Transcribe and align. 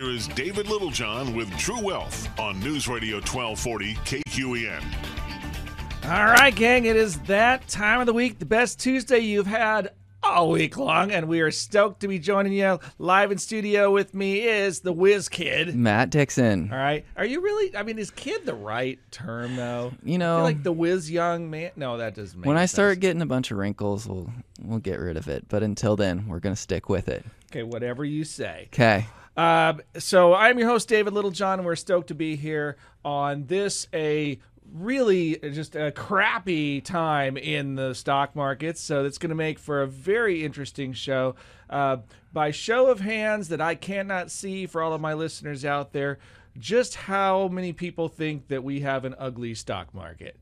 Here 0.00 0.10
is 0.10 0.28
David 0.28 0.68
Littlejohn 0.68 1.34
with 1.34 1.50
True 1.58 1.80
Wealth 1.82 2.28
on 2.38 2.60
News 2.60 2.86
Radio 2.86 3.16
1240 3.16 3.94
KQEN. 3.94 4.80
All 6.04 6.26
right, 6.26 6.54
gang, 6.54 6.84
it 6.84 6.94
is 6.94 7.18
that 7.22 7.66
time 7.66 7.98
of 7.98 8.06
the 8.06 8.12
week, 8.12 8.38
the 8.38 8.46
best 8.46 8.78
Tuesday 8.78 9.18
you've 9.18 9.48
had 9.48 9.90
all 10.22 10.50
week 10.50 10.76
long, 10.76 11.10
and 11.10 11.26
we 11.26 11.40
are 11.40 11.50
stoked 11.50 11.98
to 12.02 12.06
be 12.06 12.20
joining 12.20 12.52
you 12.52 12.78
live 12.98 13.32
in 13.32 13.38
studio 13.38 13.90
with 13.90 14.14
me 14.14 14.46
is 14.46 14.78
the 14.78 14.92
Whiz 14.92 15.28
Kid. 15.28 15.74
Matt 15.74 16.10
Dixon. 16.10 16.70
All 16.72 16.78
right, 16.78 17.04
are 17.16 17.26
you 17.26 17.40
really? 17.40 17.76
I 17.76 17.82
mean, 17.82 17.98
is 17.98 18.12
kid 18.12 18.46
the 18.46 18.54
right 18.54 19.00
term 19.10 19.56
though? 19.56 19.94
You 20.04 20.18
know, 20.18 20.44
like 20.44 20.62
the 20.62 20.70
Whiz 20.70 21.10
young 21.10 21.50
man. 21.50 21.72
No, 21.74 21.96
that 21.96 22.14
doesn't 22.14 22.38
make 22.38 22.46
when 22.46 22.56
I 22.56 22.60
sense. 22.60 22.70
start 22.70 23.00
getting 23.00 23.20
a 23.20 23.26
bunch 23.26 23.50
of 23.50 23.58
wrinkles, 23.58 24.06
we'll 24.06 24.30
we'll 24.62 24.78
get 24.78 25.00
rid 25.00 25.16
of 25.16 25.26
it. 25.26 25.48
But 25.48 25.64
until 25.64 25.96
then, 25.96 26.28
we're 26.28 26.38
gonna 26.38 26.54
stick 26.54 26.88
with 26.88 27.08
it. 27.08 27.24
Okay, 27.50 27.64
whatever 27.64 28.04
you 28.04 28.22
say. 28.22 28.68
Okay. 28.72 29.04
Um, 29.38 29.82
so 29.96 30.34
I'm 30.34 30.58
your 30.58 30.68
host, 30.68 30.88
David 30.88 31.12
Littlejohn, 31.12 31.60
and 31.60 31.64
we're 31.64 31.76
stoked 31.76 32.08
to 32.08 32.14
be 32.14 32.34
here 32.34 32.76
on 33.04 33.46
this 33.46 33.86
a 33.94 34.40
really 34.74 35.38
just 35.38 35.76
a 35.76 35.92
crappy 35.92 36.80
time 36.80 37.36
in 37.36 37.76
the 37.76 37.94
stock 37.94 38.34
markets. 38.34 38.80
So 38.80 39.04
that's 39.04 39.16
going 39.16 39.30
to 39.30 39.36
make 39.36 39.60
for 39.60 39.80
a 39.80 39.86
very 39.86 40.44
interesting 40.44 40.92
show. 40.92 41.36
Uh, 41.70 41.98
by 42.32 42.50
show 42.50 42.88
of 42.90 42.98
hands, 42.98 43.48
that 43.48 43.60
I 43.60 43.76
cannot 43.76 44.32
see 44.32 44.66
for 44.66 44.82
all 44.82 44.92
of 44.92 45.00
my 45.00 45.14
listeners 45.14 45.64
out 45.64 45.92
there, 45.92 46.18
just 46.58 46.96
how 46.96 47.46
many 47.46 47.72
people 47.72 48.08
think 48.08 48.48
that 48.48 48.64
we 48.64 48.80
have 48.80 49.04
an 49.04 49.14
ugly 49.20 49.54
stock 49.54 49.94
market. 49.94 50.36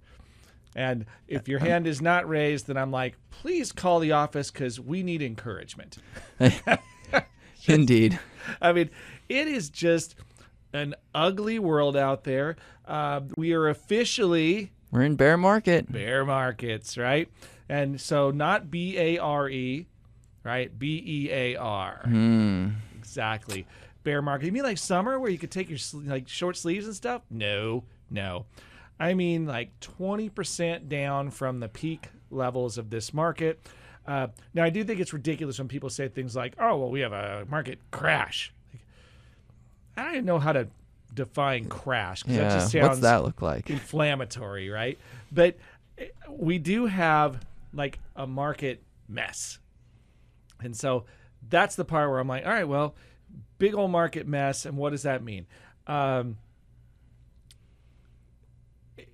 And 0.75 1.05
if 1.29 1.49
your 1.49 1.59
hand 1.59 1.87
is 1.87 2.01
not 2.01 2.27
raised, 2.27 2.67
then 2.67 2.79
I'm 2.79 2.91
like, 2.91 3.17
please 3.31 3.73
call 3.73 4.01
the 4.01 4.13
office 4.13 4.51
because 4.51 4.81
we 4.81 5.03
need 5.03 5.21
encouragement. 5.21 5.99
Indeed. 7.67 8.19
I 8.61 8.73
mean, 8.73 8.91
it 9.29 9.49
is 9.49 9.71
just 9.71 10.15
an 10.73 10.95
ugly 11.15 11.59
world 11.59 11.97
out 11.97 12.25
there. 12.25 12.57
Uh, 12.87 13.21
we 13.37 13.53
are 13.53 13.69
officially 13.69 14.73
We're 14.91 15.03
in 15.03 15.17
bear 15.17 15.37
market. 15.37 15.91
bear 15.91 16.25
markets, 16.25 16.97
right? 16.99 17.29
And 17.69 18.01
so 18.01 18.31
not 18.31 18.71
B 18.71 18.97
A 18.99 19.19
R 19.19 19.49
E, 19.49 19.87
right? 20.45 20.77
B 20.79 21.03
E 21.05 21.31
A 21.33 21.57
R. 21.57 22.01
Hmm. 22.05 22.69
Exactly. 22.99 23.67
Bear 24.05 24.23
market. 24.23 24.47
You 24.47 24.53
mean 24.53 24.63
like 24.63 24.79
summer 24.79 25.19
where 25.19 25.31
you 25.31 25.39
could 25.39 25.51
take 25.51 25.69
your 25.69 25.79
like 26.05 26.29
short 26.29 26.57
sleeves 26.57 26.87
and 26.87 26.95
stuff? 26.95 27.23
No, 27.31 27.85
no. 28.11 28.47
I 29.01 29.15
mean 29.15 29.47
like 29.47 29.79
20% 29.81 30.89
down 30.89 31.31
from 31.31 31.61
the 31.61 31.69
peak 31.69 32.09
levels 32.31 32.79
of 32.79 32.91
this 32.91 33.13
market. 33.13 33.61
Uh, 34.07 34.29
now, 34.55 34.63
I 34.65 34.71
do 34.71 34.85
think 34.85 35.01
it's 35.01 35.13
ridiculous 35.13 35.59
when 35.59 35.69
people 35.69 35.91
say 35.91 36.09
things 36.09 36.37
like, 36.37 36.55
oh, 36.59 36.77
well, 36.77 36.91
we 36.91 37.01
have 37.01 37.13
a 37.13 37.45
market 37.51 37.79
crash. 37.91 38.53
Like, 38.73 38.83
I 39.97 40.03
don't 40.05 40.13
even 40.15 40.25
know 40.27 40.39
how 40.39 40.53
to 40.53 40.69
define 41.15 41.65
crash 41.67 42.23
because 42.23 42.37
that 42.37 42.43
Yeah. 42.43 42.55
just 42.59 42.73
sounds 42.73 42.89
What's 42.89 43.01
that 43.01 43.25
look 43.25 43.43
like? 43.43 43.69
inflammatory, 43.71 44.69
right? 44.71 44.99
But 45.33 45.57
eh, 45.99 46.07
we 46.29 46.59
do 46.59 46.87
have 46.87 47.45
like 47.73 47.99
a 48.15 48.27
market 48.27 48.83
mess. 49.09 49.59
And 50.63 50.77
so 50.77 51.05
that's 51.49 51.75
the 51.77 51.85
part 51.85 52.09
where 52.11 52.19
I'm 52.19 52.29
like, 52.29 52.45
all 52.47 52.53
right, 52.53 52.69
well, 52.69 52.95
big 53.59 53.75
old 53.75 53.91
market 53.91 54.27
mess. 54.27 54.67
And 54.67 54.77
what 54.77 54.91
does 54.91 55.03
that 55.03 55.23
mean? 55.25 55.47
Um, 55.87 56.37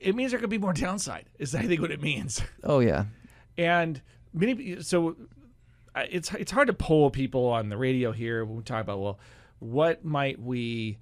it 0.00 0.14
means 0.14 0.32
there 0.32 0.40
could 0.40 0.50
be 0.50 0.58
more 0.58 0.72
downside, 0.72 1.26
is 1.38 1.54
I 1.54 1.62
think 1.62 1.80
what 1.80 1.90
it 1.90 2.02
means. 2.02 2.42
Oh 2.64 2.80
yeah. 2.80 3.04
And 3.56 4.00
many 4.32 4.80
so 4.82 5.16
it's 5.96 6.32
it's 6.34 6.50
hard 6.50 6.68
to 6.68 6.72
poll 6.72 7.10
people 7.10 7.46
on 7.46 7.68
the 7.68 7.76
radio 7.76 8.12
here 8.12 8.44
when 8.44 8.56
we 8.56 8.62
talk 8.62 8.82
about 8.82 9.00
well, 9.00 9.18
what 9.58 10.04
might 10.04 10.40
we 10.40 10.98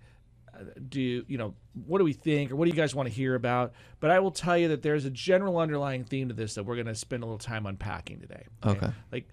uh, 0.54 0.64
do? 0.88 1.24
You 1.26 1.38
know, 1.38 1.54
what 1.86 1.98
do 1.98 2.04
we 2.04 2.12
think, 2.12 2.50
or 2.50 2.56
what 2.56 2.66
do 2.66 2.70
you 2.70 2.76
guys 2.76 2.94
want 2.94 3.08
to 3.08 3.14
hear 3.14 3.34
about? 3.34 3.72
But 4.00 4.10
I 4.10 4.18
will 4.20 4.30
tell 4.30 4.58
you 4.58 4.68
that 4.68 4.82
there's 4.82 5.04
a 5.04 5.10
general 5.10 5.58
underlying 5.58 6.04
theme 6.04 6.28
to 6.28 6.34
this 6.34 6.54
that 6.54 6.64
we're 6.64 6.74
going 6.74 6.86
to 6.86 6.94
spend 6.94 7.22
a 7.22 7.26
little 7.26 7.38
time 7.38 7.66
unpacking 7.66 8.20
today. 8.20 8.44
Okay. 8.66 8.90
Like, 9.12 9.28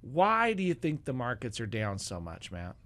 why 0.00 0.52
do 0.52 0.62
you 0.62 0.74
think 0.74 1.04
the 1.04 1.12
markets 1.12 1.60
are 1.60 1.66
down 1.66 1.98
so 1.98 2.20
much, 2.20 2.50
Matt? 2.50 2.76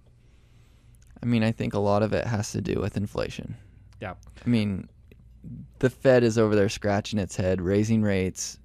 I 1.21 1.25
mean, 1.25 1.43
I 1.43 1.51
think 1.51 1.73
a 1.73 1.79
lot 1.79 2.03
of 2.03 2.13
it 2.13 2.25
has 2.27 2.51
to 2.51 2.61
do 2.61 2.79
with 2.79 2.97
inflation. 2.97 3.55
Yeah. 4.01 4.15
I 4.45 4.49
mean, 4.49 4.89
the 5.79 5.89
Fed 5.89 6.23
is 6.23 6.37
over 6.37 6.55
there 6.55 6.69
scratching 6.69 7.17
its 7.17 7.35
head, 7.35 7.61
raising 7.61 8.01
rates, 8.01 8.59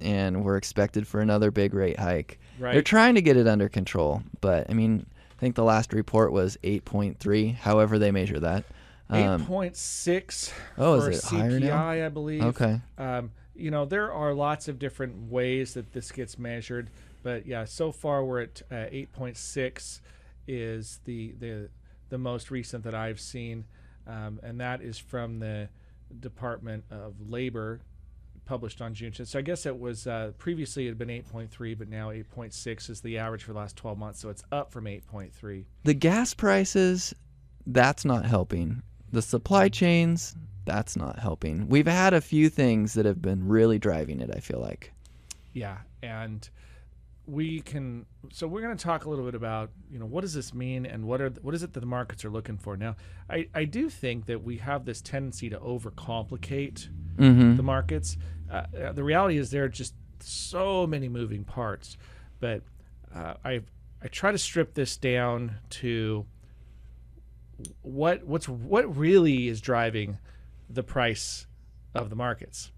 and 0.00 0.44
we're 0.44 0.56
expected 0.56 1.06
for 1.06 1.20
another 1.20 1.50
big 1.50 1.74
rate 1.74 1.98
hike. 1.98 2.38
They're 2.74 2.82
trying 2.82 3.14
to 3.16 3.22
get 3.22 3.36
it 3.36 3.46
under 3.46 3.68
control, 3.68 4.22
but 4.40 4.68
I 4.70 4.74
mean, 4.74 5.06
I 5.36 5.40
think 5.40 5.54
the 5.54 5.64
last 5.64 5.92
report 5.92 6.32
was 6.32 6.56
8.3, 6.62 7.54
however 7.54 7.98
they 7.98 8.10
measure 8.10 8.40
that. 8.40 8.64
Eight 9.12 9.24
Um, 9.24 9.46
point 9.46 9.76
six 9.76 10.52
oh, 10.78 10.94
is 10.94 11.04
for 11.04 11.36
it 11.36 11.40
higher 11.40 11.60
now? 11.60 11.78
CPI, 11.78 12.06
I 12.06 12.08
believe. 12.08 12.42
Okay. 12.42 12.80
Um, 12.98 13.30
you 13.54 13.70
know, 13.70 13.84
there 13.84 14.12
are 14.12 14.34
lots 14.34 14.66
of 14.68 14.78
different 14.78 15.30
ways 15.30 15.74
that 15.74 15.92
this 15.92 16.10
gets 16.10 16.38
measured, 16.38 16.90
but 17.22 17.46
yeah, 17.46 17.64
so 17.64 17.92
far 17.92 18.24
we're 18.24 18.42
at 18.42 18.62
uh, 18.70 18.74
8.6 18.74 20.00
is 20.48 21.00
the 21.04 21.34
the 21.38 21.68
the 22.08 22.18
most 22.18 22.50
recent 22.50 22.84
that 22.84 22.94
I've 22.94 23.20
seen, 23.20 23.64
um, 24.06 24.38
and 24.42 24.60
that 24.60 24.80
is 24.80 24.98
from 24.98 25.40
the 25.40 25.68
Department 26.20 26.84
of 26.90 27.14
Labor, 27.28 27.80
published 28.46 28.80
on 28.80 28.94
June 28.94 29.12
10th. 29.12 29.28
So 29.28 29.38
I 29.38 29.42
guess 29.42 29.66
it 29.66 29.78
was 29.78 30.06
uh, 30.06 30.32
previously 30.38 30.86
it 30.86 30.90
had 30.90 30.98
been 30.98 31.08
8.3, 31.08 31.78
but 31.78 31.88
now 31.88 32.10
8.6 32.10 32.90
is 32.90 33.00
the 33.02 33.18
average 33.18 33.42
for 33.44 33.52
the 33.52 33.58
last 33.58 33.76
12 33.76 33.98
months, 33.98 34.20
so 34.20 34.30
it's 34.30 34.44
up 34.50 34.72
from 34.72 34.84
8.3. 34.84 35.64
the 35.84 35.94
gas 35.94 36.32
prices 36.32 37.14
that's 37.66 38.04
not 38.04 38.24
helping 38.24 38.82
the 39.12 39.22
supply 39.22 39.68
chains 39.68 40.36
that's 40.64 40.96
not 40.96 41.18
helping 41.18 41.68
we've 41.68 41.86
had 41.86 42.14
a 42.14 42.20
few 42.20 42.48
things 42.48 42.94
that 42.94 43.04
have 43.04 43.20
been 43.20 43.46
really 43.46 43.78
driving 43.78 44.20
it 44.20 44.30
i 44.34 44.40
feel 44.40 44.60
like 44.60 44.92
Yeah, 45.56 45.78
and 46.02 46.46
we 47.26 47.60
can. 47.60 48.04
So 48.30 48.46
we're 48.46 48.60
going 48.60 48.76
to 48.76 48.84
talk 48.84 49.06
a 49.06 49.10
little 49.10 49.24
bit 49.24 49.34
about 49.34 49.70
you 49.90 49.98
know 49.98 50.04
what 50.04 50.20
does 50.20 50.34
this 50.34 50.52
mean 50.52 50.84
and 50.84 51.06
what 51.06 51.22
are 51.22 51.30
what 51.40 51.54
is 51.54 51.62
it 51.62 51.72
that 51.72 51.80
the 51.80 51.86
markets 51.86 52.26
are 52.26 52.30
looking 52.30 52.58
for 52.58 52.76
now. 52.76 52.94
I 53.30 53.48
I 53.54 53.64
do 53.64 53.88
think 53.88 54.26
that 54.26 54.44
we 54.44 54.58
have 54.58 54.84
this 54.84 55.00
tendency 55.00 55.48
to 55.48 55.58
overcomplicate 55.58 56.90
mm-hmm. 57.16 57.56
the 57.56 57.62
markets. 57.62 58.18
Uh, 58.50 58.62
uh, 58.80 58.92
the 58.92 59.02
reality 59.04 59.36
is 59.38 59.50
there 59.50 59.64
are 59.64 59.68
just 59.68 59.94
so 60.20 60.86
many 60.86 61.08
moving 61.08 61.44
parts, 61.44 61.96
but 62.40 62.62
uh, 63.14 63.34
I 63.44 63.60
I 64.02 64.08
try 64.08 64.30
to 64.32 64.38
strip 64.38 64.74
this 64.74 64.96
down 64.96 65.56
to 65.70 66.26
what 67.82 68.24
what's 68.24 68.48
what 68.48 68.96
really 68.96 69.48
is 69.48 69.60
driving 69.60 70.18
the 70.68 70.82
price 70.82 71.46
of 71.94 72.10
the 72.10 72.16
markets. 72.16 72.70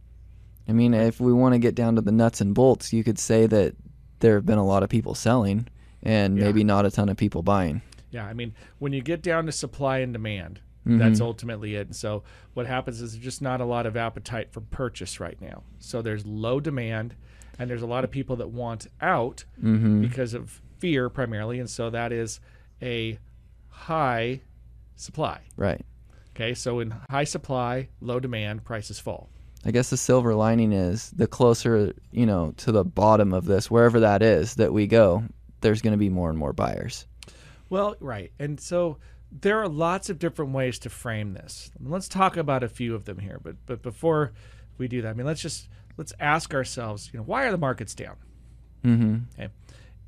i 0.68 0.72
mean 0.72 0.94
if 0.94 1.18
we 1.20 1.32
want 1.32 1.54
to 1.54 1.58
get 1.58 1.74
down 1.74 1.96
to 1.96 2.00
the 2.00 2.12
nuts 2.12 2.40
and 2.40 2.54
bolts 2.54 2.92
you 2.92 3.02
could 3.02 3.18
say 3.18 3.46
that 3.46 3.74
there 4.20 4.34
have 4.36 4.46
been 4.46 4.58
a 4.58 4.64
lot 4.64 4.82
of 4.82 4.88
people 4.88 5.14
selling 5.14 5.66
and 6.02 6.36
Yeah. 6.38 6.44
maybe 6.44 6.62
not 6.62 6.86
a 6.86 6.90
ton 6.90 7.08
of 7.08 7.16
people 7.16 7.42
buying 7.42 7.82
Yeah, 8.10 8.24
I 8.26 8.32
mean, 8.34 8.54
when 8.78 8.92
you 8.92 9.02
get 9.02 9.20
down 9.22 9.46
to 9.46 9.52
supply 9.52 9.98
and 9.98 10.12
demand, 10.12 10.60
Mm-hmm. 10.86 10.98
that's 10.98 11.20
ultimately 11.20 11.74
it. 11.74 11.94
So 11.94 12.22
what 12.54 12.66
happens 12.66 13.00
is 13.00 13.12
there's 13.12 13.22
just 13.22 13.42
not 13.42 13.60
a 13.60 13.64
lot 13.64 13.84
of 13.84 13.96
appetite 13.96 14.52
for 14.52 14.60
purchase 14.60 15.20
right 15.20 15.38
now. 15.40 15.62
So 15.80 16.00
there's 16.02 16.24
low 16.24 16.60
demand, 16.60 17.14
and 17.58 17.68
there's 17.68 17.82
a 17.82 17.86
lot 17.86 18.04
of 18.04 18.10
people 18.10 18.36
that 18.36 18.48
want 18.48 18.86
out 19.00 19.44
mm-hmm. 19.62 20.00
because 20.00 20.32
of 20.34 20.62
fear 20.78 21.08
primarily, 21.10 21.58
and 21.60 21.68
so 21.68 21.90
that 21.90 22.12
is 22.12 22.40
a 22.80 23.18
high 23.68 24.40
supply. 24.96 25.40
right 25.56 25.84
Okay, 26.36 26.54
so 26.54 26.78
in 26.78 26.94
high 27.10 27.24
supply, 27.24 27.88
low 28.00 28.20
demand, 28.20 28.64
prices 28.64 29.00
fall. 29.00 29.28
i 29.64 29.70
guess 29.72 29.90
the 29.90 29.96
silver 29.96 30.34
lining 30.36 30.72
is 30.72 31.10
the 31.10 31.26
closer 31.26 31.92
you 32.12 32.24
know 32.24 32.52
to 32.56 32.70
the 32.70 32.84
bottom 32.84 33.32
of 33.34 33.44
this 33.46 33.68
wherever 33.70 33.98
that 34.00 34.22
is 34.22 34.54
that 34.54 34.72
we 34.72 34.86
go 34.86 35.24
there's 35.60 35.82
going 35.82 35.92
to 35.92 35.98
be 35.98 36.08
more 36.08 36.30
and 36.30 36.38
more 36.38 36.52
buyers 36.52 37.06
Well, 37.70 37.96
right. 38.00 38.32
And 38.38 38.58
so 38.60 38.98
there 39.30 39.60
are 39.60 39.68
lots 39.68 40.08
of 40.10 40.18
different 40.18 40.52
ways 40.52 40.78
to 40.80 40.88
frame 40.90 41.34
this. 41.34 41.70
Let's 41.80 42.08
talk 42.08 42.36
about 42.36 42.62
a 42.62 42.68
few 42.68 42.94
of 42.94 43.04
them 43.04 43.18
here. 43.18 43.38
But 43.42 43.56
but 43.66 43.82
before 43.82 44.32
we 44.78 44.88
do 44.88 45.02
that, 45.02 45.10
I 45.10 45.12
mean, 45.12 45.26
let's 45.26 45.42
just 45.42 45.68
let's 45.96 46.12
ask 46.20 46.54
ourselves, 46.54 47.10
you 47.12 47.18
know, 47.18 47.24
why 47.24 47.44
are 47.46 47.50
the 47.50 47.58
markets 47.58 47.94
down? 47.94 48.16
mm-hmm. 48.84 49.16
Okay. 49.38 49.52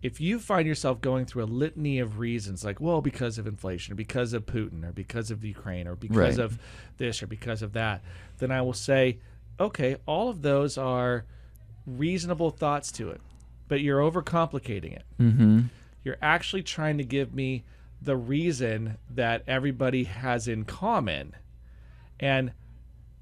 If 0.02 0.18
you 0.18 0.38
find 0.38 0.66
yourself 0.66 1.02
going 1.02 1.26
through 1.26 1.42
a 1.42 1.44
litany 1.44 1.98
of 1.98 2.18
reasons, 2.18 2.64
like, 2.64 2.80
well, 2.80 3.02
because 3.02 3.36
of 3.36 3.46
inflation, 3.46 3.92
or 3.92 3.96
because 3.96 4.32
of 4.32 4.46
Putin, 4.46 4.82
or 4.88 4.92
because 4.92 5.30
of 5.30 5.44
Ukraine, 5.44 5.86
or 5.86 5.94
because 5.94 6.38
Right. 6.38 6.44
of 6.44 6.58
this, 6.96 7.22
or 7.22 7.26
because 7.26 7.60
of 7.60 7.74
that, 7.74 8.00
then 8.38 8.50
I 8.50 8.62
will 8.62 8.72
say, 8.72 9.18
okay, 9.58 9.96
all 10.06 10.30
of 10.30 10.40
those 10.40 10.78
are 10.78 11.26
reasonable 11.86 12.50
thoughts 12.50 12.90
to 12.92 13.10
it, 13.10 13.20
but 13.68 13.80
you're 13.82 14.00
overcomplicating 14.00 14.94
it 14.94 15.04
Mm-hmm. 15.20 15.60
you're 16.04 16.16
actually 16.22 16.62
trying 16.62 16.96
to 16.98 17.04
give 17.04 17.34
me 17.34 17.64
the 18.00 18.16
reason 18.16 18.98
that 19.10 19.42
everybody 19.46 20.04
has 20.04 20.48
in 20.48 20.64
common. 20.64 21.34
And 22.18 22.52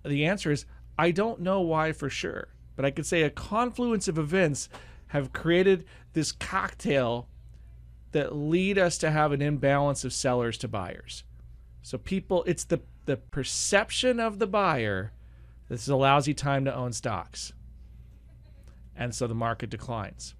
the 0.04 0.24
answer 0.26 0.50
is 0.50 0.66
I 0.98 1.10
don't 1.10 1.40
know 1.40 1.60
why 1.60 1.92
for 1.92 2.10
sure, 2.10 2.48
but 2.76 2.84
I 2.84 2.90
could 2.90 3.06
say 3.06 3.22
a 3.22 3.30
confluence 3.30 4.08
of 4.08 4.18
events 4.18 4.68
have 5.08 5.32
created 5.32 5.84
this 6.12 6.32
cocktail 6.32 7.28
that 8.12 8.34
lead 8.34 8.78
us 8.78 8.98
to 8.98 9.10
have 9.10 9.32
an 9.32 9.42
imbalance 9.42 10.04
of 10.04 10.12
sellers 10.12 10.58
to 10.58 10.68
buyers. 10.68 11.24
So 11.82 11.98
people, 11.98 12.44
it's 12.44 12.64
the 12.64 12.80
the 13.06 13.16
perception 13.16 14.20
of 14.20 14.38
the 14.38 14.46
buyer. 14.46 15.12
This 15.68 15.82
is 15.82 15.88
a 15.88 15.96
lousy 15.96 16.34
time 16.34 16.66
to 16.66 16.74
own 16.74 16.92
stocks, 16.92 17.54
and 18.94 19.14
so 19.14 19.26
the 19.26 19.34
market 19.34 19.70
declines. 19.70 20.34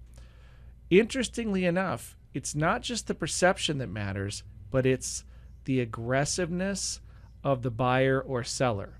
Interestingly 0.91 1.65
enough, 1.65 2.15
it's 2.33 2.55
not 2.55 2.81
just 2.81 3.07
the 3.07 3.15
perception 3.15 3.77
that 3.79 3.89
matters, 3.89 4.43
but 4.71 4.85
it's 4.85 5.23
the 5.65 5.79
aggressiveness 5.81 7.01
of 7.43 7.61
the 7.61 7.71
buyer 7.71 8.19
or 8.21 8.43
seller. 8.43 8.99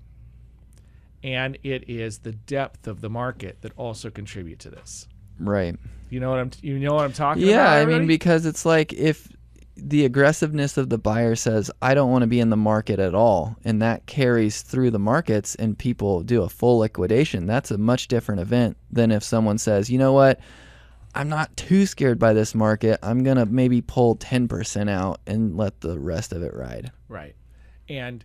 And 1.22 1.58
it 1.62 1.88
is 1.88 2.18
the 2.18 2.32
depth 2.32 2.86
of 2.86 3.00
the 3.00 3.10
market 3.10 3.58
that 3.60 3.72
also 3.76 4.10
contribute 4.10 4.58
to 4.60 4.70
this. 4.70 5.06
Right. 5.38 5.76
You 6.08 6.20
know 6.20 6.30
what 6.30 6.38
I'm 6.40 6.50
you 6.62 6.78
know 6.78 6.94
what 6.94 7.04
I'm 7.04 7.12
talking 7.12 7.42
Yeah, 7.42 7.74
about? 7.74 7.82
I 7.82 7.84
mean 7.84 8.06
because 8.06 8.46
it's 8.46 8.64
like 8.64 8.92
if 8.92 9.28
the 9.76 10.04
aggressiveness 10.04 10.76
of 10.76 10.90
the 10.90 10.98
buyer 10.98 11.34
says 11.34 11.70
I 11.80 11.94
don't 11.94 12.10
want 12.10 12.22
to 12.22 12.26
be 12.26 12.40
in 12.40 12.50
the 12.50 12.56
market 12.56 12.98
at 12.98 13.14
all 13.14 13.56
and 13.64 13.80
that 13.80 14.06
carries 14.06 14.62
through 14.62 14.90
the 14.90 14.98
markets 14.98 15.54
and 15.54 15.78
people 15.78 16.22
do 16.22 16.42
a 16.42 16.48
full 16.48 16.78
liquidation, 16.78 17.46
that's 17.46 17.70
a 17.70 17.78
much 17.78 18.08
different 18.08 18.40
event 18.40 18.76
than 18.90 19.10
if 19.10 19.22
someone 19.22 19.58
says, 19.58 19.88
"You 19.88 19.98
know 19.98 20.12
what? 20.12 20.40
I'm 21.14 21.28
not 21.28 21.56
too 21.56 21.86
scared 21.86 22.18
by 22.18 22.32
this 22.32 22.54
market. 22.54 22.98
I'm 23.02 23.22
going 23.24 23.36
to 23.36 23.46
maybe 23.46 23.80
pull 23.80 24.16
10% 24.16 24.88
out 24.88 25.20
and 25.26 25.56
let 25.56 25.80
the 25.80 25.98
rest 25.98 26.32
of 26.32 26.42
it 26.42 26.54
ride." 26.54 26.92
Right. 27.08 27.34
And 27.88 28.24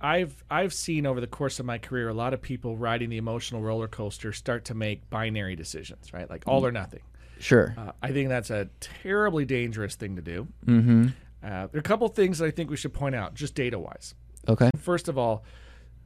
I've 0.00 0.44
I've 0.50 0.72
seen 0.72 1.06
over 1.06 1.20
the 1.20 1.26
course 1.26 1.60
of 1.60 1.66
my 1.66 1.78
career 1.78 2.08
a 2.08 2.14
lot 2.14 2.34
of 2.34 2.42
people 2.42 2.76
riding 2.76 3.08
the 3.08 3.18
emotional 3.18 3.62
roller 3.62 3.88
coaster 3.88 4.32
start 4.32 4.64
to 4.66 4.74
make 4.74 5.08
binary 5.10 5.56
decisions, 5.56 6.12
right? 6.12 6.28
Like 6.28 6.44
all 6.46 6.66
or 6.66 6.72
nothing. 6.72 7.00
Sure. 7.38 7.74
Uh, 7.76 7.92
I 8.02 8.12
think 8.12 8.28
that's 8.28 8.50
a 8.50 8.68
terribly 8.80 9.44
dangerous 9.44 9.94
thing 9.94 10.16
to 10.16 10.22
do. 10.22 10.48
Mhm. 10.64 11.12
Uh, 11.42 11.66
there 11.68 11.76
are 11.76 11.78
a 11.78 11.82
couple 11.82 12.08
things 12.08 12.38
that 12.38 12.46
I 12.46 12.50
think 12.50 12.70
we 12.70 12.76
should 12.76 12.94
point 12.94 13.14
out, 13.14 13.34
just 13.34 13.54
data 13.54 13.78
wise. 13.78 14.14
Okay. 14.48 14.70
First 14.76 15.08
of 15.08 15.18
all, 15.18 15.44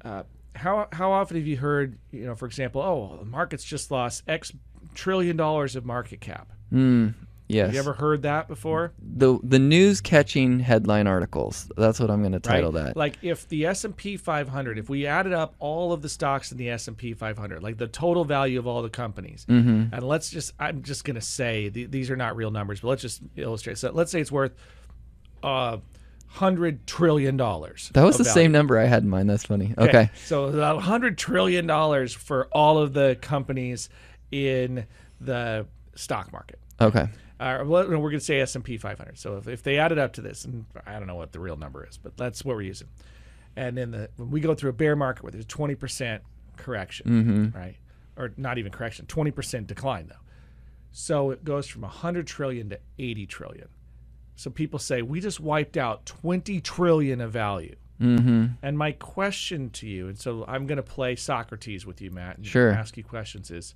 uh, 0.04 0.24
how 0.56 0.88
how 0.92 1.12
often 1.12 1.36
have 1.36 1.46
you 1.46 1.56
heard, 1.56 1.98
you 2.10 2.26
know, 2.26 2.34
for 2.34 2.46
example, 2.46 2.82
oh, 2.82 3.16
the 3.18 3.24
market's 3.24 3.64
just 3.64 3.90
lost 3.90 4.24
X 4.28 4.52
trillion 4.94 5.36
dollars 5.36 5.76
of 5.76 5.84
market 5.84 6.20
cap? 6.20 6.48
Mm. 6.72 7.14
Yes. 7.48 7.66
Have 7.66 7.74
you 7.74 7.80
ever 7.80 7.92
heard 7.94 8.22
that 8.22 8.46
before? 8.46 8.92
the 9.02 9.36
the 9.42 9.58
news 9.58 10.00
catching 10.00 10.60
headline 10.60 11.08
articles. 11.08 11.68
That's 11.76 11.98
what 11.98 12.08
I'm 12.08 12.20
going 12.20 12.30
to 12.30 12.38
title 12.38 12.70
that. 12.72 12.96
Like 12.96 13.16
if 13.22 13.48
the 13.48 13.66
S 13.66 13.84
and 13.84 13.96
P 13.96 14.16
500, 14.16 14.78
if 14.78 14.88
we 14.88 15.04
added 15.04 15.32
up 15.32 15.56
all 15.58 15.92
of 15.92 16.00
the 16.00 16.08
stocks 16.08 16.52
in 16.52 16.58
the 16.58 16.70
S 16.70 16.86
and 16.86 16.96
P 16.96 17.12
500, 17.12 17.60
like 17.60 17.76
the 17.76 17.88
total 17.88 18.24
value 18.24 18.60
of 18.60 18.68
all 18.68 18.82
the 18.82 18.88
companies, 18.88 19.46
Mm-hmm. 19.48 19.92
and 19.92 20.02
let's 20.04 20.30
just, 20.30 20.52
I'm 20.60 20.82
just 20.84 21.04
gonna 21.04 21.20
say 21.20 21.68
th- 21.70 21.90
these 21.90 22.08
are 22.08 22.16
not 22.16 22.36
real 22.36 22.52
numbers, 22.52 22.82
but 22.82 22.88
let's 22.88 23.02
just 23.02 23.20
illustrate. 23.34 23.78
So 23.78 23.90
let's 23.92 24.12
say 24.12 24.20
it's 24.20 24.30
worth 24.30 24.52
uh, 25.42 25.78
hundred 26.28 26.86
trillion 26.86 27.36
dollars. 27.36 27.90
That 27.94 28.04
was 28.04 28.16
the 28.16 28.22
value. 28.24 28.34
same 28.34 28.52
number 28.52 28.78
I 28.78 28.84
had 28.84 29.02
in 29.02 29.08
mind. 29.08 29.28
That's 29.28 29.44
funny. 29.46 29.74
Okay. 29.76 30.10
So 30.24 30.44
a 30.44 30.78
hundred 30.78 31.18
trillion 31.18 31.66
dollars 31.66 32.12
for 32.14 32.46
all 32.52 32.78
of 32.78 32.92
the 32.92 33.18
companies 33.20 33.88
in 34.30 34.86
the 35.20 35.66
stock 35.94 36.32
market. 36.32 36.58
Okay. 36.80 37.08
Uh, 37.38 37.62
well, 37.64 37.88
no, 37.88 37.98
we're 37.98 38.10
going 38.10 38.20
to 38.20 38.24
say 38.24 38.40
S 38.40 38.54
and 38.54 38.64
P 38.64 38.76
500. 38.76 39.18
So 39.18 39.36
if, 39.38 39.48
if 39.48 39.62
they 39.62 39.78
added 39.78 39.98
up 39.98 40.12
to 40.14 40.20
this, 40.20 40.44
and 40.44 40.66
I 40.86 40.98
don't 40.98 41.06
know 41.06 41.16
what 41.16 41.32
the 41.32 41.40
real 41.40 41.56
number 41.56 41.86
is, 41.86 41.96
but 41.96 42.16
that's 42.16 42.44
what 42.44 42.56
we're 42.56 42.62
using. 42.62 42.88
And 43.56 43.76
then 43.76 43.90
the 43.90 44.10
when 44.16 44.30
we 44.30 44.40
go 44.40 44.54
through 44.54 44.70
a 44.70 44.74
bear 44.74 44.94
market 44.94 45.22
where 45.22 45.32
there's 45.32 45.46
20 45.46 45.74
percent 45.74 46.22
correction, 46.56 47.52
right, 47.54 47.76
or 48.16 48.32
not 48.36 48.58
even 48.58 48.70
correction, 48.72 49.06
20 49.06 49.30
percent 49.30 49.66
decline 49.66 50.06
though. 50.08 50.16
So 50.92 51.30
it 51.30 51.44
goes 51.44 51.66
from 51.66 51.82
100 51.82 52.26
trillion 52.26 52.68
to 52.70 52.78
80 52.98 53.26
trillion. 53.26 53.68
So 54.36 54.50
people 54.50 54.78
say 54.78 55.02
we 55.02 55.20
just 55.20 55.40
wiped 55.40 55.76
out 55.76 56.06
20 56.06 56.60
trillion 56.60 57.20
of 57.20 57.32
value. 57.32 57.76
Mm-hmm. 58.00 58.46
And 58.62 58.78
my 58.78 58.92
question 58.92 59.70
to 59.70 59.86
you, 59.86 60.08
and 60.08 60.18
so 60.18 60.44
I'm 60.48 60.66
going 60.66 60.76
to 60.76 60.82
play 60.82 61.16
Socrates 61.16 61.84
with 61.84 62.00
you, 62.00 62.10
Matt, 62.10 62.38
and 62.38 62.46
Sure. 62.46 62.70
ask 62.70 62.96
you 62.96 63.04
questions 63.04 63.50
is, 63.50 63.74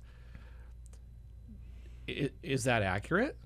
i- 2.09 2.29
is 2.43 2.63
that 2.65 2.83
accurate? 2.83 3.37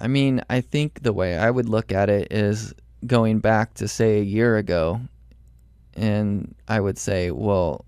I 0.00 0.08
mean, 0.08 0.42
I 0.50 0.60
think 0.60 1.02
the 1.02 1.12
way 1.12 1.36
I 1.38 1.50
would 1.50 1.68
look 1.68 1.92
at 1.92 2.10
it 2.10 2.32
is 2.32 2.74
going 3.06 3.38
back 3.38 3.74
to 3.74 3.88
say 3.88 4.18
a 4.20 4.24
year 4.24 4.56
ago, 4.56 5.00
and 5.94 6.54
I 6.66 6.80
would 6.80 6.98
say, 6.98 7.30
well, 7.30 7.84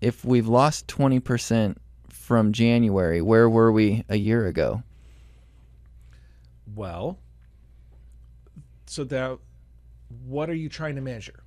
if 0.00 0.24
we've 0.24 0.46
lost 0.48 0.86
20% 0.88 1.76
from 2.08 2.52
January, 2.52 3.22
where 3.22 3.48
were 3.48 3.72
we 3.72 4.04
a 4.08 4.16
year 4.16 4.46
ago? 4.46 4.82
Well, 6.74 7.18
so 8.86 9.04
that 9.04 9.38
what 10.26 10.50
are 10.50 10.54
you 10.54 10.68
trying 10.68 10.96
to 10.96 11.00
measure? 11.00 11.43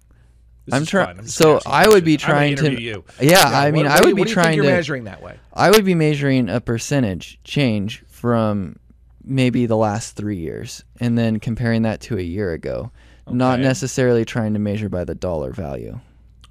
This 0.67 0.75
I'm 0.75 0.85
trying. 0.85 1.05
try- 1.05 1.05
fun. 1.13 1.19
I'm 1.19 1.25
just 1.25 1.37
so 1.37 1.59
I 1.65 1.87
would 1.87 2.03
be. 2.03 2.17
Trying 2.17 2.57
to- 2.57 2.79
you. 2.81 3.03
Yeah, 3.21 3.39
I 3.45 3.71
mean, 3.71 3.85
what- 3.85 3.91
I 3.93 4.01
would 4.01 4.15
be 4.15 4.21
what 4.21 4.27
do 4.27 4.31
you 4.31 4.35
think 4.35 4.43
trying 4.45 4.55
you're 4.57 4.65
to- 4.65 4.71
measuring 4.71 5.03
that 5.05 5.23
way. 5.23 5.37
I 5.53 5.71
would 5.71 5.85
be 5.85 5.95
measuring 5.95 6.49
a 6.49 6.59
percentage 6.61 7.39
change 7.43 8.03
from 8.09 8.75
maybe 9.23 9.65
the 9.65 9.77
last 9.77 10.15
three 10.15 10.37
years 10.37 10.83
and 10.99 11.17
then 11.17 11.39
comparing 11.39 11.81
that 11.83 12.01
to 12.01 12.17
a 12.17 12.21
year 12.21 12.51
ago, 12.53 12.91
not 13.29 13.59
necessarily 13.59 14.23
trying 14.25 14.53
to 14.53 14.59
measure 14.59 14.87
by 14.89 15.03
the 15.05 15.15
dollar 15.15 15.51
value. 15.51 15.99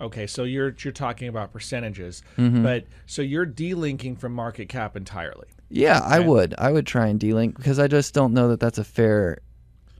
Okay, 0.00 0.26
so 0.26 0.44
you're 0.44 0.74
you're 0.82 0.92
talking 0.92 1.28
about 1.28 1.52
percentages, 1.52 2.22
Mm-hmm. 2.36 2.62
but 2.62 2.84
so 3.06 3.22
you're 3.22 3.46
delinking 3.46 4.18
from 4.18 4.32
market 4.34 4.68
cap 4.68 4.94
entirely. 4.96 5.46
Yeah, 5.70 6.00
I 6.04 6.20
would. 6.20 6.54
I 6.58 6.70
would 6.70 6.86
try 6.86 7.06
and 7.08 7.18
delink 7.18 7.56
because 7.56 7.78
I 7.78 7.88
just 7.88 8.12
don't 8.14 8.32
know 8.34 8.48
that 8.48 8.60
that's 8.60 8.78
a 8.78 8.84
fair 8.84 9.38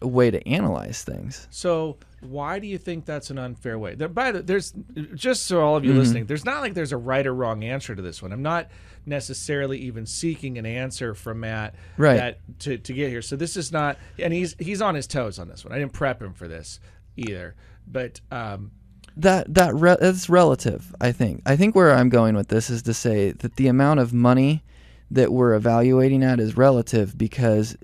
way 0.02 0.30
to 0.30 0.46
analyze 0.46 1.02
things. 1.02 1.48
So 1.50 1.96
why 2.20 2.58
do 2.58 2.66
you 2.66 2.78
think 2.78 3.04
that's 3.04 3.30
an 3.30 3.38
unfair 3.38 3.78
way? 3.78 3.94
There, 3.94 4.08
by 4.08 4.32
the, 4.32 4.42
there's 4.42 4.72
just 5.14 5.44
so 5.46 5.60
all 5.60 5.76
of 5.76 5.84
you 5.84 5.90
Mm-hmm. 5.90 5.98
listening, 6.00 6.26
there's 6.26 6.44
not 6.44 6.60
like 6.62 6.74
there's 6.74 6.92
a 6.92 6.96
right 6.96 7.26
or 7.26 7.34
wrong 7.34 7.62
answer 7.64 7.94
to 7.94 8.02
this 8.02 8.22
one. 8.22 8.32
I'm 8.32 8.42
not 8.42 8.68
necessarily 9.04 9.78
even 9.80 10.06
seeking 10.06 10.58
an 10.58 10.66
answer 10.66 11.14
from 11.14 11.40
Matt 11.40 11.74
Right. 11.96 12.16
that 12.16 12.38
to, 12.60 12.78
to 12.78 12.92
get 12.92 13.10
here. 13.10 13.22
So 13.22 13.36
this 13.36 13.56
is 13.56 13.70
not, 13.72 13.98
and 14.18 14.32
he's 14.32 14.54
he's 14.58 14.82
on 14.82 14.94
his 14.94 15.06
toes 15.06 15.38
on 15.38 15.48
this 15.48 15.64
one. 15.64 15.72
I 15.74 15.78
didn't 15.78 15.92
prep 15.92 16.20
him 16.20 16.32
for 16.34 16.48
this 16.48 16.80
either, 17.16 17.54
but 17.86 18.20
um, 18.30 18.72
That 19.16 19.52
that 19.54 19.74
re- 19.74 19.96
that's 20.00 20.28
relative. 20.28 20.94
I 21.00 21.12
think. 21.12 21.42
I 21.46 21.56
think 21.56 21.74
where 21.74 21.92
I'm 21.94 22.08
going 22.08 22.34
with 22.34 22.48
this 22.48 22.68
is 22.70 22.82
to 22.82 22.94
say 22.94 23.30
that 23.32 23.56
the 23.56 23.68
amount 23.68 24.00
of 24.00 24.12
money 24.12 24.64
that 25.10 25.32
we're 25.32 25.54
evaluating 25.54 26.24
at 26.24 26.40
is 26.40 26.56
relative 26.56 27.16
because 27.16 27.76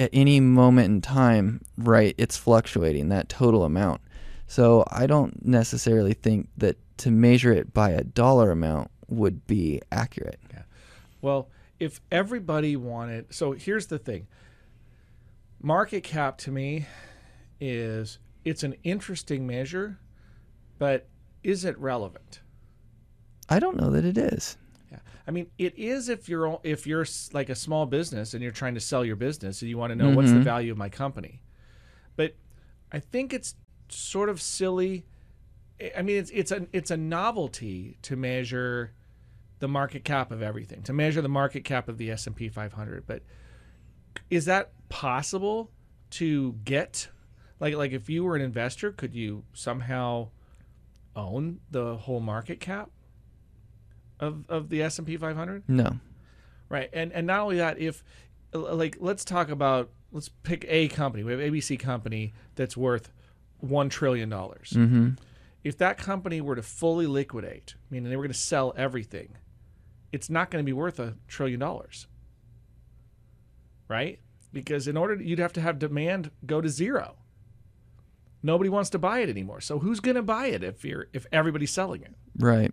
at 0.00 0.08
any 0.14 0.40
moment 0.40 0.86
in 0.86 1.00
time, 1.02 1.60
right, 1.76 2.14
it's 2.16 2.36
fluctuating 2.36 3.10
that 3.10 3.28
total 3.28 3.64
amount. 3.64 4.00
So 4.46 4.82
I 4.90 5.06
don't 5.06 5.44
necessarily 5.44 6.14
think 6.14 6.48
that 6.56 6.78
to 6.96 7.10
measure 7.10 7.52
it 7.52 7.74
by 7.74 7.90
a 7.90 8.02
dollar 8.02 8.50
amount 8.50 8.90
would 9.08 9.46
be 9.46 9.82
accurate. 9.92 10.40
Yeah. 10.50 10.62
Well, 11.20 11.50
if 11.78 12.00
everybody 12.10 12.76
wanted, 12.76 13.32
so 13.34 13.52
here's 13.52 13.88
the 13.88 13.98
thing. 13.98 14.26
Market 15.60 16.02
cap 16.02 16.38
to 16.38 16.50
me 16.50 16.86
is 17.60 18.18
it's 18.42 18.62
an 18.62 18.76
interesting 18.82 19.46
measure, 19.46 19.98
but 20.78 21.08
is 21.42 21.66
it 21.66 21.78
relevant? 21.78 22.40
I 23.50 23.58
don't 23.58 23.76
know 23.76 23.90
that 23.90 24.06
it 24.06 24.16
is. 24.16 24.56
Yeah. 24.90 24.98
I 25.26 25.30
mean, 25.30 25.48
it 25.58 25.78
is 25.78 26.08
if 26.08 26.28
you're 26.28 26.58
if 26.64 26.86
you're 26.86 27.06
like 27.32 27.48
a 27.48 27.54
small 27.54 27.86
business 27.86 28.34
and 28.34 28.42
you're 28.42 28.52
trying 28.52 28.74
to 28.74 28.80
sell 28.80 29.04
your 29.04 29.16
business 29.16 29.62
and 29.62 29.68
you 29.68 29.78
want 29.78 29.90
to 29.90 29.96
know 29.96 30.10
what's 30.10 30.30
the 30.30 30.36
mm-hmm. 30.36 30.44
value 30.44 30.72
of 30.72 30.78
my 30.78 30.88
company. 30.88 31.42
But 32.16 32.34
I 32.90 32.98
think 32.98 33.32
it's 33.32 33.54
sort 33.88 34.28
of 34.28 34.40
silly. 34.40 35.06
I- 35.96 36.02
mean, 36.02 36.16
it's 36.16 36.30
it's 36.30 36.50
a 36.50 36.66
it's 36.72 36.90
a 36.90 36.96
novelty 36.96 37.98
to 38.02 38.16
measure 38.16 38.92
the 39.60 39.68
market 39.68 40.04
cap 40.04 40.32
of 40.32 40.42
everything, 40.42 40.82
to 40.82 40.92
measure 40.92 41.22
the 41.22 41.28
market 41.28 41.64
cap 41.64 41.88
of 41.88 41.98
the 41.98 42.10
S&P 42.10 42.48
500, 42.48 43.06
but 43.06 43.22
is 44.30 44.46
that 44.46 44.72
possible 44.88 45.70
to 46.10 46.54
get 46.64 47.08
like 47.60 47.74
like 47.74 47.92
if 47.92 48.08
you 48.08 48.24
were 48.24 48.34
an 48.34 48.42
investor, 48.42 48.90
could 48.90 49.14
you 49.14 49.44
somehow 49.52 50.28
own 51.14 51.60
the 51.70 51.96
whole 51.96 52.20
market 52.20 52.58
cap 52.58 52.90
of 54.20 54.44
of 54.48 54.68
the 54.68 54.82
S&P 54.82 55.16
500? 55.16 55.64
No. 55.68 55.98
Right. 56.68 56.88
And 56.92 57.12
and 57.12 57.26
not 57.26 57.40
only 57.40 57.56
that, 57.56 57.78
if 57.78 58.04
like 58.52 58.96
let's 59.00 59.24
talk 59.24 59.48
about 59.48 59.90
let's 60.12 60.28
pick 60.28 60.64
a 60.68 60.88
company. 60.88 61.24
We 61.24 61.32
have 61.32 61.40
ABC 61.40 61.78
company 61.78 62.32
that's 62.54 62.76
worth 62.76 63.10
1 63.58 63.88
trillion 63.88 64.28
dollars. 64.28 64.72
Mm-hmm. 64.74 65.10
If 65.62 65.76
that 65.78 65.98
company 65.98 66.40
were 66.40 66.56
to 66.56 66.62
fully 66.62 67.06
liquidate, 67.06 67.74
meaning 67.90 68.08
they 68.08 68.16
were 68.16 68.22
going 68.22 68.32
to 68.32 68.38
sell 68.38 68.72
everything, 68.76 69.36
it's 70.12 70.30
not 70.30 70.50
going 70.50 70.64
to 70.64 70.66
be 70.66 70.72
worth 70.72 70.98
a 70.98 71.16
trillion 71.28 71.60
dollars. 71.60 72.06
Right? 73.88 74.20
Because 74.52 74.88
in 74.88 74.96
order 74.96 75.16
to, 75.16 75.24
you'd 75.24 75.38
have 75.38 75.52
to 75.54 75.60
have 75.60 75.78
demand 75.78 76.30
go 76.46 76.60
to 76.60 76.68
zero. 76.68 77.16
Nobody 78.42 78.70
wants 78.70 78.90
to 78.90 78.98
buy 78.98 79.20
it 79.20 79.28
anymore. 79.28 79.60
So 79.60 79.78
who's 79.80 80.00
going 80.00 80.14
to 80.14 80.22
buy 80.22 80.46
it 80.46 80.64
if 80.64 80.84
you're 80.84 81.08
if 81.12 81.26
everybody's 81.30 81.70
selling 81.70 82.02
it? 82.02 82.14
Right. 82.38 82.72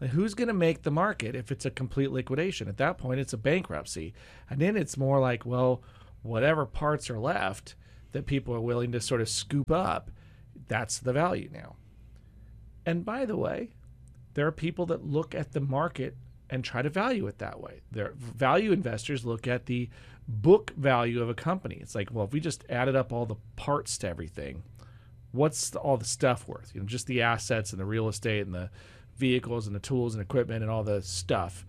Like, 0.00 0.10
who's 0.10 0.34
going 0.34 0.48
to 0.48 0.54
make 0.54 0.82
the 0.82 0.90
market 0.90 1.34
if 1.34 1.50
it's 1.50 1.64
a 1.64 1.70
complete 1.70 2.10
liquidation? 2.10 2.68
At 2.68 2.76
that 2.76 2.98
point, 2.98 3.20
it's 3.20 3.32
a 3.32 3.38
bankruptcy. 3.38 4.12
And 4.50 4.60
then 4.60 4.76
it's 4.76 4.96
more 4.96 5.20
like, 5.20 5.46
well, 5.46 5.82
whatever 6.22 6.66
parts 6.66 7.08
are 7.08 7.18
left 7.18 7.74
that 8.12 8.26
people 8.26 8.54
are 8.54 8.60
willing 8.60 8.92
to 8.92 9.00
sort 9.00 9.20
of 9.20 9.28
scoop 9.28 9.70
up 9.70 10.10
That's 10.68 10.98
the 10.98 11.12
value 11.12 11.48
now. 11.52 11.76
And 12.84 13.04
by 13.04 13.24
the 13.24 13.36
way, 13.36 13.70
there 14.34 14.46
are 14.46 14.52
people 14.52 14.86
that 14.86 15.04
look 15.04 15.34
at 15.34 15.52
the 15.52 15.60
market 15.60 16.16
and 16.48 16.62
try 16.62 16.82
to 16.82 16.88
value 16.88 17.26
it 17.26 17.38
that 17.38 17.60
way. 17.60 17.80
Their 17.90 18.12
value 18.16 18.72
investors 18.72 19.24
look 19.24 19.46
at 19.46 19.66
the 19.66 19.88
book 20.28 20.72
value 20.76 21.22
of 21.22 21.28
a 21.28 21.34
company. 21.34 21.78
It's 21.80 21.94
like, 21.94 22.12
well, 22.12 22.24
if 22.24 22.32
we 22.32 22.40
just 22.40 22.64
added 22.68 22.94
up 22.94 23.12
all 23.12 23.26
the 23.26 23.36
parts 23.56 23.98
to 23.98 24.08
everything, 24.08 24.62
what's 25.32 25.74
all 25.74 25.96
the 25.96 26.04
stuff 26.04 26.46
worth? 26.46 26.72
You 26.74 26.80
know, 26.80 26.86
just 26.86 27.06
the 27.06 27.22
assets 27.22 27.72
and 27.72 27.80
the 27.80 27.84
real 27.84 28.08
estate 28.08 28.46
and 28.46 28.54
the 28.54 28.70
vehicles 29.16 29.66
and 29.66 29.74
the 29.74 29.80
tools 29.80 30.14
and 30.14 30.22
equipment 30.22 30.62
and 30.62 30.70
all 30.70 30.84
the 30.84 31.02
stuff. 31.02 31.64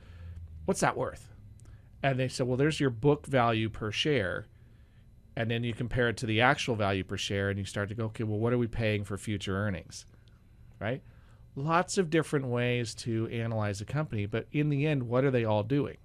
What's 0.66 0.82
that 0.82 0.98
worth? 0.98 1.30
And 2.04 2.20
they 2.20 2.28
said, 2.28 2.48
well, 2.48 2.58
there's 2.58 2.80
your 2.80 2.90
book 2.90 3.26
value 3.26 3.70
per 3.70 3.92
share. 3.92 4.46
And 5.36 5.50
then 5.52 5.64
you 5.64 5.74
compare 5.74 6.10
it 6.10 6.18
to 6.18 6.26
the 6.26 6.42
actual 6.42 6.76
value 6.76 7.04
per 7.04 7.18
share 7.18 7.50
and 7.50 7.60
you 7.60 7.66
start 7.66 7.90
to 7.90 7.96
go, 7.96 8.06
okay, 8.06 8.24
well, 8.24 8.40
what 8.40 8.54
are 8.54 8.58
we 8.58 8.68
paying 8.68 9.04
for 9.04 9.18
future 9.18 9.56
earnings? 9.56 10.06
Right? 10.80 11.02
Lots 11.56 11.98
of 11.98 12.10
different 12.10 12.48
ways 12.48 12.94
to 12.96 13.28
analyze 13.28 13.82
a 13.82 13.86
company, 13.86 14.26
but 14.26 14.48
in 14.52 14.70
the 14.70 14.86
end, 14.86 15.04
what 15.04 15.24
are 15.24 15.32
they 15.32 15.46
all 15.46 15.64
doing? 15.64 15.98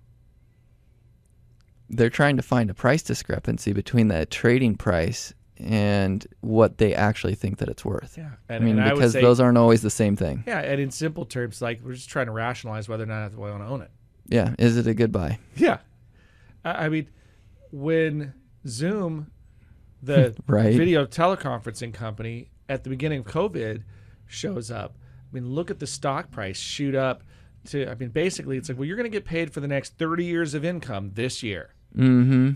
They're 1.91 2.11
trying 2.11 2.37
to 2.39 2.43
find 2.43 2.71
a 2.71 2.75
price 2.75 3.03
discrepancy 3.03 3.73
between 3.73 4.09
the 4.09 4.25
trading 4.25 4.77
price 4.77 5.35
and 5.63 6.27
what 6.41 6.79
they 6.79 6.95
actually 6.95 7.35
think 7.35 7.59
that 7.59 7.69
it's 7.69 7.85
worth. 7.85 8.17
Yeah. 8.19 8.31
I 8.49 8.59
mean, 8.59 8.79
and 8.79 8.89
I 8.89 8.95
because 8.95 9.13
say, 9.13 9.21
those 9.21 9.41
aren't 9.41 9.59
always 9.59 9.83
the 9.83 9.91
same 9.91 10.17
thing. 10.17 10.45
yeah, 10.47 10.61
and 10.61 10.81
in 10.81 10.91
simple 10.91 11.25
terms, 11.25 11.63
like 11.63 11.81
we're 11.85 11.95
just 11.95 12.09
trying 12.09 12.27
to 12.27 12.33
rationalize 12.33 12.89
whether 12.89 13.05
or 13.05 13.07
not 13.07 13.33
we 13.33 13.51
want 13.51 13.63
to 13.63 13.67
own 13.69 13.83
it. 13.83 13.91
Yeah. 14.29 14.55
Is 14.59 14.77
it 14.77 14.87
a 14.87 14.95
good 14.95 15.13
buy? 15.13 15.39
Yeah. 15.57 15.79
I 16.65 16.87
I 16.87 16.89
mean, 16.89 17.09
when 17.71 18.35
Zoom, 18.67 19.31
the 20.03 20.35
Right. 20.47 20.75
video 20.77 21.07
teleconferencing 21.07 21.95
company, 21.95 22.49
at 22.69 22.85
the 22.85 22.91
beginning 22.91 23.21
of 23.21 23.27
COVID 23.27 23.83
shows 24.27 24.71
up, 24.71 24.97
I 25.31 25.35
mean, 25.35 25.49
look 25.49 25.71
at 25.71 25.79
the 25.79 25.87
stock 25.87 26.31
price 26.31 26.57
shoot 26.59 26.95
up 26.95 27.23
to, 27.67 27.89
I 27.89 27.95
mean, 27.95 28.09
basically, 28.11 28.57
it's 28.57 28.69
like, 28.69 28.79
well, 28.79 28.87
you're 28.87 28.97
going 28.97 29.11
to 29.11 29.17
get 29.17 29.25
paid 29.25 29.53
for 29.53 29.61
the 29.61 29.69
next 29.69 29.97
30 29.99 30.25
years 30.25 30.55
of 30.55 30.65
income 30.65 31.13
this 31.15 31.43
year. 31.43 31.75
Mm-hmm. 31.97 32.53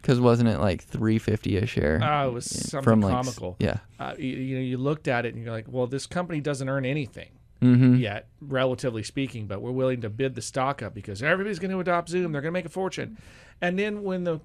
Because 0.00 0.20
wasn't 0.20 0.48
it 0.48 0.58
like 0.58 0.82
three 0.82 1.18
fifty 1.18 1.56
a 1.56 1.66
share? 1.66 2.00
Oh, 2.02 2.28
it 2.28 2.32
was 2.32 2.46
something 2.46 2.82
from 2.84 3.00
like 3.00 3.12
comical. 3.12 3.56
yeah. 3.58 3.78
Uh, 3.98 4.14
you, 4.18 4.28
you 4.28 4.54
know, 4.56 4.62
you 4.62 4.78
looked 4.78 5.08
at 5.08 5.26
it 5.26 5.34
and 5.34 5.44
you're 5.44 5.52
like, 5.52 5.66
well, 5.68 5.86
this 5.86 6.06
company 6.06 6.40
doesn't 6.40 6.68
earn 6.68 6.84
anything 6.84 7.30
Mm-hmm. 7.62 7.96
yet, 7.96 8.28
relatively 8.40 9.02
speaking, 9.02 9.46
but 9.46 9.60
we're 9.60 9.70
willing 9.70 10.00
to 10.00 10.08
bid 10.08 10.34
the 10.34 10.40
stock 10.40 10.82
up 10.82 10.94
because 10.94 11.22
everybody's 11.22 11.58
going 11.58 11.70
to 11.72 11.78
adopt 11.78 12.08
Zoom. 12.08 12.32
They're 12.32 12.40
going 12.40 12.52
to 12.54 12.58
make 12.58 12.64
a 12.64 12.70
fortune. 12.70 13.18
And 13.60 13.78
then 13.78 14.02
when 14.02 14.24
the 14.24 14.40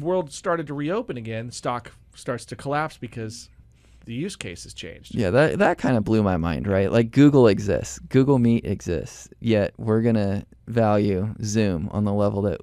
world 0.00 0.32
started 0.32 0.66
to 0.68 0.72
reopen 0.72 1.18
again, 1.18 1.50
stock 1.50 1.92
starts 2.14 2.46
to 2.46 2.56
collapse 2.56 2.96
because 2.96 3.50
the 4.06 4.14
use 4.14 4.34
case 4.34 4.62
has 4.64 4.72
changed. 4.72 5.14
Yeah, 5.14 5.28
that 5.28 5.58
that 5.58 5.76
kind 5.76 5.98
of 5.98 6.04
blew 6.04 6.22
my 6.22 6.38
mind, 6.38 6.66
right? 6.66 6.90
Like 6.90 7.10
Google 7.10 7.48
exists, 7.48 7.98
Google 7.98 8.38
Meet 8.38 8.64
exists, 8.64 9.28
yet 9.40 9.74
we're 9.76 10.00
gonna 10.00 10.46
value 10.66 11.34
Zoom 11.42 11.90
on 11.92 12.04
the 12.04 12.14
level 12.14 12.40
that 12.42 12.60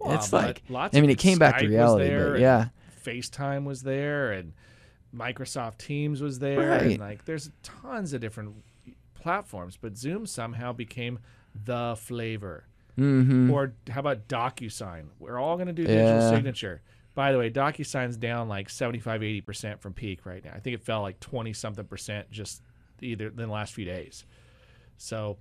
Well, 0.00 0.14
it's 0.14 0.32
like. 0.32 0.62
lots 0.68 0.96
I 0.96 1.00
mean, 1.00 1.10
it 1.10 1.18
came 1.18 1.38
back 1.38 1.56
Skype 1.56 1.60
to 1.60 1.64
was 1.66 1.72
reality, 1.72 2.04
there 2.08 2.30
but 2.32 2.40
yeah, 2.40 2.68
FaceTime 3.04 3.64
was 3.64 3.82
there 3.82 4.32
and 4.32 4.52
Microsoft 5.14 5.78
Teams 5.78 6.20
was 6.22 6.38
there. 6.38 6.70
Right. 6.70 6.82
And 6.82 6.98
like 6.98 7.24
there's 7.24 7.50
tons 7.62 8.12
of 8.12 8.20
different 8.20 8.54
platforms, 9.14 9.76
but 9.80 9.96
Zoom 9.96 10.26
somehow 10.26 10.72
became 10.72 11.18
the 11.64 11.96
flavor. 11.98 12.64
mm-hmm. 12.98 13.50
Or 13.50 13.74
how 13.90 14.00
about 14.00 14.28
DocuSign? 14.28 15.06
We're 15.18 15.38
all 15.38 15.56
going 15.56 15.66
to 15.68 15.72
do 15.72 15.84
digital 15.84 16.20
Yeah. 16.20 16.30
signature. 16.30 16.82
By 17.14 17.32
the 17.32 17.38
way, 17.38 17.50
DocuSign's 17.50 18.16
down 18.16 18.48
like 18.48 18.70
75, 18.70 19.20
80% 19.20 19.80
from 19.80 19.92
peak 19.94 20.24
right 20.24 20.44
now. 20.44 20.52
I 20.54 20.60
think 20.60 20.74
it 20.74 20.82
fell 20.82 21.02
like 21.02 21.18
20 21.20 21.52
something 21.52 21.84
percent 21.84 22.30
just 22.30 22.62
either 23.02 23.26
in 23.26 23.36
the 23.36 23.46
last 23.48 23.74
few 23.74 23.84
days. 23.84 24.24
So 24.96 25.38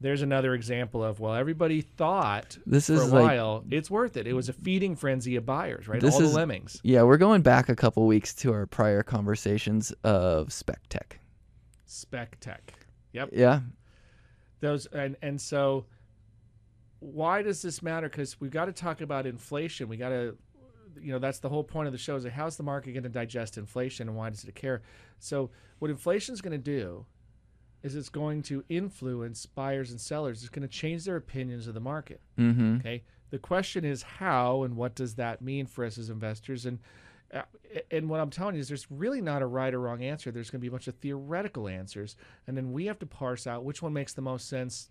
there's 0.00 0.22
another 0.22 0.54
example 0.54 1.04
of, 1.04 1.20
well, 1.20 1.34
everybody 1.34 1.82
thought 1.82 2.56
This 2.66 2.86
for 2.86 2.94
a 2.94 2.96
is 2.96 3.12
like- 3.12 3.22
while 3.22 3.64
it's 3.70 3.90
worth 3.90 4.16
it. 4.16 4.26
It 4.26 4.32
was 4.32 4.48
a 4.48 4.52
feeding 4.52 4.96
frenzy 4.96 5.36
of 5.36 5.44
buyers, 5.44 5.86
right? 5.88 6.02
All 6.02 6.08
is- 6.08 6.30
the 6.32 6.36
lemmings. 6.36 6.80
yeah, 6.82 7.02
we're 7.02 7.18
going 7.18 7.42
back 7.42 7.68
a 7.68 7.76
couple 7.76 8.06
weeks 8.06 8.34
to 8.36 8.52
our 8.52 8.66
prior 8.66 9.02
conversations 9.02 9.92
of 10.04 10.52
spec 10.52 10.80
tech. 10.88 11.20
Spec 11.86 12.38
tech. 12.40 12.72
Yep. 13.12 13.30
Yeah, 13.32 13.60
Those 14.60 14.86
and 14.86 15.16
and 15.22 15.40
so 15.40 15.86
why 17.00 17.42
does 17.42 17.62
this 17.62 17.82
matter? 17.82 18.08
Because 18.08 18.40
we've 18.40 18.50
got 18.50 18.66
to 18.66 18.72
talk 18.72 19.00
about 19.00 19.26
inflation. 19.26 19.88
We 19.88 19.96
got 19.96 20.10
to, 20.10 20.36
you 21.00 21.12
know, 21.12 21.18
that's 21.18 21.38
the 21.38 21.48
whole 21.48 21.64
point 21.64 21.86
of 21.86 21.92
the 21.92 21.98
show. 21.98 22.16
Is 22.16 22.24
how's 22.26 22.56
the 22.56 22.62
market 22.62 22.92
going 22.92 23.02
to 23.04 23.08
digest 23.08 23.56
inflation, 23.58 24.08
and 24.08 24.16
why 24.16 24.30
does 24.30 24.44
it 24.44 24.54
care? 24.54 24.82
So 25.18 25.50
what 25.78 25.90
inflation 25.90 26.32
is 26.34 26.40
going 26.40 26.52
to 26.52 26.58
do 26.58 27.04
is 27.82 27.94
it's 27.94 28.08
going 28.08 28.42
to 28.42 28.64
influence 28.68 29.46
buyers 29.46 29.90
and 29.90 30.00
sellers. 30.00 30.42
It's 30.42 30.50
going 30.50 30.66
to 30.66 30.68
change 30.68 31.04
their 31.04 31.16
opinions 31.16 31.66
of 31.66 31.74
the 31.74 31.80
market. 31.80 32.20
mm-hmm. 32.38 32.76
Okay. 32.76 33.02
The 33.30 33.38
question 33.38 33.84
is 33.84 34.02
how 34.02 34.64
and 34.64 34.76
what 34.76 34.96
does 34.96 35.14
that 35.14 35.40
mean 35.40 35.66
for 35.66 35.84
us 35.84 35.98
as 35.98 36.10
investors? 36.10 36.66
And 36.66 36.80
uh, 37.32 37.42
and 37.92 38.08
what 38.08 38.18
I'm 38.18 38.30
telling 38.30 38.56
you 38.56 38.60
is 38.60 38.66
there's 38.66 38.90
really 38.90 39.20
not 39.20 39.40
a 39.40 39.46
right 39.46 39.72
or 39.72 39.78
wrong 39.78 40.02
answer. 40.02 40.32
There's 40.32 40.50
going 40.50 40.58
to 40.58 40.62
be 40.62 40.68
a 40.68 40.72
bunch 40.72 40.88
of 40.88 40.96
theoretical 40.96 41.68
answers, 41.68 42.16
and 42.48 42.56
then 42.56 42.72
we 42.72 42.86
have 42.86 42.98
to 42.98 43.06
parse 43.06 43.46
out 43.46 43.64
which 43.64 43.82
one 43.82 43.92
makes 43.92 44.12
the 44.12 44.22
most 44.22 44.48
sense 44.48 44.90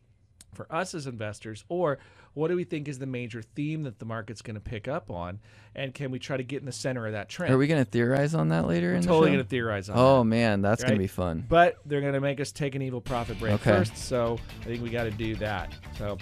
for 0.53 0.71
us 0.73 0.93
as 0.95 1.07
investors, 1.07 1.63
or 1.69 1.99
what 2.33 2.49
do 2.49 2.55
we 2.55 2.63
think 2.63 2.87
is 2.87 2.99
the 2.99 3.05
major 3.05 3.41
theme 3.41 3.83
that 3.83 3.99
the 3.99 4.05
market's 4.05 4.41
going 4.41 4.55
to 4.55 4.59
pick 4.61 4.87
up 4.87 5.09
on, 5.11 5.39
and 5.75 5.93
can 5.93 6.11
we 6.11 6.19
try 6.19 6.37
to 6.37 6.43
get 6.43 6.59
in 6.59 6.65
the 6.65 6.71
center 6.71 7.05
of 7.05 7.13
that 7.13 7.29
trend? 7.29 7.53
Are 7.53 7.57
we 7.57 7.67
gonna 7.67 7.85
theorize 7.85 8.33
on 8.35 8.49
that 8.49 8.67
later? 8.67 8.93
in 8.93 9.01
totally 9.01 9.31
the 9.31 9.35
going 9.35 9.43
to 9.45 9.49
theorize 9.49 9.89
on 9.89 9.95
that. 9.95 10.01
Oh 10.01 10.17
that. 10.19 10.25
man, 10.25 10.61
that's 10.61 10.81
Right? 10.83 10.89
gonna 10.89 10.99
be 10.99 11.07
fun. 11.07 11.45
But 11.47 11.77
they're 11.85 12.01
going 12.01 12.13
to 12.13 12.21
make 12.21 12.39
us 12.39 12.51
take 12.51 12.75
an 12.75 12.81
evil 12.81 13.01
profit 13.01 13.39
break 13.39 13.53
Okay. 13.55 13.63
first, 13.71 13.97
so 13.97 14.37
I 14.61 14.65
think 14.65 14.83
we 14.83 14.89
got 14.89 15.03
to 15.03 15.11
do 15.11 15.35
that. 15.35 15.73
So, 15.97 16.17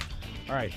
all 0.50 0.55
right, 0.55 0.74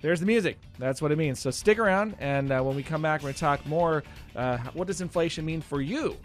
there's 0.00 0.20
the 0.20 0.26
music. 0.26 0.58
That's 0.78 1.00
what 1.02 1.12
it 1.12 1.18
means. 1.18 1.38
So 1.38 1.50
stick 1.50 1.78
around, 1.78 2.16
and 2.18 2.50
uh, 2.52 2.60
when 2.62 2.76
we 2.76 2.82
come 2.82 3.02
back, 3.02 3.20
we're 3.20 3.26
going 3.28 3.34
to 3.34 3.40
talk 3.40 3.66
more. 3.66 4.02
Uh, 4.36 4.58
what 4.74 4.86
does 4.86 5.00
inflation 5.00 5.44
mean 5.44 5.60
for 5.60 5.80
you? 5.80 6.16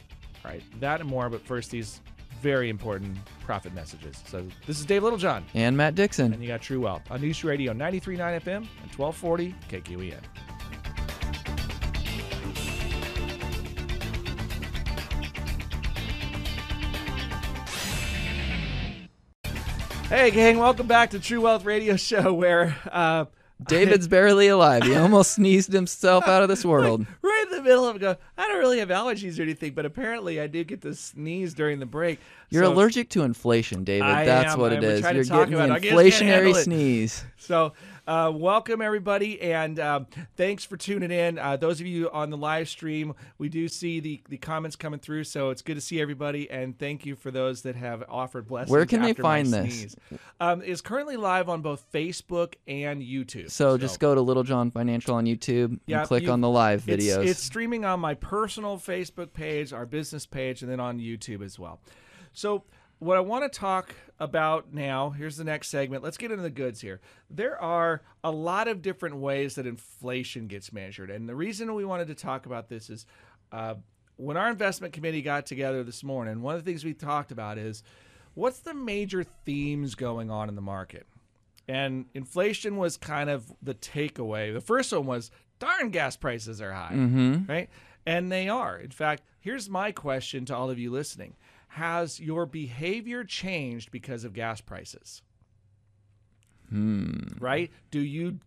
All 0.45 0.51
right, 0.51 0.63
that 0.79 1.01
and 1.01 1.09
more. 1.09 1.29
But 1.29 1.41
first, 1.41 1.71
these 1.71 2.01
very 2.41 2.69
important 2.69 3.17
profit 3.41 3.73
messages. 3.73 4.21
So 4.27 4.45
this 4.67 4.79
is 4.79 4.85
Dave 4.85 5.03
Littlejohn, 5.03 5.43
And 5.53 5.75
Matt 5.77 5.95
Dixon. 5.95 6.33
and 6.33 6.41
you 6.41 6.47
got 6.47 6.61
True 6.61 6.81
Wealth 6.81 7.03
on 7.09 7.21
News 7.21 7.43
Radio 7.43 7.73
93.9 7.73 8.17
FM 8.41 8.57
and 8.57 8.91
1240 8.95 9.55
KQEN. 9.69 10.19
Hey, 20.07 20.31
gang, 20.31 20.57
welcome 20.57 20.87
back 20.87 21.11
to 21.11 21.19
True 21.19 21.41
Wealth 21.41 21.65
Radio 21.65 21.95
Show, 21.95 22.33
where 22.33 22.75
uh, 22.91 23.25
David's 23.67 24.07
barely 24.07 24.47
alive. 24.47 24.83
He 24.83 24.95
almost 24.95 25.31
sneezed 25.33 25.73
himself 25.73 26.27
out 26.27 26.41
of 26.41 26.47
this 26.49 26.63
world. 26.63 27.05
right 27.21 27.45
in 27.51 27.57
the 27.57 27.61
middle 27.63 27.85
of 27.87 27.99
go, 27.99 28.15
I 28.37 28.47
don't 28.47 28.59
really 28.59 28.79
have 28.79 28.89
allergies 28.89 29.37
or 29.37 29.43
anything, 29.43 29.73
but 29.73 29.85
apparently 29.85 30.39
I 30.39 30.47
do 30.47 30.63
get 30.63 30.81
to 30.83 30.95
sneeze 30.95 31.53
during 31.53 31.79
the 31.79 31.85
break. 31.85 32.19
You're 32.49 32.63
So- 32.63 32.71
allergic 32.73 33.09
to 33.09 33.23
inflation, 33.23 33.83
David. 33.83 34.07
I 34.07 34.23
That's 34.25 34.53
am. 34.53 34.59
what 34.59 34.71
it 34.73 34.83
is. 34.83 35.01
You're 35.01 35.23
getting 35.23 35.55
the 35.57 35.63
it. 35.65 35.71
I 35.71 35.79
can't 35.79 35.83
handle 35.85 36.53
inflationary 36.53 36.55
sneeze. 36.55 37.25
So, 37.37 37.73
uh, 38.09 38.31
welcome 38.31 38.81
everybody, 38.81 39.39
and 39.39 39.79
um, 39.79 40.07
thanks 40.35 40.65
for 40.65 40.75
tuning 40.77 41.11
in. 41.11 41.37
Uh, 41.37 41.55
those 41.57 41.79
of 41.79 41.85
you 41.85 42.09
on 42.09 42.31
the 42.31 42.37
live 42.37 42.67
stream, 42.67 43.13
we 43.37 43.49
do 43.49 43.67
see 43.67 43.99
the, 43.99 44.19
the 44.29 44.37
comments 44.37 44.75
coming 44.75 44.99
through, 44.99 45.23
so 45.25 45.51
it's 45.51 45.61
good 45.61 45.75
to 45.75 45.81
see 45.81 46.01
everybody. 46.01 46.49
And 46.49 46.77
thank 46.77 47.05
you 47.05 47.15
for 47.15 47.29
those 47.29 47.61
that 47.61 47.75
have 47.75 48.03
offered 48.09 48.47
blessings. 48.47 48.71
Where 48.71 48.87
can 48.87 49.03
they 49.03 49.13
find 49.13 49.53
this? 49.53 49.95
Um, 50.39 50.63
it's 50.65 50.81
currently 50.81 51.17
live 51.17 51.49
on 51.49 51.61
both 51.61 51.85
Facebook 51.93 52.55
and 52.67 53.03
YouTube. 53.03 53.51
So 53.51 53.77
just 53.77 53.99
go 53.99 54.15
to 54.15 54.21
Littlejohn 54.21 54.71
Financial 54.71 55.13
on 55.13 55.25
YouTube 55.27 55.79
Yeah, 55.85 55.99
and 55.99 56.07
click 56.07 56.23
you- 56.23 56.31
on 56.31 56.41
the 56.41 56.49
live 56.49 56.89
It's, 56.89 57.05
videos. 57.05 57.27
it's 57.27 57.43
streaming 57.43 57.85
on 57.85 57.99
my 57.99 58.15
personal 58.15 58.77
Facebook 58.77 59.33
page, 59.33 59.71
our 59.71 59.85
business 59.85 60.25
page, 60.25 60.63
and 60.63 60.71
then 60.71 60.79
on 60.79 60.97
YouTube 60.99 61.43
as 61.43 61.59
well. 61.59 61.79
So, 62.33 62.63
what 62.99 63.17
I 63.17 63.21
want 63.21 63.51
to 63.51 63.59
talk 63.59 63.95
about 64.19 64.73
now, 64.73 65.09
here's 65.11 65.37
the 65.37 65.43
next 65.45 65.69
segment. 65.69 66.03
Let's 66.03 66.17
get 66.17 66.31
into 66.31 66.43
the 66.43 66.49
goods 66.49 66.81
here. 66.81 66.99
There 67.29 67.59
are 67.61 68.01
a 68.23 68.31
lot 68.31 68.67
of 68.67 68.81
different 68.81 69.15
ways 69.17 69.55
that 69.55 69.65
inflation 69.65 70.47
gets 70.47 70.73
measured. 70.73 71.09
And 71.09 71.27
the 71.27 71.35
reason 71.35 71.73
we 71.73 71.85
wanted 71.85 72.07
to 72.07 72.15
talk 72.15 72.45
about 72.45 72.67
this 72.67 72.89
is 72.89 73.05
uh, 73.51 73.75
when 74.17 74.35
our 74.35 74.49
investment 74.49 74.93
committee 74.93 75.21
got 75.21 75.45
together 75.45 75.83
this 75.83 76.03
morning, 76.03 76.41
one 76.41 76.55
of 76.55 76.63
the 76.63 76.69
things 76.69 76.83
we 76.83 76.93
talked 76.93 77.31
about 77.31 77.57
is 77.57 77.83
what's 78.33 78.59
the 78.59 78.73
major 78.73 79.23
themes 79.23 79.95
going 79.95 80.29
on 80.29 80.49
in 80.49 80.55
the 80.55 80.61
market? 80.61 81.07
And 81.69 82.05
inflation 82.13 82.75
was 82.75 82.97
kind 82.97 83.29
of 83.29 83.53
the 83.61 83.75
takeaway. 83.75 84.53
The 84.53 84.59
first 84.59 84.91
one 84.91 85.05
was 85.05 85.31
darn 85.59 85.91
gas 85.91 86.17
prices 86.17 86.61
are 86.61 86.73
high, 86.73 86.93
mm-hmm. 86.93 87.49
right? 87.49 87.69
And 88.05 88.31
they 88.31 88.49
are. 88.49 88.77
In 88.77 88.89
fact, 88.89 89.23
here's 89.39 89.69
my 89.69 89.91
question 89.91 90.43
to 90.45 90.55
all 90.55 90.69
of 90.69 90.79
you 90.79 90.91
listening 90.91 91.35
Has 91.73 92.19
your 92.19 92.45
behavior 92.45 93.23
changed 93.23 93.91
because 93.91 94.23
of 94.23 94.33
gas 94.33 94.59
prices? 94.61 95.21
Hmm. 96.69 97.13
Right? 97.39 97.71
Do 97.91 97.99
you 97.99 98.39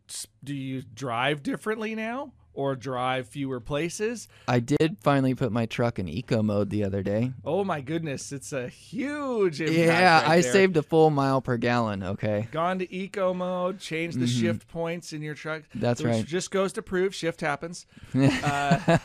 do 0.44 0.54
you 0.54 0.82
drive 0.82 1.42
differently 1.42 1.94
now? 1.94 2.32
or 2.54 2.76
drive 2.76 3.26
fewer 3.28 3.60
places. 3.60 4.28
I 4.46 4.60
did 4.60 4.96
finally 5.00 5.34
put 5.34 5.52
my 5.52 5.66
truck 5.66 5.98
in 5.98 6.08
eco 6.08 6.42
mode 6.42 6.70
the 6.70 6.84
other 6.84 7.02
day. 7.02 7.32
Oh 7.44 7.64
my 7.64 7.80
goodness, 7.80 8.32
it's 8.32 8.52
a 8.52 8.68
huge. 8.68 9.60
Yeah, 9.60 10.20
right 10.20 10.28
I 10.28 10.40
there. 10.40 10.52
saved 10.52 10.76
a 10.76 10.82
full 10.82 11.10
mile 11.10 11.40
per 11.40 11.56
gallon. 11.56 12.02
Okay. 12.02 12.48
Gone 12.52 12.78
to 12.80 12.94
eco 12.94 13.32
mode, 13.32 13.78
changed 13.78 14.20
the 14.20 14.26
shift 14.26 14.68
points 14.68 15.12
in 15.12 15.22
your 15.22 15.34
truck. 15.34 15.62
Mm-hmm. 15.62 15.80
That's 15.80 16.02
which 16.02 16.12
right. 16.12 16.24
Just 16.26 16.50
goes 16.50 16.72
to 16.74 16.82
prove 16.82 17.14
shift 17.14 17.40
happens. 17.40 17.86
Uh, 18.42 18.98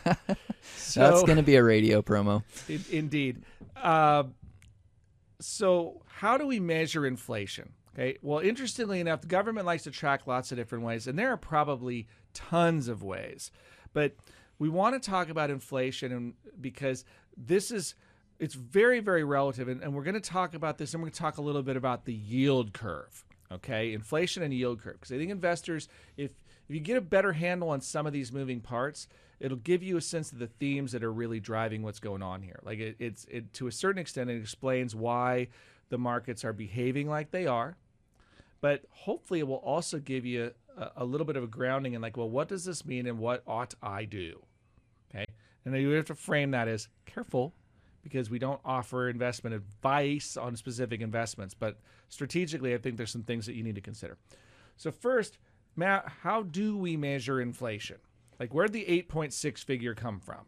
so, 0.76 1.00
That's 1.00 1.24
going 1.24 1.38
to 1.38 1.44
be 1.44 1.56
a 1.56 1.64
radio 1.64 2.02
promo. 2.02 2.44
In- 2.68 2.84
indeed. 2.92 3.44
Uh, 3.82 4.24
so, 5.40 6.02
how 6.08 6.38
do 6.38 6.48
we 6.48 6.60
measure 6.60 7.06
inflation? 7.06 7.74
Okay. 7.94 8.18
Well, 8.22 8.40
interestingly 8.40 9.00
enough, 9.00 9.22
the 9.22 9.28
government 9.28 9.66
likes 9.66 9.84
to 9.84 9.92
track 9.92 10.28
lots 10.28 10.52
of 10.52 10.58
different 10.58 10.84
ways, 10.84 11.08
and 11.08 11.18
there 11.18 11.32
are 11.32 11.38
probably 11.38 12.08
tons 12.34 12.88
of 12.88 13.04
ways. 13.04 13.52
But 13.94 14.16
we 14.60 14.70
want 14.70 15.02
to 15.02 15.10
talk 15.10 15.30
about 15.30 15.50
inflation, 15.50 16.12
and 16.12 16.34
because 16.62 17.06
this 17.36 17.72
is 17.72 17.96
it's 18.40 18.54
very 18.54 19.00
very 19.00 19.24
relative, 19.24 19.68
and, 19.68 19.82
and 19.82 19.94
we're 19.94 20.04
going 20.04 20.14
to 20.14 20.20
talk 20.20 20.54
about 20.54 20.78
this, 20.78 20.94
and 20.94 21.02
we're 21.02 21.08
going 21.08 21.14
to 21.14 21.20
talk 21.20 21.38
a 21.38 21.42
little 21.42 21.64
bit 21.64 21.76
about 21.76 22.06
the 22.06 22.14
yield 22.14 22.74
curve. 22.74 23.26
Okay, 23.52 23.94
inflation 23.94 24.44
and 24.44 24.54
yield 24.54 24.82
curve, 24.82 24.96
because 25.00 25.12
I 25.12 25.18
think 25.18 25.32
investors, 25.32 25.88
if 26.18 26.32
if 26.68 26.76
you 26.76 26.82
get 26.82 26.98
a 26.98 27.02
better 27.02 27.34
handle 27.34 27.70
on 27.70 27.82
some 27.82 28.06
of 28.06 28.14
these 28.14 28.32
moving 28.32 28.60
parts, 28.60 29.08
it'll 29.40 29.58
give 29.58 29.84
you 29.84 29.98
a 29.98 30.02
sense 30.02 30.32
of 30.32 30.40
the 30.40 30.48
themes 30.48 30.92
that 30.92 31.04
are 31.04 31.12
really 31.12 31.40
driving 31.40 31.84
what's 31.84 32.00
going 32.00 32.22
on 32.22 32.42
here. 32.42 32.60
Like 32.64 32.80
it, 32.80 32.96
it's 33.00 33.26
it 33.26 33.54
to 33.54 33.68
a 33.68 33.72
certain 33.72 34.00
extent, 34.00 34.30
it 34.30 34.42
explains 34.42 34.96
why 34.96 35.48
the 35.90 35.98
markets 35.98 36.44
are 36.44 36.54
behaving 36.54 37.08
like 37.08 37.32
they 37.32 37.48
are, 37.48 37.78
but 38.60 38.84
hopefully 38.92 39.40
it 39.40 39.48
will 39.48 39.56
also 39.56 40.00
give 40.00 40.26
you 40.26 40.52
a, 40.78 40.92
a 40.98 41.06
little 41.06 41.26
bit 41.26 41.38
of 41.38 41.44
a 41.44 41.48
grounding 41.48 41.94
in 41.94 42.02
like, 42.02 42.18
well, 42.18 42.30
what 42.30 42.48
does 42.50 42.66
this 42.66 42.86
mean 42.86 43.08
and 43.08 43.20
what 43.20 43.44
ought 43.48 43.74
I 43.82 44.06
do? 44.06 44.42
Okay, 45.10 45.26
and 45.64 45.76
you 45.76 45.90
have 45.92 46.06
to 46.06 46.16
frame 46.16 46.52
that 46.52 46.68
as 46.68 46.90
careful 47.06 47.54
because 48.04 48.30
we 48.30 48.40
don't 48.40 48.62
offer 48.64 49.10
investment 49.10 49.56
advice 49.56 50.38
on 50.38 50.56
specific 50.56 51.02
investments, 51.02 51.54
but 51.54 51.78
strategically, 52.10 52.74
I 52.74 52.78
think 52.78 52.98
there's 52.98 53.12
some 53.12 53.24
things 53.24 53.46
that 53.46 53.54
you 53.54 53.64
need 53.64 53.76
to 53.76 53.82
consider. 53.82 54.18
So 54.78 54.92
first, 54.92 55.38
Matt, 55.78 56.12
how 56.24 56.44
do 56.44 56.76
we 56.76 56.98
measure 56.98 57.40
inflation? 57.40 57.98
Like, 58.40 58.54
where'd 58.54 58.74
the 58.74 58.84
8.6 58.86 59.64
figure 59.64 59.94
come 59.96 60.20
from? 60.20 60.46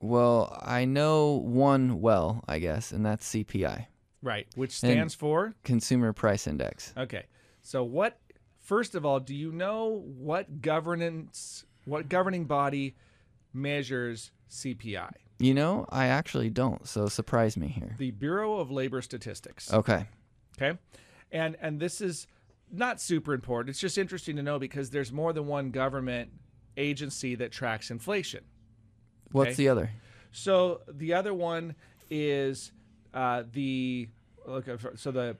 Well, 0.00 0.56
I 0.62 0.84
know 0.84 1.32
one 1.44 2.00
well, 2.00 2.44
I 2.46 2.58
guess, 2.58 2.92
and 2.92 3.04
that's 3.04 3.28
CPI, 3.30 3.86
Right, 4.22 4.46
which 4.54 4.72
stands 4.72 5.14
for 5.14 5.54
Consumer 5.64 6.12
Price 6.12 6.46
Index. 6.46 6.92
okay. 6.96 7.24
So 7.62 7.82
what? 7.84 8.18
First 8.60 8.94
of 8.94 9.04
all, 9.04 9.18
do 9.20 9.34
you 9.34 9.50
know 9.52 10.04
what 10.06 10.62
governance, 10.62 11.64
what 11.84 12.08
governing 12.08 12.44
body 12.44 12.96
measures 13.52 14.30
CPI? 14.50 15.10
You 15.38 15.54
know, 15.54 15.86
I 15.90 16.06
actually 16.06 16.50
don't, 16.50 16.86
so 16.86 17.06
surprise 17.08 17.56
me 17.56 17.68
here. 17.68 17.96
The 17.98 18.10
Bureau 18.12 18.58
of 18.58 18.70
Labor 18.70 19.02
Statistics. 19.02 19.72
Okay. 19.72 20.06
Okay, 20.60 20.78
and 21.32 21.56
and 21.60 21.80
this 21.80 22.00
is 22.02 22.26
not 22.72 23.00
super 23.00 23.34
important. 23.34 23.70
It's 23.70 23.80
just 23.80 23.98
interesting 23.98 24.36
to 24.36 24.42
know 24.42 24.58
because 24.58 24.90
there's 24.90 25.12
more 25.12 25.32
than 25.32 25.46
one 25.46 25.70
government 25.70 26.30
agency 26.76 27.34
that 27.36 27.52
tracks 27.52 27.90
inflation. 27.90 28.44
What's 29.32 29.48
Okay. 29.50 29.54
the 29.56 29.68
other? 29.68 29.90
So 30.32 30.82
the 30.88 31.14
other 31.14 31.34
one 31.34 31.74
is 32.10 32.72
uh, 33.14 33.44
the 33.52 34.08
look. 34.46 34.66
So 34.96 35.10
the 35.10 35.36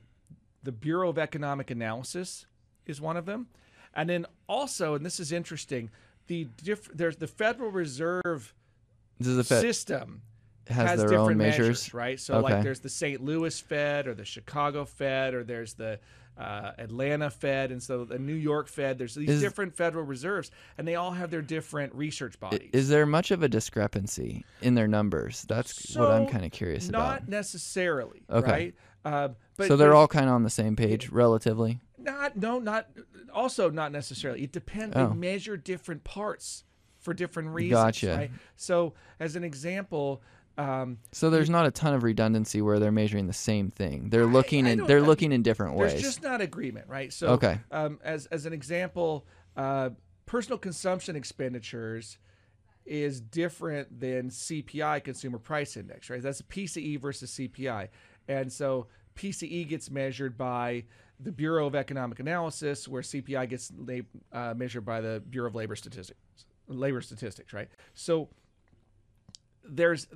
the 0.63 0.73
Bureau 0.73 1.09
of 1.09 1.19
Economic 1.19 1.71
Analysis 1.71 2.47
is 2.87 3.01
one 3.01 3.17
of 3.17 3.25
them, 3.27 3.47
and 3.95 4.11
then 4.11 4.27
also, 4.49 4.95
and 4.95 5.07
this 5.07 5.19
is 5.21 5.33
interesting, 5.33 5.91
the 6.27 6.49
diff- 6.63 6.91
there's 6.95 7.17
the 7.17 7.27
Federal 7.29 7.71
Reserve 7.71 8.53
the 9.19 9.45
Fed 9.45 9.61
system 9.63 10.23
has, 10.67 10.99
their 10.99 11.09
different 11.09 11.31
own 11.33 11.37
measures. 11.39 11.93
right? 11.95 12.19
So 12.21 12.41
like 12.41 12.63
there's 12.63 12.81
the 12.81 12.89
St. 12.89 13.23
Louis 13.25 13.59
Fed 13.61 14.07
or 14.07 14.15
the 14.15 14.25
Chicago 14.25 14.85
Fed 14.85 15.35
or 15.35 15.45
there's 15.45 15.75
the 15.75 15.99
uh, 16.41 16.73
Atlanta 16.79 17.29
Fed 17.31 17.71
and 17.71 17.83
so 17.83 18.05
the 18.05 18.19
New 18.19 18.35
York 18.35 18.69
Fed. 18.69 18.99
There's 18.99 19.15
these 19.15 19.29
Is- 19.29 19.41
different 19.43 19.75
federal 19.77 20.05
reserves 20.05 20.51
and 20.79 20.89
they 20.89 20.95
all 20.95 21.11
have 21.13 21.31
their 21.31 21.43
different 21.43 21.95
research 21.95 22.41
bodies. 22.41 22.71
Is 22.73 22.89
there 22.89 23.05
much 23.07 23.31
of 23.31 23.43
a 23.43 23.49
discrepancy 23.49 24.45
in 24.63 24.75
their 24.75 24.89
numbers? 24.89 25.45
That's 25.49 25.95
what 25.97 26.11
I'm 26.11 26.27
kind 26.27 26.45
of 26.45 26.51
curious 26.53 26.89
Not 26.89 26.99
about. 26.99 27.11
Not 27.23 27.29
necessarily, 27.29 28.23
Okay. 28.31 28.51
right? 28.51 28.75
Uh, 29.05 29.29
but 29.57 29.69
So 29.69 29.77
they're 29.77 29.95
all 29.95 30.09
kind 30.09 30.27
of 30.27 30.33
on 30.35 30.43
the 30.43 30.51
same 30.51 30.77
page, 30.77 31.11
relatively. 31.11 31.81
not 31.99 32.37
no 32.37 32.59
not 32.59 32.89
also 33.33 33.71
not 33.71 33.93
necessarily. 33.93 34.43
It 34.43 34.53
depends. 34.53 34.97
Oh. 34.97 35.09
They 35.09 35.15
measure 35.15 35.57
different 35.57 36.05
parts 36.05 36.65
for 36.99 37.15
different 37.15 37.51
reasons. 37.51 37.73
Gotcha. 37.83 38.15
Right? 38.17 38.31
So 38.57 38.95
as 39.19 39.37
an 39.37 39.45
example. 39.45 40.23
Um, 40.59 40.99
So 41.13 41.31
there's 41.31 41.49
not 41.51 41.67
a 41.67 41.71
ton 41.71 41.95
of 41.95 42.03
redundancy 42.03 42.61
where 42.61 42.79
they're 42.79 42.93
measuring 42.93 43.27
the 43.27 43.33
same 43.33 43.71
thing. 43.71 44.11
They're 44.11 44.27
looking 44.27 44.67
I 44.67 44.71
in 44.71 44.87
they're 44.87 44.99
I- 44.99 45.07
looking 45.07 45.33
in 45.33 45.43
different 45.43 45.77
There's 45.77 45.93
ways. 45.95 46.03
There's 46.03 46.15
just 46.15 46.23
not 46.23 46.41
agreement, 46.41 46.87
right? 46.89 47.13
So, 47.13 47.29
Okay. 47.35 47.61
um, 47.71 47.99
as 48.05 48.27
as 48.27 48.47
an 48.47 48.53
example, 48.53 49.27
uh, 49.57 49.91
personal 50.27 50.59
consumption 50.59 51.17
expenditures 51.17 52.19
is 52.85 53.21
different 53.21 54.01
than 54.01 54.29
CPI, 54.31 55.01
Consumer 55.01 55.39
Price 55.39 55.77
Index, 55.77 56.11
right? 56.11 56.21
That's 56.23 56.43
PCE 56.43 56.97
versus 57.01 57.31
CPI, 57.31 57.89
and 58.29 58.53
so 58.53 58.87
PCE 59.17 59.65
gets 59.69 59.91
measured 59.91 60.37
by 60.37 60.85
the 61.21 61.31
Bureau 61.33 61.67
of 61.67 61.75
Economic 61.75 62.19
Analysis, 62.21 62.89
where 62.89 63.03
CPI 63.03 63.47
gets 63.49 63.71
uh, 64.33 64.55
measured 64.57 64.85
by 64.85 65.01
the 65.01 65.23
Bureau 65.29 65.49
of 65.49 65.55
Labor 65.55 65.77
Statistics. 65.77 66.19
Labor 66.67 67.01
Statistics, 67.03 67.53
right? 67.53 67.69
So 67.95 68.29
there's 69.69 70.07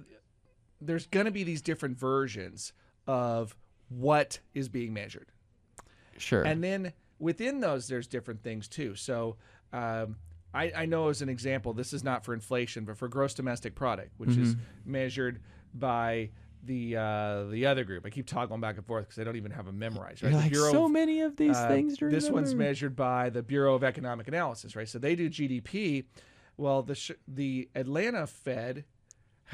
there's 0.80 1.06
going 1.06 1.26
to 1.26 1.32
be 1.32 1.44
these 1.44 1.62
different 1.62 1.98
versions 1.98 2.72
of 3.06 3.56
what 3.88 4.40
is 4.54 4.68
being 4.68 4.92
measured. 4.92 5.30
sure. 6.18 6.42
And 6.42 6.62
then 6.62 6.92
within 7.18 7.60
those, 7.60 7.86
there's 7.88 8.06
different 8.06 8.42
things 8.42 8.68
too. 8.68 8.94
So 8.94 9.36
um, 9.72 10.16
I, 10.52 10.72
I 10.76 10.86
know 10.86 11.08
as 11.08 11.22
an 11.22 11.28
example, 11.28 11.72
this 11.72 11.92
is 11.92 12.02
not 12.04 12.24
for 12.24 12.34
inflation, 12.34 12.84
but 12.84 12.96
for 12.96 13.08
gross 13.08 13.34
domestic 13.34 13.74
product, 13.74 14.12
which 14.18 14.30
is 14.36 14.54
Mm-hmm. 14.54 14.92
measured 14.92 15.40
by 15.74 16.30
the 16.66 16.96
uh, 16.96 17.44
the 17.50 17.66
other 17.66 17.84
group. 17.84 18.06
I 18.06 18.10
keep 18.10 18.26
toggling 18.26 18.60
back 18.62 18.76
and 18.78 18.86
forth 18.86 19.06
because 19.06 19.18
I 19.20 19.24
don't 19.24 19.36
even 19.36 19.50
have 19.50 19.66
them 19.66 19.78
memorized. 19.78 20.22
Right? 20.22 20.32
Like 20.32 20.50
Bureau 20.52 20.72
so 20.72 20.84
of- 20.86 20.92
many 20.92 21.20
of 21.20 21.36
these 21.36 21.56
uh, 21.56 21.68
things 21.68 21.98
this 22.00 22.30
one's 22.30 22.54
measured 22.54 22.96
by 22.96 23.28
the 23.30 23.42
Bureau 23.42 23.74
of 23.74 23.84
Economic 23.84 24.28
Analysis, 24.28 24.74
right? 24.76 24.88
So 24.88 24.98
they 24.98 25.14
do 25.14 25.28
GDP. 25.28 26.04
Well, 26.56 26.82
the 26.82 26.94
sh- 26.94 27.10
the 27.28 27.68
Atlanta 27.74 28.26
Fed 28.26 28.84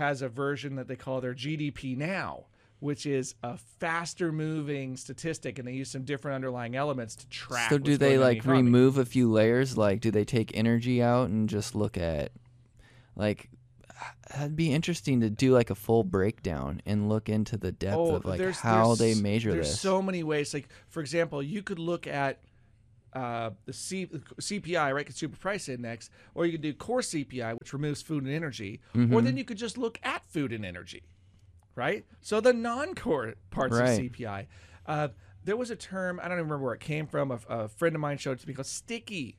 has 0.00 0.22
a 0.22 0.28
version 0.28 0.74
that 0.76 0.88
they 0.88 0.96
call 0.96 1.20
their 1.20 1.34
GDP 1.34 1.96
now, 1.96 2.46
which 2.80 3.06
is 3.06 3.34
a 3.42 3.56
faster 3.78 4.32
moving 4.32 4.96
statistic, 4.96 5.58
and 5.58 5.68
they 5.68 5.72
use 5.74 5.90
some 5.90 6.02
different 6.02 6.34
underlying 6.34 6.74
elements 6.74 7.14
to 7.16 7.28
track. 7.28 7.70
So 7.70 7.78
do 7.78 7.96
they 7.96 8.14
in 8.14 8.20
the 8.20 8.24
like 8.26 8.44
remove 8.44 8.98
a 8.98 9.04
few 9.04 9.30
layers? 9.30 9.76
Like 9.76 10.00
do 10.00 10.10
they 10.10 10.24
take 10.24 10.56
energy 10.56 11.02
out 11.02 11.28
and 11.28 11.48
just 11.48 11.74
look 11.74 11.96
at 11.96 12.32
like 13.14 13.50
that'd 14.32 14.56
be 14.56 14.72
interesting 14.72 15.20
to 15.20 15.28
do 15.28 15.52
like 15.52 15.68
a 15.70 15.74
full 15.74 16.02
breakdown 16.04 16.80
and 16.86 17.08
look 17.08 17.28
into 17.28 17.56
the 17.58 17.70
depth 17.70 17.96
oh, 17.98 18.14
of 18.16 18.24
like 18.24 18.40
Oh, 18.40 18.42
there's- 18.42 18.60
how 18.60 18.94
they 18.94 19.08
there's- 19.12 19.20
measure 19.22 19.52
there's 19.52 19.68
this. 19.68 19.80
so 19.80 20.00
many 20.00 20.22
ways. 20.22 20.54
Like 20.54 20.68
for 20.88 21.00
example, 21.00 21.42
you 21.42 21.62
could 21.62 21.78
look 21.78 22.06
at 22.06 22.40
uh, 23.12 23.50
the 23.66 23.72
C- 23.72 24.06
CPI, 24.06 24.94
right, 24.94 25.04
Consumer 25.06 25.36
Price 25.36 25.68
Index, 25.68 26.10
or 26.34 26.46
you 26.46 26.52
could 26.52 26.60
do 26.60 26.72
core 26.72 27.00
CPI, 27.00 27.58
which 27.58 27.72
removes 27.72 28.02
food 28.02 28.24
and 28.24 28.32
energy, 28.32 28.80
Mm-hmm. 28.94 29.12
or 29.14 29.20
then 29.22 29.36
you 29.36 29.44
could 29.44 29.58
just 29.58 29.76
look 29.78 29.98
at 30.02 30.22
food 30.28 30.52
and 30.52 30.64
energy, 30.64 31.02
right? 31.74 32.04
So 32.20 32.40
the 32.40 32.52
non-core 32.52 33.34
parts 33.50 33.76
Right. 33.76 33.90
of 33.90 33.98
CPI. 33.98 34.46
Uh, 34.86 35.08
there 35.44 35.56
was 35.56 35.70
a 35.70 35.76
term 35.76 36.20
I 36.20 36.24
don't 36.28 36.38
even 36.38 36.44
remember 36.44 36.64
where 36.66 36.74
it 36.74 36.80
came 36.80 37.06
from. 37.06 37.30
A, 37.30 37.40
a 37.48 37.68
friend 37.68 37.94
of 37.94 38.00
mine 38.00 38.18
showed 38.18 38.32
it 38.38 38.40
to 38.40 38.48
me 38.48 38.54
called 38.54 38.66
sticky 38.66 39.38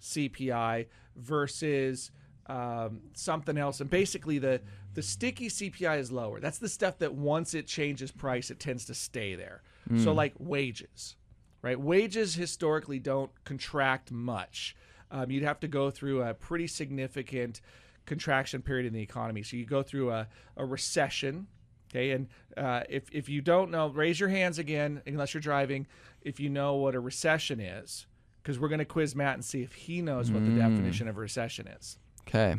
CPI 0.00 0.86
versus 1.16 2.10
um, 2.46 3.00
something 3.14 3.56
else. 3.58 3.80
And 3.80 3.88
basically, 3.90 4.38
the 4.38 4.60
the 4.94 5.02
sticky 5.02 5.48
CPI 5.48 5.98
is 5.98 6.10
lower. 6.10 6.40
That's 6.40 6.58
the 6.58 6.68
stuff 6.68 6.98
that 6.98 7.14
once 7.14 7.54
it 7.54 7.66
changes 7.66 8.10
price, 8.10 8.50
it 8.50 8.58
tends 8.58 8.84
to 8.86 8.94
stay 8.94 9.34
there. 9.34 9.62
So 9.96 10.12
like 10.12 10.34
wages, 10.38 11.16
right? 11.62 11.78
Wages 11.78 12.34
historically 12.34 12.98
don't 12.98 13.30
contract 13.44 14.10
much. 14.10 14.76
Um, 15.10 15.30
you'd 15.30 15.42
have 15.42 15.60
to 15.60 15.68
go 15.68 15.90
through 15.90 16.22
a 16.22 16.34
pretty 16.34 16.66
significant 16.66 17.60
contraction 18.06 18.62
period 18.62 18.86
in 18.86 18.92
the 18.92 19.02
economy. 19.02 19.42
So 19.42 19.56
you 19.56 19.66
go 19.66 19.82
through 19.82 20.10
a, 20.10 20.28
a 20.56 20.64
recession. 20.64 21.46
Okay, 21.90 22.12
and 22.12 22.28
uh, 22.56 22.82
if, 22.88 23.10
if 23.10 23.28
you 23.28 23.40
don't 23.40 23.72
know, 23.72 23.88
raise 23.88 24.20
your 24.20 24.28
hands 24.28 24.60
again, 24.60 25.02
unless 25.06 25.34
you're 25.34 25.40
driving, 25.40 25.88
if 26.22 26.38
you 26.38 26.48
know 26.48 26.76
what 26.76 26.94
a 26.94 27.00
recession 27.00 27.58
is, 27.58 28.06
because 28.40 28.60
we're 28.60 28.68
going 28.68 28.78
to 28.78 28.84
quiz 28.84 29.16
Matt 29.16 29.34
and 29.34 29.44
see 29.44 29.62
if 29.62 29.74
he 29.74 30.00
knows 30.00 30.30
what 30.30 30.44
the 30.44 30.52
definition 30.52 31.08
of 31.08 31.16
a 31.16 31.20
recession 31.20 31.66
is. 31.66 31.98
okay. 32.28 32.56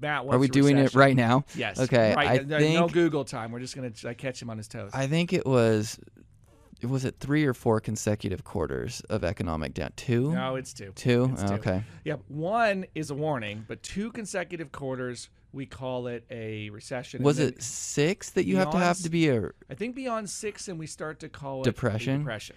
Matt, 0.00 0.24
what's 0.24 0.34
Are 0.34 0.38
we 0.38 0.48
doing 0.48 0.78
it 0.78 0.94
right 0.94 1.14
now? 1.14 1.44
Yes. 1.54 1.78
Okay. 1.78 2.14
Right. 2.14 2.40
I 2.40 2.44
no, 2.44 2.58
think 2.58 2.74
no 2.74 2.88
Google 2.88 3.24
time. 3.24 3.52
We're 3.52 3.60
just 3.60 3.76
going 3.76 3.92
to 3.92 4.14
catch 4.14 4.42
him 4.42 4.50
on 4.50 4.58
his 4.58 4.66
toes. 4.68 4.90
I 4.92 5.06
think 5.06 5.32
it 5.32 5.46
was 5.46 6.00
was 6.82 7.04
it 7.04 7.16
three 7.20 7.44
or 7.44 7.54
four 7.54 7.80
consecutive 7.80 8.44
quarters 8.44 9.00
of 9.08 9.24
economic 9.24 9.74
down? 9.74 9.90
Two. 9.96 10.32
No, 10.32 10.56
it's 10.56 10.72
two. 10.72 10.92
Two? 10.94 11.30
It's 11.32 11.42
two. 11.42 11.54
Okay. 11.54 11.82
Yep. 12.04 12.20
One 12.28 12.86
is 12.94 13.10
a 13.10 13.14
warning, 13.14 13.64
but 13.66 13.82
two 13.82 14.10
consecutive 14.12 14.72
quarters, 14.72 15.28
we 15.52 15.66
call 15.66 16.06
it 16.06 16.24
a 16.30 16.70
recession. 16.70 17.22
Was 17.22 17.38
it 17.38 17.62
six 17.62 18.30
that 18.30 18.44
you 18.46 18.56
have 18.56 18.70
to 18.70 18.78
have 18.78 18.98
to 18.98 19.10
be 19.10 19.28
a? 19.28 19.50
I 19.70 19.74
think 19.74 19.94
beyond 19.94 20.28
six, 20.28 20.68
and 20.68 20.78
we 20.78 20.86
start 20.86 21.20
to 21.20 21.28
call 21.28 21.62
it 21.62 21.64
Depression? 21.64 22.18
depression. 22.18 22.56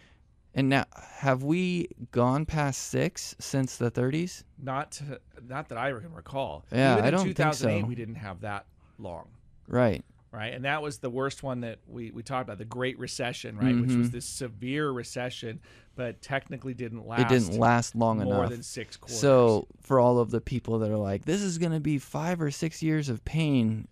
And 0.55 0.67
now, 0.67 0.85
have 0.95 1.43
we 1.43 1.89
gone 2.11 2.45
past 2.45 2.87
six 2.87 3.35
since 3.39 3.77
the 3.77 3.91
30s? 3.91 4.43
Not 4.61 4.91
to, 4.93 5.21
not 5.47 5.69
that 5.69 5.77
I 5.77 5.91
can 5.91 6.11
recall. 6.13 6.65
Yeah, 6.71 6.93
Even 6.93 7.03
I 7.03 7.07
in 7.09 7.13
don't 7.13 7.33
think 7.35 7.53
so. 7.53 7.85
we 7.85 7.93
didn't 7.95 8.15
have 8.15 8.41
that 8.41 8.65
long. 8.97 9.27
Right. 9.67 10.03
Right? 10.31 10.53
And 10.53 10.65
that 10.65 10.81
was 10.81 10.99
the 10.99 11.09
worst 11.09 11.41
one 11.43 11.61
that 11.61 11.79
we, 11.87 12.11
we 12.11 12.21
talked 12.23 12.43
about, 12.47 12.57
the 12.57 12.65
Great 12.65 12.97
Recession, 12.99 13.57
right? 13.57 13.75
Which 13.79 13.91
was 13.95 14.11
this 14.11 14.25
severe 14.25 14.91
recession, 14.91 15.59
but 15.95 16.21
technically 16.21 16.73
didn't 16.73 17.07
last. 17.07 17.21
Mm-hmm. 17.21 17.33
it 17.33 17.39
didn't 17.39 17.59
last 17.59 17.95
long 17.95 18.19
more 18.19 18.35
enough. 18.39 18.49
than 18.51 18.63
six 18.63 18.95
quarters. 18.97 19.19
So, 19.19 19.67
for 19.81 19.99
all 19.99 20.19
of 20.19 20.31
the 20.31 20.41
people 20.41 20.79
that 20.79 20.91
are 20.91 20.97
like, 20.97 21.25
this 21.25 21.41
is 21.41 21.57
going 21.57 21.71
to 21.73 21.79
be 21.79 21.97
five 21.97 22.41
or 22.41 22.51
six 22.51 22.81
years 22.83 23.09
of 23.09 23.23
pain, 23.25 23.87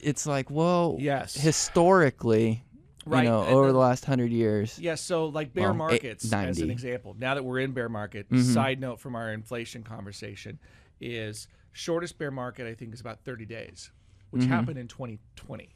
it's 0.00 0.26
like, 0.26 0.50
well, 0.50 0.96
Yes. 0.98 1.34
historically, 1.34 2.62
Right, 3.06 3.24
you 3.24 3.30
know, 3.30 3.42
and 3.42 3.54
over 3.54 3.68
the- 3.68 3.72
the 3.72 3.78
last 3.78 4.04
hundred 4.04 4.30
years, 4.32 4.78
yeah, 4.78 4.94
so 4.94 5.26
like 5.26 5.54
bear 5.54 5.72
Well, 5.72 5.72
eight- 5.92 6.02
markets 6.02 6.30
as 6.32 6.58
an 6.60 6.70
example. 6.70 7.16
Now 7.18 7.34
that 7.36 7.42
we're 7.44 7.60
in 7.60 7.72
bear 7.72 7.88
market, 7.88 8.28
Mm-hmm. 8.28 8.52
side 8.52 8.80
note 8.80 9.00
from 9.00 9.14
our 9.16 9.32
inflation 9.32 9.82
conversation 9.82 10.58
is 11.00 11.48
shortest 11.72 12.18
bear 12.18 12.30
market 12.30 12.66
I 12.66 12.74
think 12.74 12.92
is 12.92 13.00
about 13.00 13.20
30 13.24 13.46
days, 13.46 13.90
which 14.30 14.42
Mm-hmm. 14.42 14.52
happened 14.52 14.78
in 14.78 14.88
2020. 14.88 15.68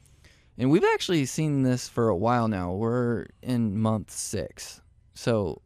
and 0.59 0.71
we've 0.71 0.85
actually 0.95 1.25
seen 1.27 1.63
this 1.63 1.89
for 1.89 2.09
a 2.09 2.17
while 2.17 2.49
now. 2.49 2.73
We're 2.73 3.27
in 3.43 3.79
month 3.79 4.11
six, 4.11 4.81
so 5.15 5.63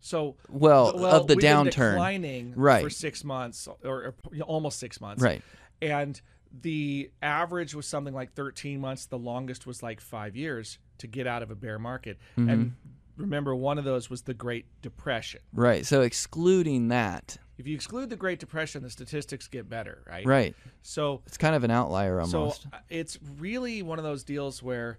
So 0.00 0.36
well, 0.48 1.04
of 1.06 1.26
the 1.26 1.36
downturn, 1.36 1.92
declining 1.92 2.52
Right. 2.56 2.82
for 2.82 2.90
six 2.90 3.24
months 3.24 3.68
or, 3.84 4.14
or 4.24 4.40
almost 4.46 4.78
six 4.78 5.00
months, 5.00 5.22
right? 5.22 5.42
and 5.82 6.20
the 6.62 7.10
average 7.22 7.74
was 7.74 7.86
something 7.86 8.14
like 8.14 8.32
13 8.32 8.80
months 8.80 9.06
the 9.06 9.18
longest 9.18 9.66
was 9.66 9.82
like 9.82 10.00
five 10.00 10.34
years 10.36 10.78
to 10.98 11.06
get 11.06 11.26
out 11.26 11.42
of 11.42 11.50
a 11.50 11.54
bear 11.54 11.78
market 11.78 12.18
Mm-hmm. 12.38 12.48
and 12.50 12.74
remember 13.16 13.54
one 13.54 13.78
of 13.78 13.84
those 13.84 14.08
was 14.10 14.22
the 14.22 14.34
great 14.34 14.66
depression 14.82 15.40
Right. 15.52 15.84
So 15.86 16.00
excluding 16.02 16.88
that, 16.88 17.36
if 17.58 17.66
you 17.66 17.74
exclude 17.74 18.10
the 18.10 18.16
great 18.16 18.38
depression 18.38 18.82
the 18.82 18.90
statistics 18.90 19.48
get 19.48 19.68
better 19.68 20.02
right 20.06 20.26
right? 20.26 20.54
so 20.82 21.22
It's 21.26 21.38
kind 21.38 21.54
of 21.54 21.64
an 21.64 21.70
outlier 21.70 22.20
almost. 22.20 22.66
uh, 22.72 22.78
it's 22.88 23.18
really 23.38 23.82
one 23.82 23.98
of 23.98 24.04
those 24.04 24.24
deals 24.24 24.62
where 24.62 24.98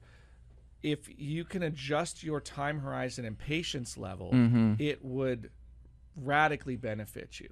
if 0.83 1.09
you 1.17 1.43
can 1.43 1.63
adjust 1.63 2.23
your 2.23 2.39
time 2.41 2.79
horizon 2.79 3.25
and 3.25 3.37
patience 3.37 3.97
level 3.97 4.31
Mm-hmm. 4.31 4.73
it 4.79 5.03
would 5.03 5.49
radically 6.15 6.75
benefit 6.75 7.39
you 7.39 7.49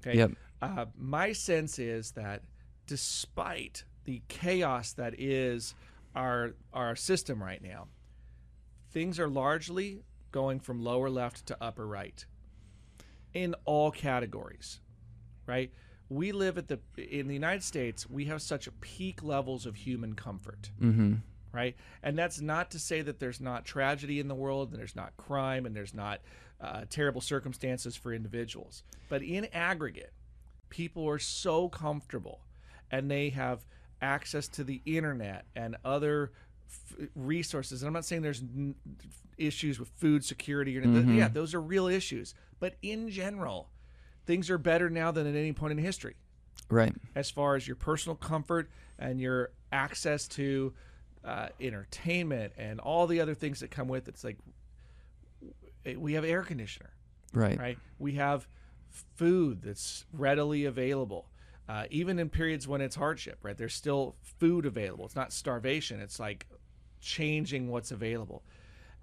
okay 0.00 0.16
Yep. 0.18 0.30
uh, 0.60 0.86
my 0.96 1.32
sense 1.32 1.78
is 1.78 2.12
that 2.12 2.42
despite 2.86 3.84
the 4.04 4.22
chaos 4.28 4.92
that 4.94 5.14
is 5.18 5.74
our 6.14 6.52
our 6.72 6.94
system 6.96 7.42
right 7.42 7.62
now, 7.62 7.86
things 8.90 9.18
are 9.18 9.28
largely 9.28 10.02
going 10.30 10.60
from 10.60 10.82
lower 10.82 11.08
left 11.08 11.46
to 11.46 11.56
upper 11.60 11.86
right 11.86 12.26
in 13.34 13.54
all 13.64 13.90
categories. 13.90 14.80
Right? 15.46 15.72
We 16.08 16.32
live 16.32 16.58
at 16.58 16.68
the 16.68 16.78
in 16.96 17.26
the 17.26 17.34
United 17.34 17.62
States, 17.62 18.08
we 18.08 18.26
have 18.26 18.42
such 18.42 18.68
peak 18.80 19.22
levels 19.22 19.66
of 19.66 19.76
human 19.76 20.14
comfort 20.14 20.70
mm-hmm. 20.80 21.14
right? 21.52 21.74
And 22.02 22.18
that's 22.18 22.40
not 22.40 22.70
to 22.72 22.78
say 22.78 23.02
that 23.02 23.18
there's 23.18 23.40
not 23.40 23.64
tragedy 23.64 24.20
in 24.20 24.28
the 24.28 24.34
world, 24.34 24.70
and 24.70 24.78
there's 24.78 24.96
not 24.96 25.16
crime, 25.16 25.66
and 25.66 25.74
there's 25.74 25.94
not 25.94 26.20
uh, 26.60 26.82
terrible 26.88 27.20
circumstances 27.20 27.96
for 27.96 28.12
individuals. 28.12 28.84
But 29.08 29.22
in 29.22 29.46
aggregate, 29.52 30.12
people 30.68 31.08
are 31.08 31.18
so 31.18 31.68
comfortable, 31.68 32.40
and 32.90 33.10
they 33.10 33.30
have 33.30 33.66
access 34.00 34.48
to 34.48 34.64
the 34.64 34.82
internet 34.84 35.44
and 35.54 35.76
other 35.84 36.32
f- 36.72 37.08
resources. 37.14 37.82
And 37.82 37.86
I'm 37.88 37.92
not 37.92 38.04
saying 38.04 38.22
there's 38.22 38.40
n- 38.42 38.74
issues 39.38 39.78
with 39.78 39.88
food 39.96 40.24
security 40.24 40.76
or 40.78 40.82
anything. 40.82 41.14
yeah, 41.16 41.28
those 41.28 41.54
are 41.54 41.60
real 41.60 41.86
issues. 41.86 42.34
But 42.60 42.74
in 42.82 43.10
general, 43.10 43.70
things 44.26 44.50
are 44.50 44.58
better 44.58 44.88
now 44.90 45.10
than 45.10 45.26
at 45.26 45.34
any 45.34 45.52
point 45.52 45.72
in 45.72 45.78
history 45.78 46.14
Right. 46.68 46.94
as 47.14 47.30
far 47.30 47.56
as 47.56 47.66
your 47.66 47.76
personal 47.76 48.16
comfort 48.16 48.70
and 48.98 49.20
your 49.20 49.50
access 49.72 50.28
to 50.28 50.72
uh, 51.24 51.48
entertainment 51.60 52.52
and 52.56 52.80
all 52.80 53.06
the 53.06 53.20
other 53.20 53.34
things 53.34 53.60
that 53.60 53.70
come 53.70 53.88
with. 53.88 54.08
It's 54.08 54.24
like 54.24 54.38
we 55.96 56.12
have 56.14 56.24
air 56.24 56.42
conditioner, 56.42 56.90
Right. 57.32 57.58
right? 57.58 57.78
We 57.98 58.12
have 58.14 58.46
food 59.16 59.62
that's 59.62 60.04
readily 60.12 60.64
available. 60.64 61.28
Uh, 61.68 61.84
even 61.90 62.18
in 62.18 62.28
periods 62.28 62.66
when 62.68 62.80
it's 62.80 62.96
hardship, 62.96 63.38
right? 63.42 63.56
There's 63.56 63.74
still 63.74 64.16
food 64.22 64.66
available. 64.66 65.04
It's 65.06 65.16
not 65.16 65.32
starvation. 65.32 66.00
It's 66.00 66.18
like 66.20 66.46
changing 67.02 67.68
what's 67.68 67.90
available. 67.90 68.42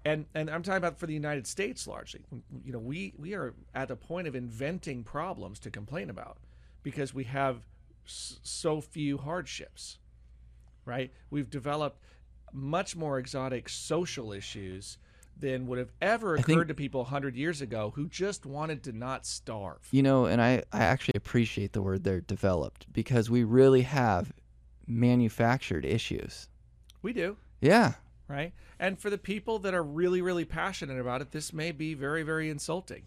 And 0.04 0.24
and 0.34 0.48
I'm 0.50 0.62
talking 0.62 0.78
about 0.78 0.98
for 0.98 1.06
the 1.06 1.14
United 1.14 1.46
States 1.46 1.86
largely. 1.86 2.22
You 2.64 2.72
know, 2.72 2.78
we 2.78 3.12
we 3.18 3.34
are 3.34 3.54
at 3.74 3.90
a 3.90 3.96
point 3.96 4.26
of 4.26 4.34
inventing 4.34 5.04
problems 5.04 5.60
to 5.60 5.70
complain 5.70 6.08
about 6.10 6.38
because 6.82 7.12
we 7.14 7.24
have 7.24 7.66
s- 8.06 8.40
so 8.42 8.80
few 8.80 9.18
hardships. 9.18 9.98
Right? 10.86 11.12
We've 11.28 11.50
developed 11.50 12.00
much 12.52 12.96
more 12.96 13.18
exotic 13.18 13.68
social 13.68 14.32
issues 14.32 14.96
than 15.38 15.66
would 15.66 15.78
have 15.78 15.92
ever 16.00 16.36
think- 16.36 16.48
occurred 16.48 16.68
to 16.68 16.74
people 16.74 17.02
100 17.02 17.36
years 17.36 17.60
ago 17.60 17.92
who 17.94 18.08
just 18.08 18.44
wanted 18.46 18.82
to 18.84 18.92
not 18.92 19.24
starve. 19.26 19.86
You 19.90 20.02
know, 20.02 20.24
and 20.26 20.40
I, 20.42 20.62
I 20.72 20.80
actually 20.80 21.16
appreciate 21.16 21.72
the 21.74 21.80
word 21.82 22.04
they're 22.04 22.20
developed 22.20 22.90
because 22.92 23.30
we 23.30 23.44
really 23.44 23.82
have 23.82 24.32
manufactured 24.86 25.84
issues. 25.84 26.48
We 27.02 27.12
do. 27.12 27.36
Yeah. 27.60 27.94
right? 28.30 28.52
And 28.78 28.98
for 28.98 29.10
the 29.10 29.18
people 29.18 29.58
that 29.60 29.74
are 29.74 29.82
really, 29.82 30.22
really 30.22 30.44
passionate 30.44 30.98
about 31.00 31.20
it, 31.20 31.32
this 31.32 31.52
may 31.52 31.72
be 31.72 31.94
very, 31.94 32.22
very 32.22 32.48
insulting. 32.48 33.02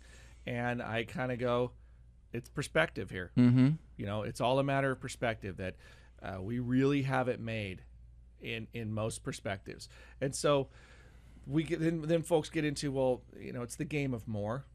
And 0.45 0.81
I 0.81 1.05
kind 1.05 1.31
of 1.31 1.39
go, 1.39 1.71
it's 2.33 2.49
perspective 2.49 3.09
here. 3.09 3.31
Mm-hmm. 3.37 3.69
You 3.95 4.05
know, 4.05 4.23
it's 4.23 4.41
all 4.41 4.59
a 4.59 4.63
matter 4.63 4.91
of 4.91 4.99
perspective 4.99 5.57
that 5.57 5.75
uh, 6.21 6.41
we 6.41 6.59
really 6.59 7.03
have 7.03 7.27
it 7.27 7.39
made 7.39 7.83
in 8.41 8.67
in 8.73 8.91
most 8.91 9.23
perspectives. 9.23 9.87
And 10.19 10.35
so 10.35 10.67
we 11.47 11.63
get 11.63 11.79
then 11.79 12.01
then 12.01 12.23
folks 12.23 12.49
get 12.49 12.65
into 12.65 12.91
well, 12.91 13.21
you 13.39 13.53
know, 13.53 13.61
it's 13.61 13.75
the 13.75 13.85
game 13.85 14.13
of 14.13 14.27
more. 14.27 14.65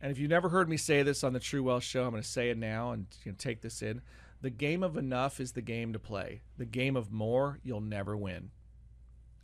And 0.00 0.12
if 0.12 0.18
you've 0.18 0.30
never 0.30 0.50
heard 0.50 0.68
me 0.68 0.76
say 0.76 1.02
this 1.02 1.24
on 1.24 1.32
the 1.32 1.40
True 1.40 1.62
Wealth 1.62 1.82
Show, 1.82 2.04
I'm 2.04 2.10
going 2.10 2.22
to 2.22 2.28
say 2.28 2.50
it 2.50 2.58
now 2.58 2.92
and 2.92 3.06
you 3.24 3.32
know, 3.32 3.36
take 3.38 3.62
this 3.62 3.82
in. 3.82 4.02
The 4.42 4.50
game 4.50 4.82
of 4.82 4.96
enough 4.98 5.40
is 5.40 5.52
the 5.52 5.62
game 5.62 5.94
to 5.94 5.98
play. 5.98 6.42
The 6.58 6.66
game 6.66 6.96
of 6.96 7.10
more, 7.10 7.58
you'll 7.64 7.80
never 7.80 8.14
win. 8.16 8.50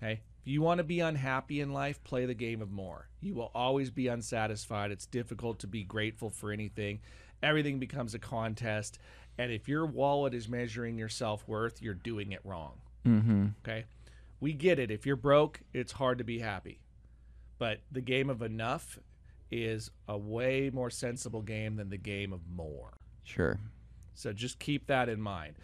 Okay? 0.02 0.20
If 0.40 0.48
you 0.48 0.60
want 0.62 0.78
to 0.78 0.84
be 0.84 1.00
unhappy 1.00 1.60
in 1.60 1.72
life, 1.72 2.02
play 2.02 2.26
the 2.26 2.34
game 2.34 2.60
of 2.60 2.70
more. 2.70 3.08
You 3.20 3.34
will 3.34 3.50
always 3.54 3.90
be 3.90 4.08
unsatisfied. 4.08 4.90
It's 4.90 5.06
difficult 5.06 5.60
to 5.60 5.66
be 5.66 5.84
grateful 5.84 6.30
for 6.30 6.50
anything. 6.50 7.00
Everything 7.42 7.78
becomes 7.78 8.14
a 8.14 8.18
contest. 8.18 8.98
And 9.38 9.52
if 9.52 9.68
your 9.68 9.86
wallet 9.86 10.34
is 10.34 10.48
measuring 10.48 10.98
your 10.98 11.08
self 11.08 11.46
worth, 11.46 11.80
you're 11.80 11.94
doing 11.94 12.32
it 12.32 12.40
wrong. 12.44 12.72
Mm-hmm. 13.06 13.46
Okay? 13.64 13.84
We 14.40 14.52
get 14.52 14.78
it. 14.80 14.90
If 14.90 15.06
you're 15.06 15.16
broke, 15.16 15.60
it's 15.72 15.92
hard 15.92 16.18
to 16.18 16.24
be 16.24 16.40
happy. 16.40 16.80
But 17.58 17.80
the 17.92 18.00
game 18.00 18.28
of 18.28 18.42
enough 18.42 18.98
is 19.52 19.90
a 20.08 20.18
way 20.18 20.70
more 20.72 20.90
sensible 20.90 21.42
game 21.42 21.76
than 21.76 21.90
the 21.90 21.98
game 21.98 22.32
of 22.32 22.40
more. 22.48 22.94
Sure. 23.22 23.60
So 24.14 24.32
just 24.32 24.58
keep 24.58 24.88
that 24.88 25.08
in 25.08 25.20
mind. 25.20 25.54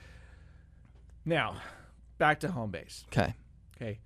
Now, 1.24 1.56
back 2.18 2.40
to 2.40 2.50
home 2.50 2.70
base. 2.70 3.04
Okay. 3.08 3.34
Okay. 3.76 3.98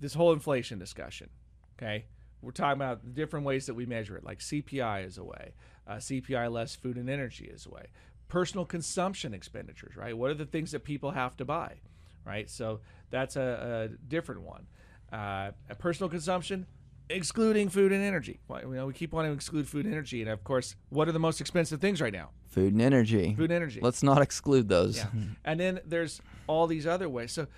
This 0.00 0.14
whole 0.14 0.32
inflation 0.32 0.78
discussion. 0.78 1.30
Okay. 1.78 2.04
We're 2.40 2.52
talking 2.52 2.80
about 2.80 3.02
the 3.04 3.10
different 3.10 3.44
ways 3.46 3.66
that 3.66 3.74
we 3.74 3.84
measure 3.86 4.16
it, 4.16 4.22
like 4.24 4.38
CPI 4.38 5.04
is 5.04 5.18
a 5.18 5.24
way, 5.24 5.54
uh, 5.88 5.94
CPI 5.96 6.50
less 6.52 6.76
food 6.76 6.96
and 6.96 7.10
energy 7.10 7.46
is 7.46 7.66
a 7.66 7.70
way, 7.70 7.86
personal 8.28 8.64
consumption 8.64 9.34
expenditures, 9.34 9.96
right? 9.96 10.16
What 10.16 10.30
are 10.30 10.34
the 10.34 10.46
things 10.46 10.70
that 10.70 10.84
people 10.84 11.10
have 11.10 11.36
to 11.38 11.44
buy, 11.44 11.80
right? 12.24 12.48
So 12.48 12.78
that's 13.10 13.34
a, 13.34 13.88
a 13.90 13.96
different 14.08 14.42
one. 14.42 14.66
Uh, 15.12 15.50
a 15.68 15.74
personal 15.76 16.08
consumption, 16.08 16.66
excluding 17.10 17.70
food 17.70 17.90
and 17.90 18.04
energy. 18.04 18.38
Why- 18.46 18.60
You 18.62 18.68
know, 18.74 18.86
we 18.86 18.92
keep 18.92 19.12
wanting 19.12 19.32
to 19.32 19.34
exclude 19.34 19.66
food 19.66 19.84
and 19.86 19.92
energy, 19.94 20.20
and 20.22 20.30
of 20.30 20.44
course, 20.44 20.76
what 20.90 21.08
are 21.08 21.12
the 21.12 21.18
most 21.18 21.40
expensive 21.40 21.80
things 21.80 22.00
right 22.00 22.12
now? 22.12 22.30
Food 22.46 22.72
and 22.72 22.82
energy. 22.82 23.34
Food 23.34 23.50
and 23.50 23.52
energy. 23.54 23.80
Let's 23.82 24.04
not 24.04 24.22
exclude 24.22 24.68
those. 24.68 24.98
Yeah. 24.98 25.06
and 25.44 25.58
then 25.58 25.80
there's 25.84 26.20
all 26.46 26.68
these 26.68 26.86
other 26.86 27.08
ways. 27.08 27.32
So 27.32 27.48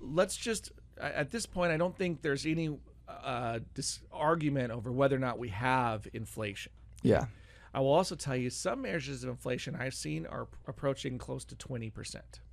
let's 0.00 0.36
just 0.36 0.72
at 1.00 1.30
this 1.30 1.46
point, 1.46 1.72
I 1.72 1.76
don't 1.76 1.96
think 1.96 2.22
there's 2.22 2.46
any 2.46 2.76
uh, 3.08 3.60
dis- 3.74 4.00
argument 4.12 4.72
over 4.72 4.90
whether 4.92 5.16
or 5.16 5.20
not 5.20 5.38
we 5.38 5.48
have 5.48 6.06
inflation. 6.12 6.72
Yeah. 7.02 7.26
I 7.74 7.80
will 7.80 7.92
also 7.92 8.14
tell 8.14 8.36
you 8.36 8.50
some 8.50 8.82
measures 8.82 9.24
of 9.24 9.30
inflation 9.30 9.74
I've 9.74 9.94
seen 9.94 10.26
are 10.26 10.46
approaching 10.66 11.18
close 11.18 11.44
to 11.46 11.54
20%. 11.56 11.92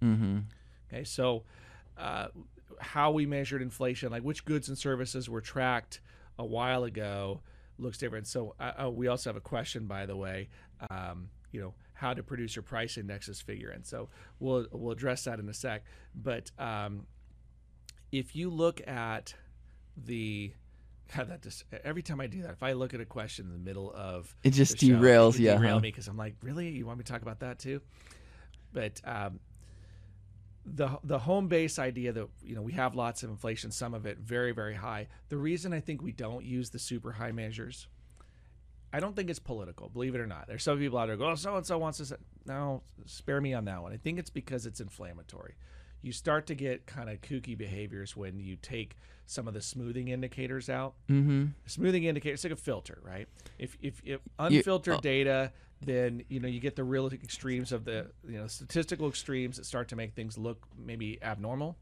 Mm-hmm. 0.01 0.37
Okay, 0.91 1.03
so 1.03 1.43
uh, 1.97 2.27
how 2.79 3.11
we 3.11 3.25
measured 3.25 3.61
inflation, 3.61 4.11
like 4.11 4.23
which 4.23 4.45
goods 4.45 4.69
and 4.69 4.77
services 4.77 5.29
were 5.29 5.41
tracked 5.41 5.99
a 6.37 6.45
while 6.45 6.85
ago, 6.85 7.41
looks 7.77 7.97
different. 7.97 8.27
So 8.27 8.55
uh, 8.59 8.71
oh, 8.79 8.89
we 8.89 9.07
also 9.07 9.29
have 9.29 9.37
a 9.37 9.41
question, 9.41 9.85
by 9.85 10.05
the 10.05 10.15
way. 10.15 10.49
Um, 10.89 11.29
you 11.51 11.59
know 11.59 11.73
how 11.93 12.13
to 12.13 12.23
produce 12.23 12.55
your 12.55 12.63
price 12.63 12.97
indexes 12.97 13.41
figure 13.41 13.71
in. 13.71 13.83
So 13.83 14.09
we'll 14.39 14.67
we'll 14.71 14.91
address 14.91 15.25
that 15.25 15.39
in 15.39 15.49
a 15.49 15.53
sec. 15.53 15.83
But 16.15 16.51
um, 16.57 17.05
if 18.11 18.35
you 18.35 18.49
look 18.49 18.85
at 18.87 19.33
the 19.97 20.51
God, 21.15 21.29
that 21.29 21.41
just 21.41 21.63
every 21.83 22.03
time 22.03 22.21
I 22.21 22.27
do 22.27 22.43
that, 22.43 22.51
if 22.51 22.63
I 22.63 22.73
look 22.73 22.93
at 22.93 23.01
a 23.01 23.05
question 23.05 23.45
in 23.47 23.53
the 23.53 23.59
middle 23.59 23.91
of 23.95 24.35
It 24.43 24.51
just 24.51 24.79
show, 24.79 24.87
derails 24.87 25.35
it 25.35 25.41
you, 25.41 25.47
derail 25.49 25.75
huh? 25.75 25.79
me 25.79 25.89
because 25.89 26.07
I'm 26.07 26.17
like, 26.17 26.35
really, 26.41 26.69
you 26.69 26.85
want 26.85 26.99
me 26.99 27.03
to 27.03 27.11
talk 27.11 27.21
about 27.21 27.39
that 27.39 27.59
too? 27.59 27.81
But 28.71 29.01
um, 29.03 29.39
the 30.65 30.99
the 31.03 31.17
home 31.17 31.47
base 31.47 31.79
idea 31.79 32.11
that 32.13 32.27
you 32.43 32.55
know 32.55 32.61
we 32.61 32.73
have 32.73 32.95
lots 32.95 33.23
of 33.23 33.29
inflation, 33.31 33.71
some 33.71 33.93
of 33.93 34.05
it 34.05 34.19
very 34.19 34.51
very 34.51 34.75
high. 34.75 35.07
The 35.29 35.37
reason 35.37 35.73
I 35.73 35.79
think 35.79 36.01
we 36.01 36.11
don't 36.11 36.45
use 36.45 36.69
the 36.69 36.79
super 36.79 37.11
high 37.11 37.31
measures, 37.31 37.87
I 38.93 38.99
don't 38.99 39.15
think 39.15 39.31
it's 39.31 39.39
political. 39.39 39.89
Believe 39.89 40.13
it 40.13 40.21
or 40.21 40.27
not, 40.27 40.47
there's 40.47 40.63
some 40.63 40.77
people 40.77 40.99
out 40.99 41.07
there 41.07 41.17
go, 41.17 41.31
oh, 41.31 41.35
so 41.35 41.55
and 41.55 41.65
so 41.65 41.77
wants 41.79 41.97
to. 41.97 42.05
Say. 42.05 42.15
No, 42.45 42.83
spare 43.05 43.41
me 43.41 43.55
on 43.55 43.65
that 43.65 43.81
one. 43.81 43.93
I 43.93 43.97
think 43.97 44.19
it's 44.19 44.29
because 44.29 44.67
it's 44.67 44.79
inflammatory. 44.79 45.55
You 46.01 46.11
start 46.11 46.47
to 46.47 46.55
get 46.55 46.85
kind 46.85 47.09
of 47.09 47.21
kooky 47.21 47.57
behaviors 47.57 48.15
when 48.15 48.39
you 48.39 48.55
take 48.55 48.95
some 49.25 49.47
of 49.47 49.53
the 49.53 49.61
smoothing 49.61 50.07
indicators 50.07 50.69
out. 50.69 50.95
Mm-hmm. 51.09 51.47
Smoothing 51.67 52.05
indicator, 52.05 52.33
it's 52.33 52.43
like 52.43 52.53
a 52.53 52.55
filter, 52.55 52.99
right? 53.03 53.27
If 53.57 53.77
if, 53.81 54.01
if 54.03 54.21
unfiltered 54.39 54.95
oh. 54.95 55.01
data, 55.01 55.51
then 55.81 56.23
you 56.29 56.39
know 56.39 56.47
you 56.47 56.59
get 56.59 56.75
the 56.75 56.83
real 56.83 57.07
extremes 57.07 57.71
of 57.71 57.85
the 57.85 58.07
you 58.27 58.37
know 58.37 58.47
statistical 58.47 59.07
extremes 59.07 59.57
that 59.57 59.65
start 59.65 59.89
to 59.89 59.95
make 59.95 60.13
things 60.13 60.37
look 60.37 60.65
maybe 60.77 61.21
abnormal. 61.21 61.77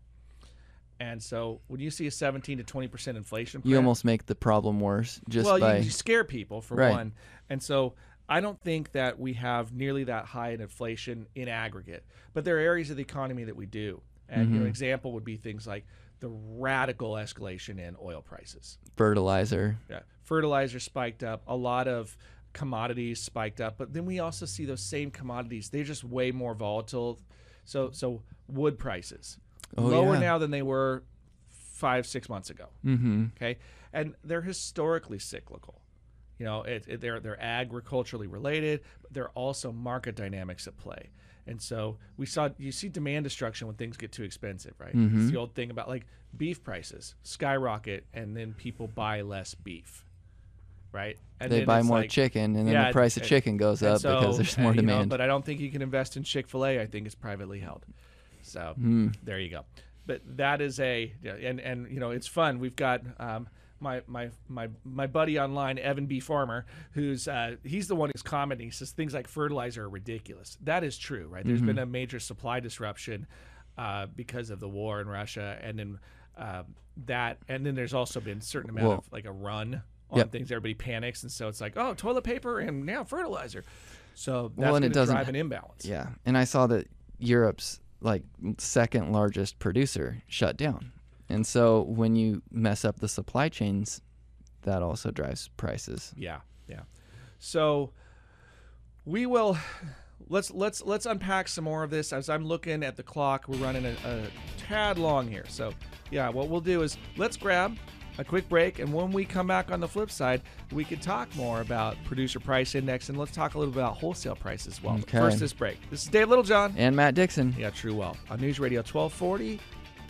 And 0.99 1.21
so 1.21 1.61
when 1.67 1.79
you 1.79 1.91
see 1.91 2.07
a 2.07 2.11
17 2.11 2.57
to 2.57 2.63
20 2.63 2.87
percent 2.87 3.17
inflation, 3.17 3.61
You 3.63 3.77
almost 3.77 4.03
make 4.03 4.25
the 4.25 4.35
problem 4.35 4.79
worse 4.79 5.21
just 5.29 5.45
well, 5.45 5.59
by 5.59 5.77
you, 5.77 5.85
you 5.85 5.91
scare 5.91 6.23
people 6.23 6.61
for 6.61 6.75
Right. 6.75 6.91
one, 6.91 7.13
and 7.49 7.61
so 7.61 7.93
I 8.29 8.41
don't 8.41 8.59
think 8.61 8.91
that 8.91 9.19
we 9.19 9.33
have 9.33 9.73
nearly 9.73 10.03
that 10.05 10.25
high 10.25 10.51
in 10.51 10.61
inflation 10.61 11.27
in 11.35 11.47
aggregate. 11.47 12.03
But 12.33 12.43
there 12.45 12.57
are 12.57 12.59
areas 12.59 12.89
of 12.89 12.97
the 12.97 13.01
economy 13.03 13.45
that 13.45 13.55
we 13.55 13.65
do, 13.65 14.01
and 14.29 14.45
Mm-hmm. 14.45 14.53
you 14.53 14.59
know, 14.59 14.65
an 14.65 14.69
example 14.69 15.13
would 15.13 15.23
be 15.23 15.37
things 15.37 15.65
like 15.65 15.85
the 16.19 16.27
radical 16.29 17.11
escalation 17.13 17.79
in 17.79 17.95
oil 18.03 18.21
prices. 18.21 18.77
fertilizer. 18.95 19.77
Yeah, 19.89 19.99
fertilizer 20.23 20.79
spiked 20.79 21.23
up. 21.23 21.43
A 21.47 21.55
lot 21.55 21.87
of 21.87 22.17
commodities 22.53 23.21
spiked 23.21 23.61
up, 23.61 23.77
but 23.77 23.93
then 23.93 24.05
we 24.05 24.19
also 24.19 24.45
see 24.45 24.65
those 24.65 24.81
same 24.81 25.11
commodities. 25.11 25.69
They're 25.69 25.83
just 25.83 26.03
way 26.03 26.31
more 26.31 26.53
volatile. 26.55 27.19
So, 27.65 27.91
so 27.91 28.23
wood 28.47 28.79
prices 28.79 29.37
lower 29.77 30.09
Oh, 30.09 30.13
yeah. 30.13 30.19
now 30.19 30.37
than 30.37 30.51
they 30.51 30.61
were 30.63 31.03
five, 31.49 32.07
six 32.07 32.27
months 32.29 32.49
ago. 32.49 32.65
Mm-hmm. 32.85 33.25
Okay, 33.37 33.57
and 33.93 34.15
they're 34.23 34.41
historically 34.41 35.19
cyclical. 35.19 35.76
You 36.39 36.45
know, 36.45 36.61
it, 36.63 36.85
it, 36.87 37.01
they're 37.01 37.19
they're 37.19 37.41
agriculturally 37.41 38.27
related, 38.27 38.81
but 39.01 39.13
they're 39.13 39.29
also 39.29 39.71
market 39.71 40.15
dynamics 40.15 40.67
at 40.67 40.77
play. 40.77 41.09
And 41.47 41.61
so 41.61 41.97
we 42.17 42.25
saw 42.25 42.49
you 42.57 42.71
see 42.71 42.89
demand 42.89 43.23
destruction 43.23 43.67
when 43.67 43.75
things 43.77 43.97
get 43.97 44.11
too 44.11 44.23
expensive, 44.23 44.73
right? 44.79 44.95
Mm-hmm. 44.95 45.21
It's 45.21 45.31
the 45.31 45.37
old 45.37 45.55
thing 45.55 45.71
about 45.71 45.87
like 45.87 46.05
beef 46.37 46.63
prices 46.63 47.15
skyrocket, 47.23 48.05
and 48.13 48.35
then 48.35 48.53
people 48.53 48.87
buy 48.87 49.21
less 49.21 49.55
beef, 49.55 50.03
right? 50.91 51.17
And 51.39 51.51
They 51.51 51.63
buy 51.65 51.81
more 51.83 51.99
like- 51.99 52.09
chicken, 52.09 52.55
and 52.55 52.67
then 52.67 52.73
Yeah, 52.73 52.87
the 52.87 52.93
price 52.93 53.15
of 53.17 53.21
and- 53.23 53.29
chicken 53.29 53.57
goes 53.57 53.81
and 53.81 53.91
up 53.95 54.01
because 54.01 54.37
there's 54.37 54.57
more 54.57 54.73
know, 54.73 54.81
demand. 54.81 55.09
but 55.09 55.21
I 55.21 55.27
don't 55.27 55.45
think 55.45 55.59
you 55.59 55.69
can 55.71 55.81
invest 55.81 56.17
in 56.17 56.23
Chick 56.23 56.47
Fil 56.47 56.65
A. 56.65 56.81
I 56.81 56.85
think 56.85 57.05
it's 57.05 57.15
privately 57.15 57.59
held. 57.59 57.85
So 58.41 58.73
Hmm. 58.75 59.09
there 59.23 59.39
you 59.39 59.49
go. 59.49 59.65
But 60.05 60.21
that 60.37 60.61
is 60.61 60.79
a 60.79 61.11
yeah, 61.21 61.33
and 61.33 61.59
and 61.59 61.89
you 61.91 61.99
know 61.99 62.11
it's 62.11 62.27
fun. 62.27 62.59
We've 62.59 62.75
got 62.75 63.01
um, 63.19 63.47
my 63.79 64.01
my 64.07 64.29
my 64.47 64.69
my 64.83 65.07
buddy 65.07 65.39
online 65.39 65.77
Evan 65.77 66.05
B 66.05 66.19
Farmer, 66.19 66.65
who's 66.91 67.27
uh, 67.27 67.55
he's 67.63 67.87
the 67.87 67.95
one 67.95 68.09
who's 68.13 68.21
commenting. 68.23 68.67
He 68.67 68.71
says 68.71 68.91
things 68.91 69.13
like 69.13 69.27
fertilizer 69.27 69.83
are 69.85 69.89
ridiculous. 69.89 70.57
That 70.63 70.83
is 70.83 70.97
true, 70.97 71.27
right? 71.27 71.41
Mm-hmm. 71.41 71.49
There's 71.49 71.61
been 71.61 71.79
a 71.79 71.85
major 71.85 72.19
supply 72.19 72.59
disruption 72.59 73.27
uh, 73.77 74.07
because 74.15 74.49
of 74.49 74.59
the 74.59 74.67
war 74.69 75.01
in 75.01 75.07
Russia, 75.07 75.57
and 75.61 75.77
then 75.79 75.99
um, 76.37 76.65
that, 77.05 77.37
and 77.47 77.65
then 77.65 77.75
there's 77.75 77.93
also 77.93 78.19
been 78.19 78.39
a 78.39 78.41
certain 78.41 78.69
amount 78.69 78.87
Well- 78.87 78.97
of 78.99 79.11
like 79.11 79.25
a 79.25 79.31
run 79.31 79.81
on 80.09 80.17
Yep. 80.19 80.31
things. 80.31 80.51
Everybody 80.51 80.73
panics, 80.73 81.23
and 81.23 81.31
so 81.31 81.47
it's 81.47 81.59
like, 81.61 81.73
oh, 81.75 81.93
toilet 81.93 82.23
paper 82.23 82.59
and 82.59 82.85
now 82.85 83.03
fertilizer. 83.03 83.63
So 84.15 84.49
that's 84.49 84.57
Well, 84.57 84.75
and 84.77 84.85
it 84.85 84.93
doesn't- 84.93 85.13
drive 85.15 85.29
an 85.29 85.35
imbalance. 85.35 85.85
yeah, 85.85 86.09
and 86.25 86.37
I 86.37 86.43
saw 86.45 86.65
that 86.67 86.87
Europe's 87.19 87.79
like 88.01 88.23
second 88.57 89.11
largest 89.11 89.57
producer 89.59 90.21
shut 90.27 90.55
down, 90.57 90.91
and 91.29 91.45
so 91.45 91.81
when 91.83 92.15
you 92.15 92.41
mess 92.51 92.85
up 92.85 92.99
the 92.99 93.07
supply 93.07 93.49
chains, 93.49 94.01
that 94.63 94.81
also 94.81 95.11
drives 95.11 95.49
prices. 95.57 96.13
Yeah, 96.17 96.39
yeah. 96.67 96.81
So 97.39 97.91
we 99.05 99.25
will 99.25 99.57
let's 100.29 100.51
let's 100.51 100.83
let's 100.83 101.05
unpack 101.05 101.47
some 101.47 101.63
more 101.63 101.83
of 101.83 101.89
this 101.89 102.13
as 102.13 102.29
I'm 102.29 102.45
looking 102.45 102.83
at 102.83 102.95
the 102.95 103.03
clock. 103.03 103.45
We're 103.47 103.57
running 103.57 103.85
a, 103.85 103.95
a 104.05 104.27
tad 104.57 104.97
long 104.97 105.27
here. 105.27 105.45
So 105.47 105.73
yeah, 106.11 106.29
what 106.29 106.49
we'll 106.49 106.61
do 106.61 106.81
is 106.81 106.97
let's 107.17 107.37
grab 107.37 107.77
a 108.19 108.23
quick 108.23 108.49
break, 108.49 108.79
and 108.79 108.91
when 108.91 109.11
we 109.11 109.23
come 109.25 109.45
back 109.45 109.71
on 109.71 109.79
the 109.79 109.87
flip 109.87 110.09
side, 110.09 110.41
we 110.71 110.83
could 110.83 111.01
talk 111.01 111.33
more 111.35 111.61
about 111.61 111.95
producer 112.03 112.39
price 112.39 112.73
index, 112.73 113.09
and 113.09 113.17
let's 113.17 113.31
talk 113.31 113.53
a 113.53 113.59
little 113.59 113.71
bit 113.71 113.79
about 113.79 113.97
wholesale 113.97 114.35
price 114.35 114.65
as 114.65 114.81
well. 114.81 114.95
Okay. 114.95 115.19
First, 115.19 115.39
this 115.39 115.53
break. 115.53 115.77
This 115.91 116.03
is 116.03 116.09
Dave 116.09 116.29
Littlejohn. 116.29 116.73
And 116.77 116.95
Matt 116.95 117.13
Dixon. 117.13 117.55
Yeah, 117.57 117.69
True 117.69 117.93
Well 117.93 118.17
on 118.29 118.39
News 118.39 118.59
Radio 118.59 118.79
1240 118.79 119.59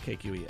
KQEN. 0.06 0.48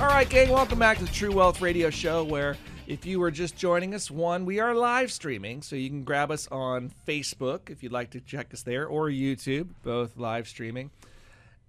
All 0.00 0.06
right, 0.06 0.28
gang, 0.28 0.48
welcome 0.48 0.78
back 0.78 0.96
to 0.98 1.04
the 1.04 1.10
True 1.12 1.30
Wealth 1.32 1.60
Radio 1.60 1.90
Show, 1.90 2.24
where 2.24 2.56
if 2.86 3.04
you 3.04 3.20
were 3.20 3.30
just 3.30 3.54
joining 3.56 3.94
us, 3.94 4.10
one, 4.10 4.46
we 4.46 4.58
are 4.58 4.74
live 4.74 5.12
streaming, 5.12 5.60
so 5.60 5.76
you 5.76 5.90
can 5.90 6.04
grab 6.04 6.30
us 6.30 6.48
on 6.50 6.90
Facebook 7.06 7.68
if 7.68 7.82
you'd 7.82 7.92
like 7.92 8.10
to 8.10 8.20
check 8.20 8.52
us 8.54 8.62
there, 8.62 8.86
or 8.86 9.08
YouTube, 9.10 9.68
both 9.82 10.16
live 10.16 10.48
streaming. 10.48 10.90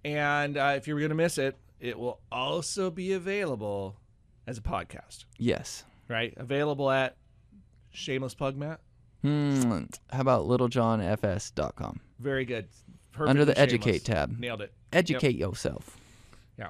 And 0.04 0.56
uh, 0.56 0.72
if 0.76 0.86
you're 0.88 0.98
going 0.98 1.10
to 1.10 1.14
miss 1.14 1.36
it, 1.36 1.56
it 1.78 1.98
will 1.98 2.20
also 2.32 2.90
be 2.90 3.12
available 3.12 3.96
as 4.46 4.56
a 4.56 4.62
podcast, 4.62 5.26
Yes. 5.38 5.84
right? 6.08 6.32
Available 6.38 6.90
at 6.90 7.16
Shameless 7.90 8.34
Plug 8.34 8.56
Matt. 8.56 8.80
Hmm. 9.20 9.82
How 10.10 10.20
about 10.20 10.46
littlejohnfs.com? 10.46 12.00
Very 12.18 12.46
good. 12.46 12.68
Under 13.18 13.44
the 13.44 13.52
Perfectly 13.52 13.62
Educate 13.62 14.04
tab. 14.06 14.38
Nailed 14.38 14.62
it. 14.62 14.72
Educate 14.92 15.36
yourself. 15.36 15.98
Yeah. 16.58 16.68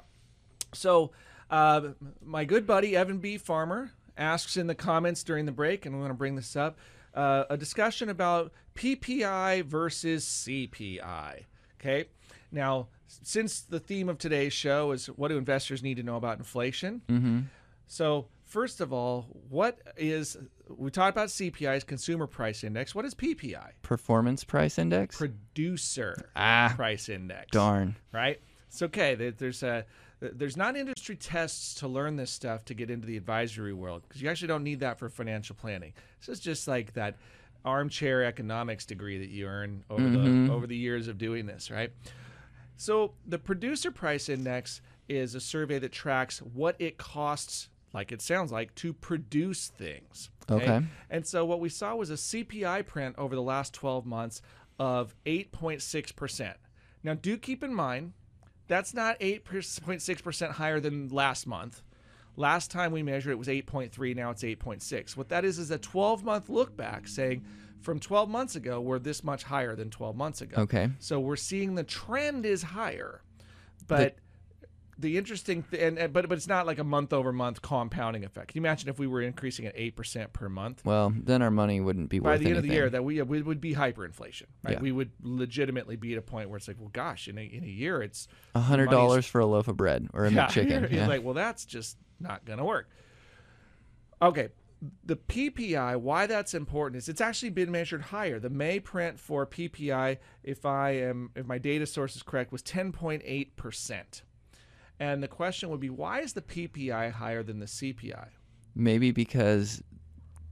So, 0.74 1.12
uh, 1.52 1.90
my 2.24 2.44
good 2.44 2.66
buddy 2.66 2.96
Evan 2.96 3.18
B. 3.18 3.38
Farmer 3.38 3.92
asks 4.16 4.56
in 4.56 4.66
the 4.66 4.74
comments 4.74 5.22
during 5.22 5.46
the 5.46 5.52
break, 5.52 5.86
and 5.86 5.94
we 5.94 6.00
want 6.00 6.10
to 6.10 6.16
bring 6.18 6.34
this 6.34 6.56
up 6.56 6.78
uh, 7.14 7.44
a 7.50 7.56
discussion 7.56 8.08
about 8.08 8.52
PPI 8.74 9.64
versus 9.64 10.24
CPI. 10.24 11.44
Okay. 11.80 12.06
Now, 12.50 12.88
since 13.06 13.60
the 13.60 13.78
theme 13.80 14.08
of 14.08 14.18
today's 14.18 14.52
show 14.52 14.92
is 14.92 15.06
what 15.06 15.28
do 15.28 15.36
investors 15.38 15.82
need 15.82 15.96
to 15.98 16.02
know 16.02 16.16
about 16.16 16.38
inflation? 16.38 17.02
Mm-hmm. 17.08 17.40
So, 17.86 18.26
first 18.46 18.80
of 18.80 18.92
all, 18.92 19.26
what 19.50 19.78
is 19.96 20.36
we 20.68 20.90
talked 20.90 21.14
about 21.14 21.28
CPI's 21.28 21.84
Consumer 21.84 22.26
Price 22.26 22.64
Index. 22.64 22.94
What 22.94 23.04
is 23.04 23.14
PPI? 23.14 23.72
Performance 23.82 24.42
price 24.44 24.78
index? 24.78 25.16
Producer 25.18 26.30
Ah, 26.34 26.72
Price 26.74 27.08
Index 27.10 27.50
darn. 27.50 27.96
right? 28.12 28.40
It's 28.68 28.80
okay. 28.82 29.14
There's 29.14 29.62
a 29.62 29.84
Uh, 30.22 30.28
there's 30.32 30.56
not 30.56 30.76
industry 30.76 31.16
tests 31.16 31.74
to 31.74 31.88
learn 31.88 32.16
this 32.16 32.30
stuff 32.30 32.64
to 32.66 32.74
get 32.74 32.90
into 32.90 33.06
the 33.06 33.16
advisory 33.16 33.72
world 33.72 34.02
because 34.06 34.22
you 34.22 34.28
actually 34.28 34.48
don't 34.48 34.64
need 34.64 34.80
that 34.80 34.98
for 34.98 35.08
financial 35.08 35.56
planning. 35.56 35.92
This 36.20 36.28
is 36.28 36.40
just 36.40 36.68
like 36.68 36.92
that 36.94 37.16
armchair 37.64 38.24
economics 38.24 38.84
degree 38.84 39.18
that 39.18 39.28
you 39.28 39.46
earn 39.46 39.84
over 39.88 40.02
the 40.02 40.18
mm-hmm. 40.18 40.50
over 40.50 40.66
the 40.66 40.76
years 40.76 41.08
of 41.08 41.18
doing 41.18 41.46
this, 41.46 41.70
right? 41.70 41.92
So 42.76 43.12
the 43.26 43.38
producer 43.38 43.90
price 43.90 44.28
index 44.28 44.80
is 45.08 45.34
a 45.34 45.40
survey 45.40 45.78
that 45.78 45.92
tracks 45.92 46.38
what 46.38 46.76
it 46.78 46.98
costs, 46.98 47.68
like 47.92 48.12
it 48.12 48.22
sounds 48.22 48.50
like, 48.50 48.74
to 48.76 48.92
produce 48.92 49.68
things. 49.68 50.30
Okay. 50.50 50.80
And 51.10 51.26
so 51.26 51.44
what 51.44 51.60
we 51.60 51.68
saw 51.68 51.94
was 51.94 52.10
a 52.10 52.14
CPI 52.14 52.86
print 52.86 53.14
over 53.18 53.34
the 53.34 53.42
last 53.42 53.74
12 53.74 54.06
months 54.06 54.42
of 54.78 55.14
8.6%. 55.26 56.54
Now, 57.04 57.14
do 57.14 57.36
keep 57.36 57.62
in 57.62 57.74
mind, 57.74 58.12
that's 58.68 58.94
not 58.94 59.18
8.6% 59.20 60.50
higher 60.52 60.80
than 60.80 61.08
last 61.08 61.46
month. 61.46 61.82
Last 62.36 62.70
time 62.70 62.92
we 62.92 63.02
measured 63.02 63.32
it 63.32 63.38
was 63.38 63.48
8.3, 63.48 64.16
now 64.16 64.30
it's 64.30 64.42
8.6. 64.42 65.16
What 65.16 65.28
that 65.28 65.44
is 65.44 65.58
is 65.58 65.70
a 65.70 65.78
12 65.78 66.24
month 66.24 66.48
look 66.48 66.76
back 66.76 67.06
saying 67.06 67.44
from 67.82 67.98
12 67.98 68.30
months 68.30 68.56
ago, 68.56 68.80
we're 68.80 68.98
this 68.98 69.22
much 69.22 69.44
higher 69.44 69.74
than 69.74 69.90
12 69.90 70.16
months 70.16 70.40
ago. 70.40 70.62
Okay. 70.62 70.88
So 70.98 71.20
we're 71.20 71.36
seeing 71.36 71.74
the 71.74 71.84
trend 71.84 72.46
is 72.46 72.62
higher, 72.62 73.22
but 73.86 74.16
the 74.16 74.20
interesting 75.02 75.62
th- 75.70 75.82
and, 75.82 75.98
and 75.98 76.12
but 76.12 76.28
but 76.28 76.36
it's 76.38 76.46
not 76.46 76.66
like 76.66 76.78
a 76.78 76.84
month 76.84 77.12
over 77.12 77.32
month 77.32 77.62
compounding 77.62 78.24
effect. 78.24 78.48
Can 78.48 78.60
you 78.62 78.66
imagine 78.66 78.88
if 78.88 78.98
we 78.98 79.06
were 79.06 79.22
increasing 79.22 79.66
at 79.66 79.72
eight 79.76 79.96
percent 79.96 80.32
per 80.32 80.48
month? 80.48 80.84
Well, 80.84 81.12
then 81.16 81.42
our 81.42 81.50
money 81.50 81.80
wouldn't 81.80 82.08
be 82.10 82.20
worth 82.20 82.34
it. 82.34 82.38
By 82.38 82.44
the 82.44 82.48
end 82.50 82.56
of 82.58 82.62
the 82.62 82.70
year, 82.70 82.90
that 82.90 83.04
we 83.04 83.20
we 83.22 83.42
would 83.42 83.60
be 83.60 83.74
hyperinflation. 83.74 84.44
Right? 84.62 84.74
Yeah. 84.74 84.80
We 84.80 84.92
would 84.92 85.10
legitimately 85.22 85.96
be 85.96 86.12
at 86.12 86.18
a 86.18 86.22
point 86.22 86.48
where 86.50 86.56
it's 86.56 86.68
like, 86.68 86.78
well, 86.78 86.90
gosh, 86.92 87.28
in 87.28 87.38
a, 87.38 87.42
in 87.42 87.64
a 87.64 87.68
year, 87.68 88.02
it's 88.02 88.28
A 88.54 88.60
hundred 88.60 88.90
dollars 88.90 89.26
for 89.26 89.40
a 89.40 89.46
loaf 89.46 89.68
of 89.68 89.76
bread 89.76 90.08
or 90.12 90.26
a 90.26 90.30
yeah, 90.32 90.52
you're 90.54 90.86
Yeah. 90.86 91.06
like, 91.08 91.22
well, 91.24 91.34
that's 91.34 91.64
just 91.64 91.96
not 92.20 92.44
going 92.44 92.58
to 92.58 92.64
work. 92.64 92.88
Okay, 94.20 94.50
the 95.04 95.16
PPI, 95.16 95.96
why 95.96 96.26
that's 96.26 96.54
important 96.54 96.98
is 96.98 97.08
it's 97.08 97.20
actually 97.20 97.50
been 97.50 97.70
measured 97.70 98.02
higher. 98.02 98.38
The 98.38 98.50
May 98.50 98.80
print 98.80 99.18
for 99.18 99.46
PPI, 99.46 100.18
if 100.42 100.64
I 100.66 100.90
am 100.90 101.30
if 101.34 101.46
my 101.46 101.58
data 101.58 101.86
source 101.86 102.14
is 102.16 102.22
correct, 102.22 102.52
was 102.52 102.62
10.8 102.62 103.56
percent. 103.56 104.22
And 105.02 105.20
the 105.20 105.26
question 105.26 105.68
would 105.70 105.80
be, 105.80 105.90
why 105.90 106.20
is 106.20 106.32
the 106.32 106.42
PPI 106.42 107.10
higher 107.10 107.42
than 107.42 107.58
the 107.58 107.66
CPI? 107.66 108.28
Maybe 108.76 109.10
because 109.10 109.82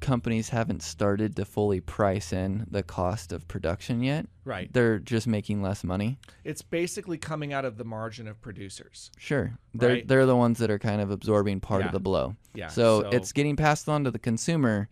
companies 0.01 0.49
haven't 0.49 0.83
started 0.83 1.37
to 1.37 1.45
fully 1.45 1.79
price 1.81 2.33
in 2.33 2.67
the 2.69 2.83
cost 2.83 3.31
of 3.31 3.47
production 3.47 4.03
yet. 4.03 4.27
Right. 4.45 4.69
They're 4.73 4.99
just 4.99 5.29
making 5.29 5.63
less 5.63 5.85
money. 5.85 6.19
It's 6.43 6.63
basically 6.63 7.17
coming 7.17 7.53
out 7.53 7.65
of 7.65 7.77
the 7.77 7.85
margin 7.85 8.27
of 8.27 8.41
producers. 8.41 9.13
Sure. 9.19 9.57
They're 9.73 9.89
Right. 9.91 10.09
they're 10.09 10.27
the 10.27 10.35
ones 10.35 10.59
that 10.59 10.69
are 10.71 10.81
kind 10.81 11.01
of 11.01 11.13
absorbing 11.13 11.61
part 11.61 11.83
Yeah. 11.83 11.87
of 11.87 11.93
the 11.93 12.01
blow. 12.01 12.35
Yeah, 12.53 12.69
So, 12.69 13.03
so- 13.03 13.09
it's 13.11 13.31
getting 13.31 13.55
passed 13.55 13.89
on 13.89 14.03
to 14.03 14.11
the 14.11 14.19
consumer, 14.19 14.89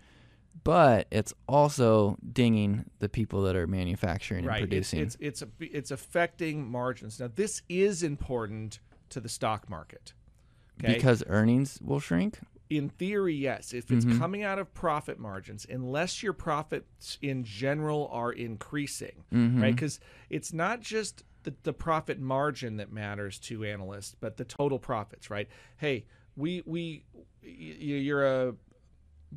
but 0.63 1.09
it's 1.11 1.35
also 1.49 2.17
dinging 2.33 2.85
the 3.01 3.09
people 3.09 3.43
that 3.43 3.57
are 3.57 3.67
manufacturing 3.67 4.41
and 4.41 4.47
right. 4.49 4.63
It's 4.63 4.69
producing. 4.69 5.01
it's 5.01 5.17
it's, 5.19 5.43
a, 5.43 5.49
it's 5.59 5.91
affecting 5.91 6.71
margins. 6.71 7.19
Now 7.19 7.29
this 7.35 7.63
is 7.69 8.05
important 8.05 8.79
to 9.11 9.21
the 9.21 9.29
stock 9.29 9.69
market. 9.69 10.13
Okay? 10.83 10.95
because 10.95 11.25
earnings 11.27 11.81
will 11.83 11.99
shrink. 12.01 12.39
in 12.71 12.89
theory, 12.89 13.35
yes. 13.35 13.73
If 13.75 13.91
it's 13.91 14.05
Mm-hmm. 14.05 14.19
coming 14.19 14.43
out 14.45 14.59
of 14.61 14.73
profit 14.75 15.19
margins, 15.19 15.67
unless 15.69 16.23
your 16.23 16.33
profits 16.35 17.19
in 17.21 17.43
general 17.43 18.09
are 18.13 18.31
increasing, 18.31 19.25
Mm-hmm. 19.33 19.63
right? 19.63 19.75
Because 19.75 19.99
it's 20.31 20.53
not 20.53 20.81
just 20.81 21.25
the, 21.43 21.55
the 21.65 21.73
profit 21.73 22.21
margin 22.21 22.77
that 22.77 22.93
matters 22.93 23.39
to 23.41 23.65
analysts, 23.65 24.15
but 24.21 24.37
the 24.37 24.45
total 24.45 24.79
profits, 24.79 25.31
right? 25.31 25.49
Hey, 25.79 26.05
we 26.37 26.63
we 26.67 27.05
you're 27.43 28.25
a 28.27 28.55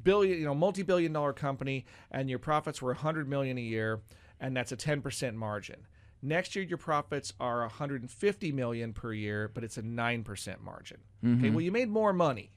billion, 0.04 0.38
you 0.40 0.46
know, 0.46 0.54
multi-billion 0.56 1.12
dollar 1.14 1.34
company, 1.34 1.86
and 2.12 2.30
your 2.30 2.40
profits 2.40 2.82
were 2.82 2.92
100 2.94 3.28
million 3.28 3.58
a 3.58 3.62
year, 3.62 4.02
and 4.40 4.56
that's 4.56 4.72
a 4.72 4.78
10% 4.78 5.34
margin. 5.36 5.88
Next 6.22 6.56
year, 6.56 6.64
your 6.64 6.78
profits 6.78 7.34
are 7.40 7.62
150 7.62 8.52
million 8.52 8.94
per 8.94 9.12
year, 9.12 9.50
but 9.54 9.64
it's 9.64 9.78
a 9.78 9.82
9% 9.82 10.62
margin. 10.62 10.98
Okay, 11.24 11.34
mm-hmm. 11.34 11.54
well, 11.54 11.62
you 11.62 11.72
made 11.72 11.90
more 11.90 12.14
money 12.14 12.52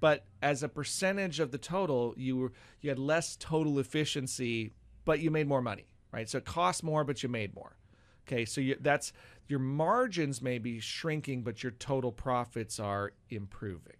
but 0.00 0.24
as 0.42 0.62
a 0.62 0.68
percentage 0.68 1.38
of 1.38 1.52
the 1.52 1.58
total, 1.58 2.14
you 2.16 2.36
were 2.36 2.52
you 2.80 2.88
had 2.88 2.98
less 2.98 3.36
total 3.36 3.78
efficiency, 3.78 4.72
but 5.04 5.20
you 5.20 5.30
made 5.30 5.46
more 5.46 5.62
money, 5.62 5.84
right? 6.10 6.28
So 6.28 6.38
it 6.38 6.46
cost 6.46 6.82
more, 6.82 7.04
but 7.04 7.22
you 7.22 7.28
made 7.28 7.54
more. 7.54 7.76
Okay, 8.26 8.44
so 8.44 8.60
you, 8.60 8.76
that's 8.80 9.12
your 9.48 9.58
margins 9.58 10.40
may 10.40 10.58
be 10.58 10.80
shrinking, 10.80 11.42
but 11.42 11.62
your 11.62 11.72
total 11.72 12.10
profits 12.10 12.80
are 12.80 13.12
improving. 13.28 13.96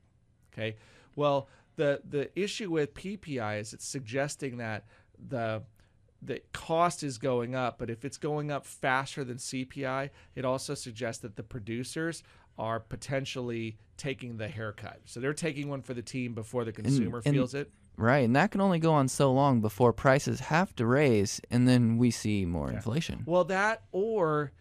Okay, 0.53 0.77
well 1.15 1.49
the 1.77 2.01
the 2.09 2.31
issue 2.39 2.71
with 2.71 2.95
PPI 2.95 3.61
is 3.61 3.75
it's 3.75 3.87
suggesting 3.87 4.57
that 4.57 4.87
the 5.29 5.63
the 6.23 6.41
cost 6.53 7.03
is 7.03 7.19
going 7.19 7.55
up, 7.55 7.79
but 7.79 7.91
if 7.91 8.05
it's 8.05 8.19
going 8.19 8.51
up 8.51 8.67
faster 8.67 9.25
than 9.25 9.39
CPI, 9.39 10.11
it 10.35 10.45
also 10.45 10.75
suggests 10.75 11.23
that 11.23 11.37
the 11.37 11.43
producers 11.43 12.23
are 12.59 12.79
potentially 12.79 13.79
taking 13.97 14.37
the 14.37 14.49
haircut. 14.49 15.01
So 15.07 15.21
they're 15.21 15.33
taking 15.33 15.69
one 15.69 15.83
for 15.83 15.95
the 15.95 16.03
team 16.03 16.35
before 16.35 16.65
the 16.65 16.73
consumer 16.73 17.23
and- 17.25 17.35
feels 17.35 17.55
it. 17.55 17.71
Right, 17.97 18.25
and 18.25 18.35
that 18.35 18.51
can 18.51 18.63
only 18.63 18.79
go 18.79 18.93
on 18.93 19.09
so 19.09 19.31
long 19.31 19.61
before 19.61 19.93
prices 19.93 20.41
have 20.41 20.75
to 20.77 20.87
raise, 20.87 21.39
and 21.51 21.69
then 21.69 21.99
we 21.99 22.11
see 22.11 22.47
more 22.47 22.71
inflation. 22.71 23.25
Well, 23.27 23.45
that 23.45 23.83
or 23.93 24.53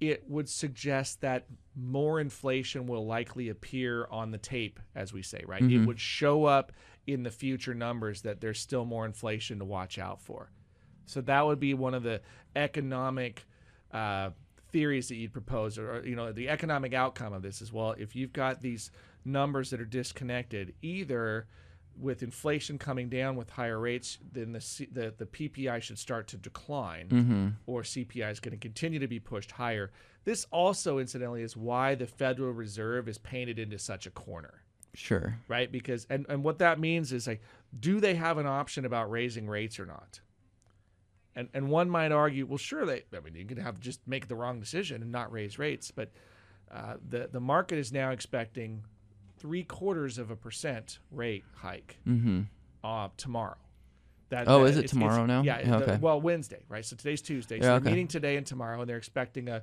it 0.00 0.24
would 0.28 0.48
suggest 0.48 1.20
that 1.20 1.46
more 1.76 2.18
inflation 2.18 2.86
will 2.86 3.06
likely 3.06 3.48
appear 3.48 4.08
on 4.10 4.32
the 4.32 4.38
tape, 4.38 4.80
as 4.96 5.12
we 5.12 5.22
say, 5.22 5.44
right? 5.46 5.62
It 5.62 5.68
mm-hmm. 5.68 5.86
would 5.86 6.00
show 6.00 6.46
up 6.46 6.72
in 7.06 7.22
the 7.22 7.30
future 7.30 7.74
numbers 7.74 8.22
that 8.22 8.40
there's 8.40 8.58
still 8.58 8.84
more 8.84 9.04
inflation 9.06 9.60
to 9.60 9.64
watch 9.64 9.98
out 9.98 10.20
for. 10.20 10.50
So 11.10 11.20
that 11.22 11.44
would 11.46 11.60
be 11.60 11.74
one 11.74 11.94
of 11.94 12.02
the 12.02 12.20
economic 12.56 13.44
uh, 13.92 14.30
theories 14.70 15.08
that 15.08 15.16
you'd 15.16 15.32
propose, 15.32 15.78
or, 15.78 15.96
or, 15.96 16.06
you 16.06 16.16
know, 16.16 16.32
the 16.32 16.48
economic 16.48 16.94
outcome 16.94 17.32
of 17.32 17.42
this 17.42 17.60
is 17.60 17.72
well, 17.72 17.94
if 17.98 18.14
you've 18.14 18.32
got 18.32 18.60
these 18.60 18.90
numbers 19.24 19.70
that 19.70 19.80
are 19.80 19.84
disconnected, 19.84 20.74
either 20.82 21.46
with 21.98 22.22
inflation 22.22 22.78
coming 22.78 23.08
down 23.08 23.36
with 23.36 23.50
higher 23.50 23.78
rates, 23.78 24.18
then 24.32 24.52
the 24.52 24.60
C, 24.60 24.88
the, 24.90 25.12
the 25.18 25.26
PPI 25.26 25.82
should 25.82 25.98
start 25.98 26.28
to 26.28 26.36
decline, 26.36 27.56
or 27.66 27.82
CPI 27.82 28.30
is 28.30 28.40
going 28.40 28.52
to 28.52 28.58
continue 28.58 28.98
to 29.00 29.08
be 29.08 29.18
pushed 29.20 29.50
higher. 29.50 29.90
This 30.24 30.46
also, 30.50 30.98
incidentally, 30.98 31.42
is 31.42 31.56
why 31.56 31.94
the 31.94 32.06
Federal 32.06 32.52
Reserve 32.52 33.08
is 33.08 33.18
painted 33.18 33.58
into 33.58 33.78
such 33.78 34.06
a 34.06 34.10
corner 34.10 34.62
Sure. 34.94 35.36
right? 35.48 35.70
Because 35.70 36.06
and 36.10 36.26
and 36.28 36.42
what 36.42 36.58
that 36.58 36.78
means 36.80 37.12
is 37.12 37.26
like, 37.26 37.42
do 37.78 38.00
they 38.00 38.14
have 38.14 38.38
an 38.38 38.46
option 38.46 38.84
about 38.84 39.10
raising 39.10 39.46
rates 39.48 39.78
or 39.78 39.86
not? 39.86 40.20
And 41.36 41.48
and 41.54 41.68
one 41.70 41.88
might 41.88 42.10
argue, 42.12 42.44
well, 42.46 42.58
sure 42.58 42.84
they. 42.86 43.04
I 43.16 43.20
mean, 43.20 43.34
you 43.36 43.44
could 43.44 43.58
have 43.58 43.78
just 43.80 44.00
make 44.06 44.26
the 44.28 44.34
wrong 44.34 44.58
decision 44.60 45.02
and 45.02 45.12
not 45.12 45.30
raise 45.32 45.58
rates, 45.58 45.90
but 45.90 46.10
uh, 46.70 46.94
the 47.08 47.28
the 47.30 47.40
market 47.40 47.78
is 47.78 47.92
now 47.92 48.10
expecting 48.10 48.82
three 49.38 49.62
quarters 49.64 50.18
of 50.18 50.30
a 50.30 50.36
percent 50.36 50.98
rate 51.10 51.44
hike 51.54 51.98
uh, 52.84 53.08
tomorrow. 53.16 53.56
That, 54.30 54.48
Oh, 54.48 54.62
that- 54.64 54.70
is 54.70 54.76
it 54.76 54.78
it's- 54.80 54.90
tomorrow 54.90 55.24
it's- 55.24 55.28
now? 55.28 55.42
Yeah. 55.42 55.60
Yeah, 55.60 55.78
the- 55.78 55.98
well, 56.00 56.20
Wednesday, 56.20 56.62
right? 56.68 56.84
So 56.84 56.94
today's 56.96 57.22
Tuesday. 57.22 57.58
So 57.60 57.64
Yeah, 57.66 57.70
they're 57.70 57.76
okay. 57.80 57.90
meeting 57.90 58.08
today 58.08 58.36
and 58.36 58.46
tomorrow, 58.46 58.80
and 58.80 58.88
they're 58.88 58.96
expecting 58.98 59.48
a 59.48 59.62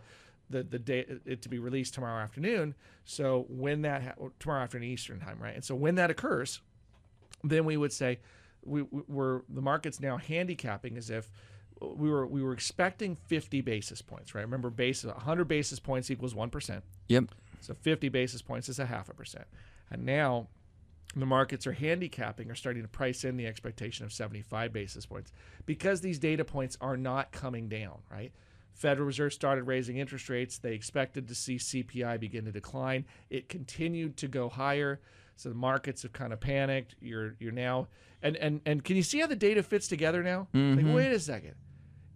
the 0.50 0.64
the 0.64 0.80
day 0.80 1.06
it 1.26 1.42
to 1.42 1.50
be 1.50 1.60
released 1.60 1.94
tomorrow 1.94 2.22
afternoon. 2.24 2.76
So 3.04 3.46
when 3.50 3.82
that 3.82 4.02
ha- 4.04 4.28
tomorrow 4.40 4.64
afternoon 4.64 4.90
Eastern 4.90 5.20
time, 5.20 5.38
right? 5.42 5.54
And 5.56 5.64
so 5.64 5.76
when 5.76 5.96
that 5.96 6.10
occurs, 6.10 6.62
then 7.44 7.66
we 7.66 7.76
would 7.78 7.92
say 7.92 8.20
we- 8.64 8.82
we're 8.84 9.42
the 9.50 9.62
market's 9.62 10.00
now 10.00 10.16
handicapping 10.18 10.98
as 10.98 11.10
if 11.10 11.30
we 11.82 12.10
were 12.10 12.26
we 12.28 12.42
were 12.42 12.54
expecting 12.54 13.16
50 13.16 13.62
basis 13.62 14.02
points, 14.02 14.34
right? 14.34 14.42
Remember, 14.42 14.70
base 14.70 15.04
100 15.04 15.46
basis 15.46 15.80
points 15.80 16.10
equals 16.12 16.36
one 16.36 16.50
percent. 16.50 16.84
Yep. 17.08 17.26
So 17.62 17.74
50 17.74 18.10
basis 18.10 18.42
points 18.42 18.70
is 18.70 18.80
a 18.80 18.86
half 18.86 19.10
a 19.10 19.14
percent. 19.14 19.46
And 19.90 20.06
now 20.06 20.48
the 21.16 21.26
markets 21.26 21.66
are 21.66 21.74
handicapping 21.74 22.52
or 22.52 22.56
starting 22.56 22.84
to 22.84 22.88
price 22.88 23.24
in 23.24 23.38
the 23.38 23.48
expectation 23.48 24.06
of 24.06 24.14
75 24.14 24.74
basis 24.74 25.06
points 25.06 25.32
because 25.66 26.02
these 26.02 26.20
data 26.20 26.46
points 26.46 26.78
are 26.82 26.98
not 26.98 27.32
coming 27.32 27.68
down, 27.70 28.00
right? 28.12 28.32
Federal 28.74 29.08
Reserve 29.08 29.34
started 29.34 29.64
raising 29.64 29.98
interest 29.98 30.30
rates. 30.30 30.60
They 30.60 30.74
expected 30.74 31.28
to 31.28 31.36
see 31.36 31.56
CPI 31.56 32.20
begin 32.20 32.46
to 32.46 32.52
decline. 32.52 33.06
It 33.30 33.50
continued 33.50 34.18
to 34.18 34.28
go 34.28 34.50
higher. 34.50 35.02
So 35.36 35.50
the 35.50 35.56
markets 35.56 36.04
have 36.04 36.14
kind 36.14 36.34
of 36.34 36.40
panicked. 36.40 36.96
You're 37.02 37.36
you're 37.40 37.52
now 37.52 37.88
and 38.22 38.36
and 38.38 38.62
and 38.66 38.84
can 38.84 38.96
you 38.96 39.04
see 39.04 39.20
how 39.20 39.28
the 39.28 39.36
data 39.36 39.64
fits 39.64 39.88
together 39.88 40.22
now? 40.24 40.48
Like 40.54 40.62
mm-hmm. 40.62 40.94
wait 40.94 41.12
a 41.12 41.20
second 41.20 41.56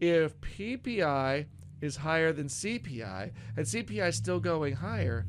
if 0.02 0.42
PPI 0.42 1.46
is 1.80 1.96
higher 1.96 2.34
than 2.34 2.48
CPI 2.48 3.32
and 3.56 3.66
CPI 3.66 4.10
is 4.10 4.16
still 4.16 4.40
going 4.40 4.76
higher, 4.76 5.26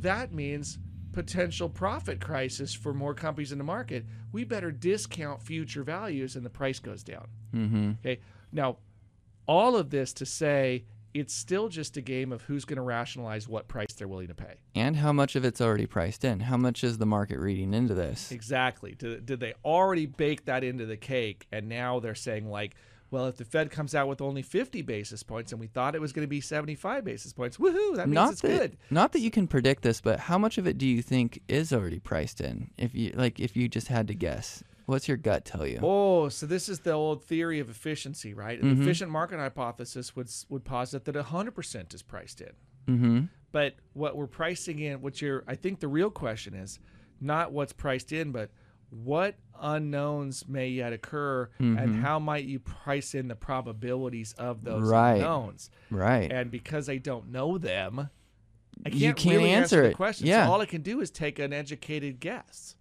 that 0.00 0.32
means 0.32 0.78
potential 1.12 1.68
profit 1.68 2.20
crisis 2.20 2.74
for 2.74 2.92
more 2.92 3.14
companies 3.14 3.52
in 3.52 3.58
the 3.58 3.64
market. 3.64 4.04
We 4.32 4.44
better 4.44 4.70
discount 4.70 5.42
future 5.42 5.82
values 5.82 6.36
and 6.36 6.44
the 6.44 6.50
price 6.50 6.78
goes 6.78 7.02
down. 7.02 7.28
Mm-hmm. 7.54 7.92
Okay. 8.04 8.20
Now, 8.52 8.78
all 9.46 9.76
of 9.76 9.90
this 9.90 10.12
to 10.14 10.26
say 10.26 10.84
it's 11.14 11.34
still 11.34 11.68
just 11.68 11.96
a 11.96 12.00
game 12.00 12.32
of 12.32 12.42
who's 12.42 12.64
going 12.64 12.76
to 12.76 12.82
rationalize 12.82 13.48
what 13.48 13.66
price 13.66 13.92
they're 13.96 14.06
willing 14.06 14.28
to 14.28 14.34
pay. 14.34 14.54
And 14.74 14.96
how 14.96 15.12
much 15.12 15.36
of 15.36 15.44
it's 15.44 15.60
already 15.60 15.86
priced 15.86 16.24
in? 16.24 16.40
How 16.40 16.56
much 16.56 16.84
is 16.84 16.98
the 16.98 17.06
market 17.06 17.38
reading 17.38 17.72
into 17.72 17.94
this? 17.94 18.30
Exactly. 18.30 18.94
Did, 18.94 19.24
did 19.24 19.40
they 19.40 19.54
already 19.64 20.06
bake 20.06 20.44
that 20.44 20.62
into 20.62 20.86
the 20.86 20.96
cake 20.96 21.46
and 21.50 21.68
now 21.68 21.98
they're 21.98 22.14
saying 22.14 22.48
like, 22.50 22.74
well, 23.10 23.26
if 23.26 23.36
the 23.36 23.44
Fed 23.44 23.70
comes 23.70 23.94
out 23.94 24.08
with 24.08 24.20
only 24.20 24.42
50 24.42 24.82
basis 24.82 25.22
points 25.22 25.52
and 25.52 25.60
we 25.60 25.66
thought 25.66 25.94
it 25.94 26.00
was 26.00 26.12
going 26.12 26.24
to 26.24 26.28
be 26.28 26.40
75 26.40 27.04
basis 27.04 27.32
points, 27.32 27.56
woohoo, 27.56 27.96
that 27.96 28.08
means 28.08 28.14
Not 28.14 28.32
it's 28.32 28.40
that, 28.42 28.58
good. 28.58 28.76
not 28.90 29.12
that 29.12 29.20
you 29.20 29.30
can 29.30 29.46
predict 29.46 29.82
this, 29.82 30.00
but 30.00 30.20
how 30.20 30.38
much 30.38 30.58
of 30.58 30.66
it 30.66 30.78
do 30.78 30.86
you 30.86 31.02
think 31.02 31.40
is 31.48 31.72
already 31.72 31.98
priced 31.98 32.40
in? 32.40 32.70
If 32.76 32.94
you 32.94 33.12
like, 33.14 33.40
if 33.40 33.56
you 33.56 33.68
just 33.68 33.88
had 33.88 34.08
to 34.08 34.14
guess, 34.14 34.62
what's 34.86 35.08
your 35.08 35.16
gut 35.16 35.44
tell 35.44 35.66
you? 35.66 35.78
Oh, 35.82 36.28
so 36.28 36.46
this 36.46 36.68
is 36.68 36.80
the 36.80 36.92
old 36.92 37.24
theory 37.24 37.60
of 37.60 37.70
efficiency, 37.70 38.34
right? 38.34 38.58
Mm-hmm. 38.60 38.76
The 38.76 38.82
efficient 38.82 39.10
market 39.10 39.38
hypothesis 39.38 40.14
would 40.14 40.30
would 40.48 40.64
posit 40.64 41.04
that 41.06 41.14
100% 41.14 41.94
is 41.94 42.02
priced 42.02 42.40
in. 42.40 42.52
Mm-hmm. 42.88 43.20
But 43.52 43.76
what 43.94 44.16
we're 44.16 44.26
pricing 44.26 44.78
in, 44.78 45.00
what 45.00 45.22
you're, 45.22 45.44
I 45.46 45.54
think 45.54 45.80
the 45.80 45.88
real 45.88 46.10
question 46.10 46.54
is 46.54 46.78
not 47.20 47.52
what's 47.52 47.72
priced 47.72 48.12
in, 48.12 48.32
but 48.32 48.50
what 48.90 49.34
unknowns 49.60 50.46
may 50.48 50.68
yet 50.68 50.92
occur, 50.92 51.48
and 51.58 52.00
how 52.00 52.18
might 52.18 52.44
you 52.44 52.58
price 52.58 53.14
in 53.14 53.28
the 53.28 53.34
probabilities 53.36 54.32
of 54.34 54.64
those 54.64 54.82
Mm-hmm. 54.82 54.90
Right. 54.90 55.12
unknowns? 55.14 55.70
Right. 55.90 56.30
And 56.32 56.50
because 56.50 56.88
I 56.88 56.96
don't 56.98 57.30
know 57.30 57.58
them, 57.58 58.08
I 58.86 58.90
can't 58.90 58.94
you 59.00 59.14
can't 59.14 59.36
really 59.38 59.50
answer 59.50 59.82
the 59.82 59.88
it. 59.90 59.96
question. 59.96 60.26
Yeah. 60.26 60.46
So 60.46 60.52
all 60.52 60.60
I 60.60 60.66
can 60.66 60.82
do 60.82 61.00
is 61.00 61.10
take 61.10 61.38
an 61.38 61.52
educated 61.52 62.20
guess. 62.20 62.76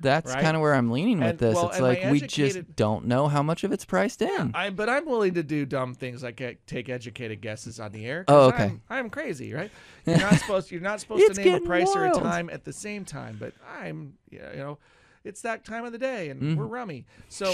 That's 0.00 0.32
right? 0.32 0.42
kind 0.42 0.56
of 0.56 0.62
where 0.62 0.74
I'm 0.74 0.90
leaning 0.90 1.20
with 1.20 1.28
And- 1.28 1.38
this. 1.38 1.54
well, 1.54 1.68
it's 1.70 1.78
like 1.78 2.10
we 2.10 2.20
just 2.20 2.74
don't 2.74 3.04
know 3.04 3.28
how 3.28 3.40
much 3.40 3.62
of 3.62 3.70
it's 3.70 3.84
priced 3.84 4.20
in. 4.20 4.50
I, 4.52 4.70
but 4.70 4.88
I'm 4.88 5.06
willing 5.06 5.34
to 5.34 5.44
do 5.44 5.64
dumb 5.64 5.94
things 5.94 6.24
like 6.24 6.40
uh, 6.40 6.52
take 6.66 6.88
educated 6.88 7.40
guesses 7.40 7.78
on 7.78 7.92
the 7.92 8.04
air. 8.06 8.24
Oh, 8.26 8.48
okay. 8.48 8.64
I'm, 8.64 8.82
I'm 8.90 9.10
crazy, 9.10 9.52
right? 9.52 9.70
You're 10.04 10.18
not 10.18 10.34
supposed. 10.40 10.72
You're 10.72 10.80
not 10.80 10.98
supposed 11.00 11.32
to 11.34 11.40
name 11.44 11.54
a 11.54 11.60
price 11.60 11.94
or 11.94 12.06
a 12.06 12.12
time 12.14 12.50
at 12.50 12.64
the 12.64 12.72
same 12.72 13.04
time. 13.04 13.36
But 13.38 13.52
I'm, 13.80 14.14
you 14.30 14.40
know, 14.56 14.78
it's 15.24 15.42
that 15.42 15.64
time 15.64 15.84
of 15.84 15.92
the 15.92 15.98
day, 15.98 16.28
and 16.30 16.40
Mm-hmm. 16.42 16.56
we're 16.58 16.66
rummy. 16.66 17.06
So, 17.28 17.52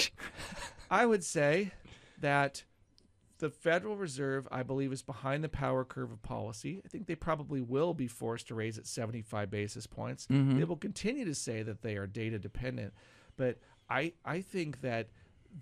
I 0.91 1.07
would 1.07 1.23
say 1.25 1.73
that 2.21 2.65
the 3.39 3.51
Federal 3.51 3.97
Reserve, 3.97 4.49
I 4.51 4.63
believe, 4.63 4.93
is 4.93 5.03
behind 5.03 5.45
the 5.45 5.49
power 5.49 5.85
curve 5.85 6.11
of 6.11 6.21
policy. 6.23 6.83
I 6.85 6.89
think 6.89 7.07
they 7.07 7.15
probably 7.15 7.61
will 7.61 7.95
be 7.95 8.09
forced 8.09 8.49
to 8.49 8.55
raise 8.55 8.79
at 8.79 8.87
75 8.87 9.51
basis 9.51 9.87
points. 9.87 10.27
Mm-hmm. 10.27 10.59
They 10.59 10.65
will 10.65 10.77
continue 10.77 11.25
to 11.25 11.35
say 11.35 11.63
that 11.63 11.83
they 11.83 11.97
are 11.97 12.07
data 12.07 12.39
dependent, 12.39 12.93
but 13.37 13.59
I 13.89 14.13
I 14.25 14.41
think 14.41 14.81
that 14.81 15.09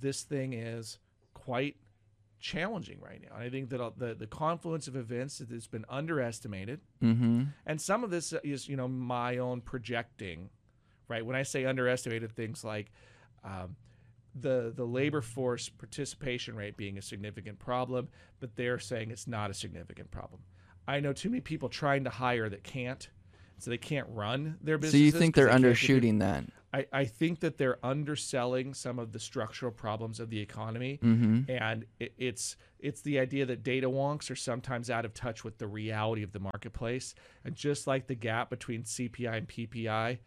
this 0.00 0.22
thing 0.22 0.52
is 0.52 0.98
quite 1.34 1.76
challenging 2.40 3.00
right 3.00 3.20
now. 3.22 3.34
And 3.34 3.44
I 3.44 3.50
think 3.50 3.68
that 3.70 3.98
the 3.98 4.14
the 4.14 4.26
confluence 4.26 4.88
of 4.88 4.96
events 4.96 5.38
that 5.38 5.50
has 5.50 5.66
been 5.66 5.84
underestimated, 5.88 6.80
mm-hmm. 7.02 7.44
and 7.66 7.80
some 7.80 8.04
of 8.04 8.10
this 8.10 8.32
is 8.42 8.68
you 8.68 8.76
know 8.76 8.88
my 8.88 9.38
own 9.38 9.60
projecting, 9.60 10.48
right? 11.08 11.24
When 11.24 11.36
I 11.36 11.42
say 11.42 11.64
underestimated, 11.64 12.32
things 12.32 12.64
like 12.64 12.90
um, 13.44 13.76
the 14.34 14.72
the 14.74 14.84
labor 14.84 15.20
force 15.22 15.68
participation 15.68 16.56
rate 16.56 16.76
being 16.76 16.98
a 16.98 17.02
significant 17.02 17.58
problem, 17.58 18.08
but 18.40 18.54
they're 18.56 18.78
saying 18.78 19.10
it's 19.10 19.26
not 19.26 19.50
a 19.50 19.54
significant 19.54 20.10
problem. 20.10 20.40
I 20.88 21.00
know 21.00 21.12
too 21.12 21.30
many 21.30 21.40
people 21.40 21.68
trying 21.68 22.04
to 22.04 22.10
hire 22.10 22.48
that 22.48 22.62
can't, 22.62 23.08
so 23.58 23.70
they 23.70 23.78
can't 23.78 24.06
run 24.10 24.56
their 24.62 24.78
business. 24.78 24.92
So 25.00 25.04
you 25.04 25.12
think 25.12 25.34
they're 25.34 25.46
they 25.46 25.52
undershooting 25.52 26.20
that? 26.20 26.44
I, 26.74 26.86
I 26.92 27.04
think 27.06 27.40
that 27.40 27.56
they're 27.56 27.78
underselling 27.82 28.74
some 28.74 28.98
of 28.98 29.12
the 29.12 29.18
structural 29.18 29.72
problems 29.72 30.20
of 30.20 30.28
the 30.28 30.38
economy, 30.40 30.98
Mm-hmm. 31.02 31.50
and 31.50 31.86
it, 31.98 32.12
it's 32.18 32.56
it's 32.78 33.00
the 33.00 33.18
idea 33.18 33.46
that 33.46 33.62
data 33.62 33.88
wonks 33.88 34.30
are 34.30 34.36
sometimes 34.36 34.90
out 34.90 35.04
of 35.06 35.14
touch 35.14 35.42
with 35.42 35.56
the 35.58 35.66
reality 35.66 36.22
of 36.22 36.32
the 36.32 36.40
marketplace, 36.40 37.14
and 37.44 37.54
just 37.54 37.86
like 37.86 38.06
the 38.06 38.14
gap 38.14 38.50
between 38.50 38.82
CPI 38.82 39.38
and 39.38 39.48
PPI, 39.48 40.18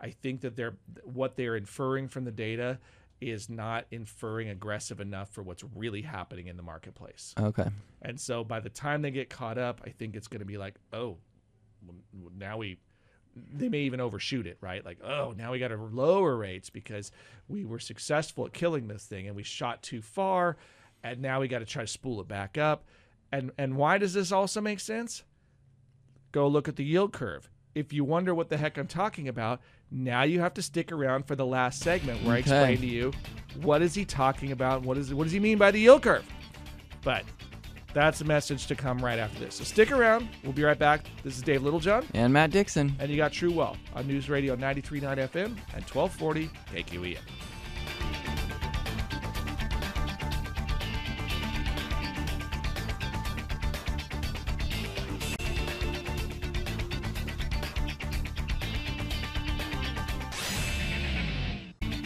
I 0.00 0.10
think 0.10 0.42
that 0.42 0.56
they're 0.56 0.76
what 1.04 1.36
they're 1.36 1.56
inferring 1.56 2.08
from 2.08 2.24
the 2.24 2.32
data 2.32 2.78
is 3.20 3.48
not 3.50 3.84
inferring 3.90 4.48
aggressive 4.48 5.00
enough 5.00 5.30
for 5.30 5.42
what's 5.42 5.64
really 5.74 6.02
happening 6.02 6.46
in 6.46 6.56
the 6.56 6.62
marketplace. 6.62 7.34
Okay. 7.38 7.68
And 8.02 8.20
so 8.20 8.44
by 8.44 8.60
the 8.60 8.68
time 8.68 9.02
they 9.02 9.10
get 9.10 9.28
caught 9.28 9.58
up, 9.58 9.80
I 9.84 9.90
think 9.90 10.14
it's 10.14 10.28
going 10.28 10.38
to 10.40 10.46
be 10.46 10.56
like, 10.56 10.76
oh, 10.92 11.16
now 12.38 12.58
we, 12.58 12.78
they 13.52 13.68
may 13.68 13.80
even 13.80 14.00
overshoot 14.00 14.46
it, 14.46 14.58
right? 14.60 14.84
Like, 14.84 14.98
oh, 15.02 15.34
now 15.36 15.50
we 15.50 15.58
got 15.58 15.68
to 15.68 15.76
lower 15.76 16.36
rates 16.36 16.70
because 16.70 17.10
we 17.48 17.64
were 17.64 17.80
successful 17.80 18.46
at 18.46 18.52
killing 18.52 18.86
this 18.86 19.04
thing 19.04 19.26
and 19.26 19.34
we 19.34 19.42
shot 19.42 19.82
too 19.82 20.00
far, 20.00 20.56
and 21.02 21.20
now 21.20 21.40
we 21.40 21.48
got 21.48 21.60
to 21.60 21.64
try 21.64 21.82
to 21.82 21.88
spool 21.88 22.20
it 22.20 22.28
back 22.28 22.56
up. 22.56 22.84
And 23.30 23.52
and 23.58 23.76
why 23.76 23.98
does 23.98 24.14
this 24.14 24.32
also 24.32 24.60
make 24.60 24.80
sense? 24.80 25.22
Go 26.32 26.48
look 26.48 26.68
at 26.68 26.76
the 26.76 26.84
yield 26.84 27.12
curve. 27.12 27.50
If 27.74 27.92
you 27.92 28.04
wonder 28.04 28.34
what 28.34 28.48
the 28.48 28.56
heck 28.56 28.76
I'm 28.78 28.86
talking 28.86 29.28
about, 29.28 29.60
now 29.90 30.22
you 30.22 30.40
have 30.40 30.54
to 30.54 30.62
stick 30.62 30.90
around 30.92 31.26
for 31.26 31.36
the 31.36 31.46
last 31.46 31.80
segment 31.80 32.22
where 32.24 32.34
I 32.36 32.38
explain 32.38 32.78
to 32.78 32.86
you 32.86 33.12
what 33.62 33.82
is 33.82 33.94
he 33.94 34.04
talking 34.04 34.52
about, 34.52 34.82
what 34.82 34.98
is 34.98 35.14
what 35.14 35.24
does 35.24 35.32
he 35.32 35.40
mean 35.40 35.58
by 35.58 35.70
the 35.70 35.78
yield 35.80 36.02
curve. 36.02 36.24
But 37.02 37.24
that's 37.94 38.20
a 38.20 38.24
message 38.24 38.66
to 38.66 38.74
come 38.74 38.98
right 38.98 39.18
after 39.18 39.38
this. 39.38 39.56
So 39.56 39.64
stick 39.64 39.90
around. 39.92 40.28
We'll 40.42 40.52
be 40.52 40.62
right 40.64 40.78
back. 40.78 41.06
This 41.22 41.36
is 41.36 41.42
Dave 41.42 41.62
Littlejohn, 41.62 42.06
And 42.14 42.32
Matt 42.32 42.50
Dixon. 42.50 42.94
and 42.98 43.10
you 43.10 43.16
got 43.16 43.32
True 43.32 43.52
Wealth 43.52 43.78
on 43.94 44.06
News 44.06 44.28
Radio 44.28 44.56
93.9 44.56 45.02
FM 45.28 45.44
and 45.74 45.84
1240 45.84 46.50
KQEN. 46.74 47.18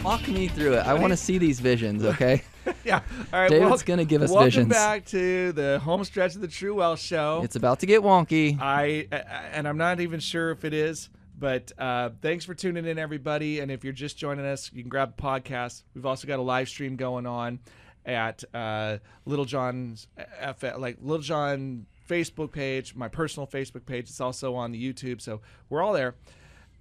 Walk 0.03 0.27
me 0.27 0.47
through 0.49 0.73
it. 0.73 0.79
I 0.85 0.93
want 0.93 1.11
to 1.11 1.17
see 1.17 1.37
these 1.37 1.59
visions, 1.61 2.03
okay? 2.13 2.43
Yeah. 2.83 3.01
All 3.31 3.39
right. 3.39 3.49
David's 3.49 3.69
welcome- 3.69 3.85
gonna 3.87 4.05
give 4.05 4.21
us 4.21 4.29
welcome 4.29 4.45
visions. 4.47 4.69
Welcome 4.73 4.99
back 4.99 5.05
to 5.07 5.51
the 5.53 5.79
home 5.79 6.03
stretch 6.03 6.35
of 6.35 6.41
the 6.41 6.47
True 6.47 6.75
Wealth 6.75 6.99
Show. 6.99 7.41
it's 7.43 7.55
about 7.55 7.79
to 7.79 7.85
get 7.85 8.01
wonky. 8.01 8.59
I 8.59 9.07
I- 9.11 9.15
and 9.53 9.67
I'm 9.67 9.77
not 9.77 10.01
even 10.01 10.19
sure 10.19 10.51
if 10.51 10.65
it 10.65 10.73
is, 10.73 11.09
but 11.39 11.71
uh, 11.77 12.09
thanks 12.21 12.43
for 12.43 12.53
tuning 12.53 12.85
in, 12.85 12.99
everybody. 12.99 13.59
And 13.61 13.71
if 13.71 13.83
you're 13.85 13.93
just 13.93 14.17
joining 14.17 14.45
us, 14.45 14.69
you 14.73 14.81
can 14.83 14.89
grab 14.89 15.15
the 15.15 15.21
podcast. 15.23 15.83
We've 15.95 16.05
also 16.05 16.27
got 16.27 16.39
a 16.39 16.43
live 16.43 16.67
stream 16.67 16.95
going 16.97 17.25
on 17.25 17.59
at 18.05 18.43
uh, 18.53 18.97
Littlejohn's 19.25 20.07
F- 20.17 20.77
like 20.77 20.97
Littlejohn 21.01 21.85
Facebook 22.09 22.51
page, 22.51 22.93
my 22.95 23.07
personal 23.07 23.47
Facebook 23.47 23.85
page. 23.85 24.09
It's 24.09 24.19
also 24.21 24.55
on 24.55 24.71
the 24.73 24.93
YouTube, 24.93 25.21
so 25.21 25.39
we're 25.69 25.81
all 25.81 25.93
there. 25.93 26.15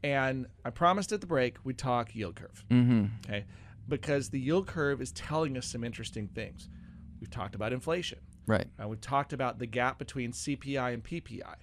And 0.04 0.46
I 0.64 0.70
promised 0.70 1.12
at 1.12 1.20
the 1.20 1.26
break 1.26 1.56
we'd 1.64 1.78
talk 1.78 2.14
yield 2.14 2.36
curve. 2.36 2.64
Mm-hmm. 2.70 3.06
Okay, 3.26 3.44
because 3.88 4.30
the 4.30 4.40
yield 4.40 4.66
curve 4.66 5.00
is 5.00 5.12
telling 5.12 5.56
us 5.56 5.66
some 5.66 5.84
interesting 5.84 6.28
things. 6.28 6.68
We've 7.20 7.30
talked 7.30 7.54
about 7.54 7.72
inflation. 7.72 8.18
Right. 8.46 8.66
Uh, 8.82 8.88
we've 8.88 9.00
talked 9.00 9.32
about 9.32 9.58
the 9.58 9.66
gap 9.66 9.98
between 9.98 10.32
CPI 10.32 10.94
and 10.94 11.04
PPI, 11.04 11.54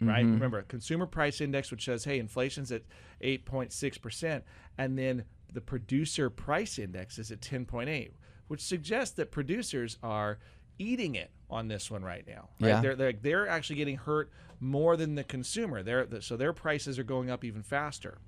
right? 0.00 0.24
Mm-hmm. 0.24 0.34
Remember, 0.34 0.62
consumer 0.62 1.06
price 1.06 1.40
index, 1.40 1.72
which 1.72 1.84
says, 1.84 2.04
hey, 2.04 2.18
inflation's 2.20 2.70
at 2.70 2.82
8.6%, 3.22 4.42
and 4.78 4.96
then 4.96 5.24
the 5.52 5.60
producer 5.60 6.30
price 6.30 6.78
index 6.78 7.18
is 7.18 7.32
at 7.32 7.40
10.8, 7.40 8.12
which 8.46 8.60
suggests 8.60 9.16
that 9.16 9.32
producers 9.32 9.98
are 10.02 10.38
eating 10.78 11.14
it 11.14 11.30
on 11.50 11.68
this 11.68 11.90
one 11.90 12.02
right 12.02 12.26
now. 12.26 12.48
Right? 12.60 12.68
Yeah. 12.68 12.80
They're, 12.80 12.96
they're, 12.96 13.12
they're 13.12 13.48
actually 13.48 13.76
getting 13.76 13.96
hurt 13.96 14.30
more 14.60 14.96
than 14.96 15.14
the 15.14 15.24
consumer. 15.24 15.82
They're, 15.82 16.06
so 16.20 16.36
their 16.36 16.52
prices 16.52 16.98
are 16.98 17.04
going 17.04 17.30
up 17.30 17.44
even 17.44 17.62
faster. 17.62 18.18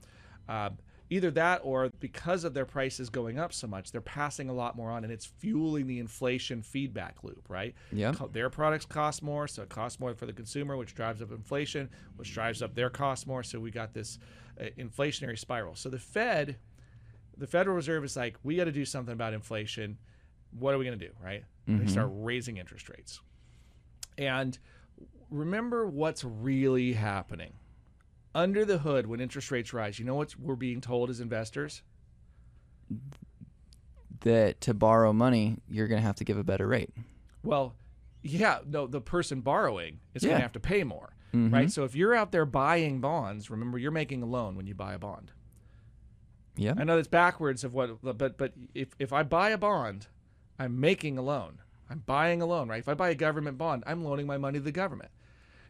Uh, 0.49 0.71
either 1.09 1.31
that 1.31 1.61
or 1.65 1.89
because 2.01 2.45
of 2.45 2.53
their 2.53 2.65
prices 2.67 3.11
going 3.11 3.39
up 3.39 3.53
so 3.53 3.67
much, 3.67 3.91
they're 3.93 4.01
passing 4.01 4.49
a 4.49 4.53
lot 4.53 4.77
more 4.77 4.91
on, 4.91 5.05
and 5.05 5.13
it's 5.13 5.25
fueling 5.27 5.87
the 5.87 5.99
inflation 5.99 6.63
feedback 6.63 7.23
loop, 7.23 7.45
right? 7.49 7.75
Co- 8.13 8.29
Their 8.29 8.51
products 8.51 8.85
cost 8.87 9.23
more, 9.23 9.47
so 9.49 9.63
it 9.63 9.69
costs 9.69 9.99
more 10.01 10.15
for 10.15 10.27
the 10.27 10.33
consumer, 10.33 10.77
which 10.77 10.95
drives 10.95 11.23
up 11.23 11.31
inflation, 11.31 11.89
which 12.17 12.33
drives 12.35 12.61
up 12.63 12.75
their 12.75 12.91
cost 12.91 13.27
more. 13.27 13.43
So 13.43 13.59
we 13.61 13.71
got 13.71 13.93
this 13.95 14.19
uh, 14.61 14.65
inflationary 14.79 15.39
spiral. 15.39 15.75
So 15.77 15.89
the 15.89 15.99
Fed, 15.99 16.57
the 17.39 17.47
Federal 17.47 17.77
Reserve 17.77 18.05
is 18.05 18.17
like, 18.17 18.37
we 18.43 18.57
got 18.57 18.65
to 18.65 18.73
do 18.73 18.85
something 18.85 19.13
about 19.13 19.33
inflation. 19.33 19.99
What 20.59 20.75
are 20.75 20.79
we 20.79 20.85
going 20.85 20.99
to 20.99 21.07
do, 21.07 21.13
right? 21.23 21.45
They 21.67 21.87
start 21.87 22.11
raising 22.13 22.59
interest 22.59 22.89
rates. 22.89 23.21
And 24.17 24.57
remember 25.31 25.87
what's 25.87 26.23
really 26.25 26.93
happening. 26.93 27.55
Under 28.35 28.65
the 28.65 28.79
hood, 28.79 29.07
when 29.07 29.21
interest 29.21 29.51
rates 29.51 29.73
rise, 29.73 29.99
you 29.99 30.05
know 30.05 30.15
what 30.15 30.37
we're 30.39 30.55
being 30.57 30.81
told 30.81 31.11
as 31.11 31.21
investors? 31.21 31.83
That 34.21 34.61
to 34.63 34.75
borrow 34.75 35.13
money, 35.13 35.59
you're 35.69 35.89
going 35.89 36.01
to 36.01 36.07
have 36.07 36.17
to 36.17 36.25
give 36.25 36.39
a 36.39 36.45
better 36.45 36.67
rate. 36.67 36.91
Well, 37.43 37.75
yeah, 38.23 38.59
no, 38.67 38.87
the 38.87 39.01
person 39.01 39.41
borrowing 39.41 40.01
is 40.15 40.23
going 40.23 40.37
to 40.37 40.43
have 40.43 40.53
to 40.53 40.61
pay 40.61 40.85
more, 40.85 41.15
Mhm. 41.33 41.53
right? 41.53 41.71
So 41.71 41.85
if 41.85 41.95
you're 41.95 42.15
out 42.15 42.33
there 42.33 42.47
buying 42.47 43.01
bonds, 43.01 43.51
remember 43.51 43.79
you're 43.79 43.91
making 43.91 44.23
a 44.23 44.27
loan 44.27 44.57
when 44.57 44.67
you 44.67 44.75
buy 44.75 44.95
a 44.95 44.99
bond. 44.99 45.33
Yeah. 46.57 46.75
I 46.77 46.85
know 46.85 46.97
that's 46.97 47.09
backwards 47.09 47.65
of 47.65 47.75
what, 47.75 48.01
but 48.03 48.39
but 48.39 48.55
if 48.75 48.89
if 48.99 49.13
I 49.13 49.23
buy 49.23 49.51
a 49.51 49.59
bond, 49.59 50.07
I'm 50.59 50.81
making 50.81 51.19
a 51.19 51.23
loan. 51.23 51.59
I'm 51.89 52.01
buying 52.07 52.43
a 52.43 52.47
loan, 52.47 52.69
right? 52.69 52.79
If 52.81 52.89
I 52.89 52.95
buy 52.95 53.11
a 53.11 53.15
government 53.15 53.59
bond, 53.59 53.85
I'm 53.87 54.05
loaning 54.05 54.27
my 54.27 54.39
money 54.39 54.59
to 54.59 54.65
the 54.65 54.73
government. 54.73 55.11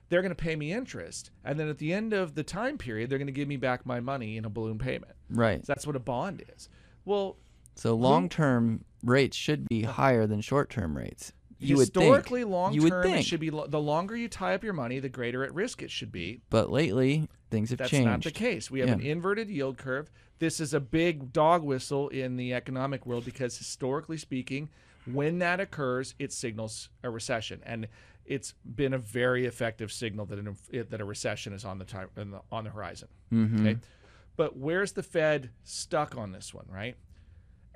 They're 0.09 0.23
going 0.23 0.31
to 0.31 0.35
pay 0.37 0.55
me 0.55 0.73
interest, 0.73 1.31
and 1.45 1.59
then 1.59 1.69
at 1.69 1.79
the 1.79 1.93
end 1.93 2.13
of 2.13 2.35
the 2.37 2.45
time 2.45 2.79
period, 2.79 3.11
they're 3.11 3.19
going 3.19 3.27
to 3.27 3.33
give 3.33 3.49
me 3.49 3.57
back 3.57 3.85
my 3.85 3.99
money 4.01 4.37
in 4.37 4.45
a 4.45 4.49
balloon 4.49 4.79
payment. 4.79 5.13
Right. 5.29 5.61
So 5.67 5.73
that's 5.73 5.87
what 5.87 5.97
a 5.97 6.01
bond 6.01 6.45
is. 6.57 6.69
Well, 7.05 7.37
So 7.75 7.95
long 7.95 8.29
term 8.29 8.85
rates 9.03 9.37
should 9.37 9.69
be 9.69 9.83
higher 9.83 10.27
than 10.27 10.41
short 10.41 10.71
term 10.71 10.97
rates. 10.97 11.33
You 11.59 11.77
would 11.79 11.93
think. 11.93 12.05
historically, 12.05 12.45
long 12.45 12.79
term 12.79 13.23
should 13.23 13.41
be 13.41 13.51
lo- 13.51 13.67
the 13.67 13.81
longer 13.81 14.17
you 14.17 14.29
tie 14.29 14.55
up 14.55 14.63
your 14.63 14.75
money, 14.75 15.01
the 15.01 15.09
greater 15.09 15.43
at 15.43 15.53
risk 15.55 15.83
it 15.83 15.91
should 15.91 16.13
be. 16.13 16.41
But 16.51 16.71
lately, 16.71 17.29
things 17.51 17.71
have 17.71 17.79
That's 17.79 17.91
changed. 17.91 18.07
That's 18.09 18.25
not 18.27 18.33
the 18.35 18.39
case. 18.39 18.71
We 18.71 18.81
have 18.81 18.91
an 18.91 19.01
inverted 19.01 19.49
yield 19.49 19.77
curve. 19.79 20.11
This 20.39 20.61
is 20.61 20.75
a 20.75 20.81
big 20.81 21.33
dog 21.33 21.63
whistle 21.63 22.09
in 22.09 22.37
the 22.37 22.53
economic 22.53 23.07
world 23.07 23.25
because 23.25 23.57
historically 23.57 24.19
speaking, 24.19 24.69
when 25.07 25.39
that 25.39 25.61
occurs, 25.61 26.15
it 26.19 26.33
signals 26.33 26.89
a 27.03 27.11
recession, 27.11 27.63
and 27.65 27.89
it's 28.25 28.55
been 28.65 28.93
a 28.93 28.99
very 28.99 29.47
effective 29.47 29.93
signal 29.93 30.27
that 30.27 30.39
an, 30.39 30.57
that 30.73 31.01
a 31.01 31.05
recession 31.05 31.53
is 31.53 31.65
on 31.65 31.79
the 31.79 31.85
time 31.85 32.09
on 32.17 32.31
the, 32.33 32.41
on 32.51 32.65
the 32.65 32.71
horizon. 32.71 33.09
Mm-hmm. 33.33 33.67
Okay, 33.67 33.79
but 34.37 34.57
where's 34.57 34.93
the 34.93 35.03
Fed 35.03 35.51
stuck 35.65 36.17
on 36.17 36.33
this 36.33 36.53
one, 36.53 36.67
right? 36.69 36.97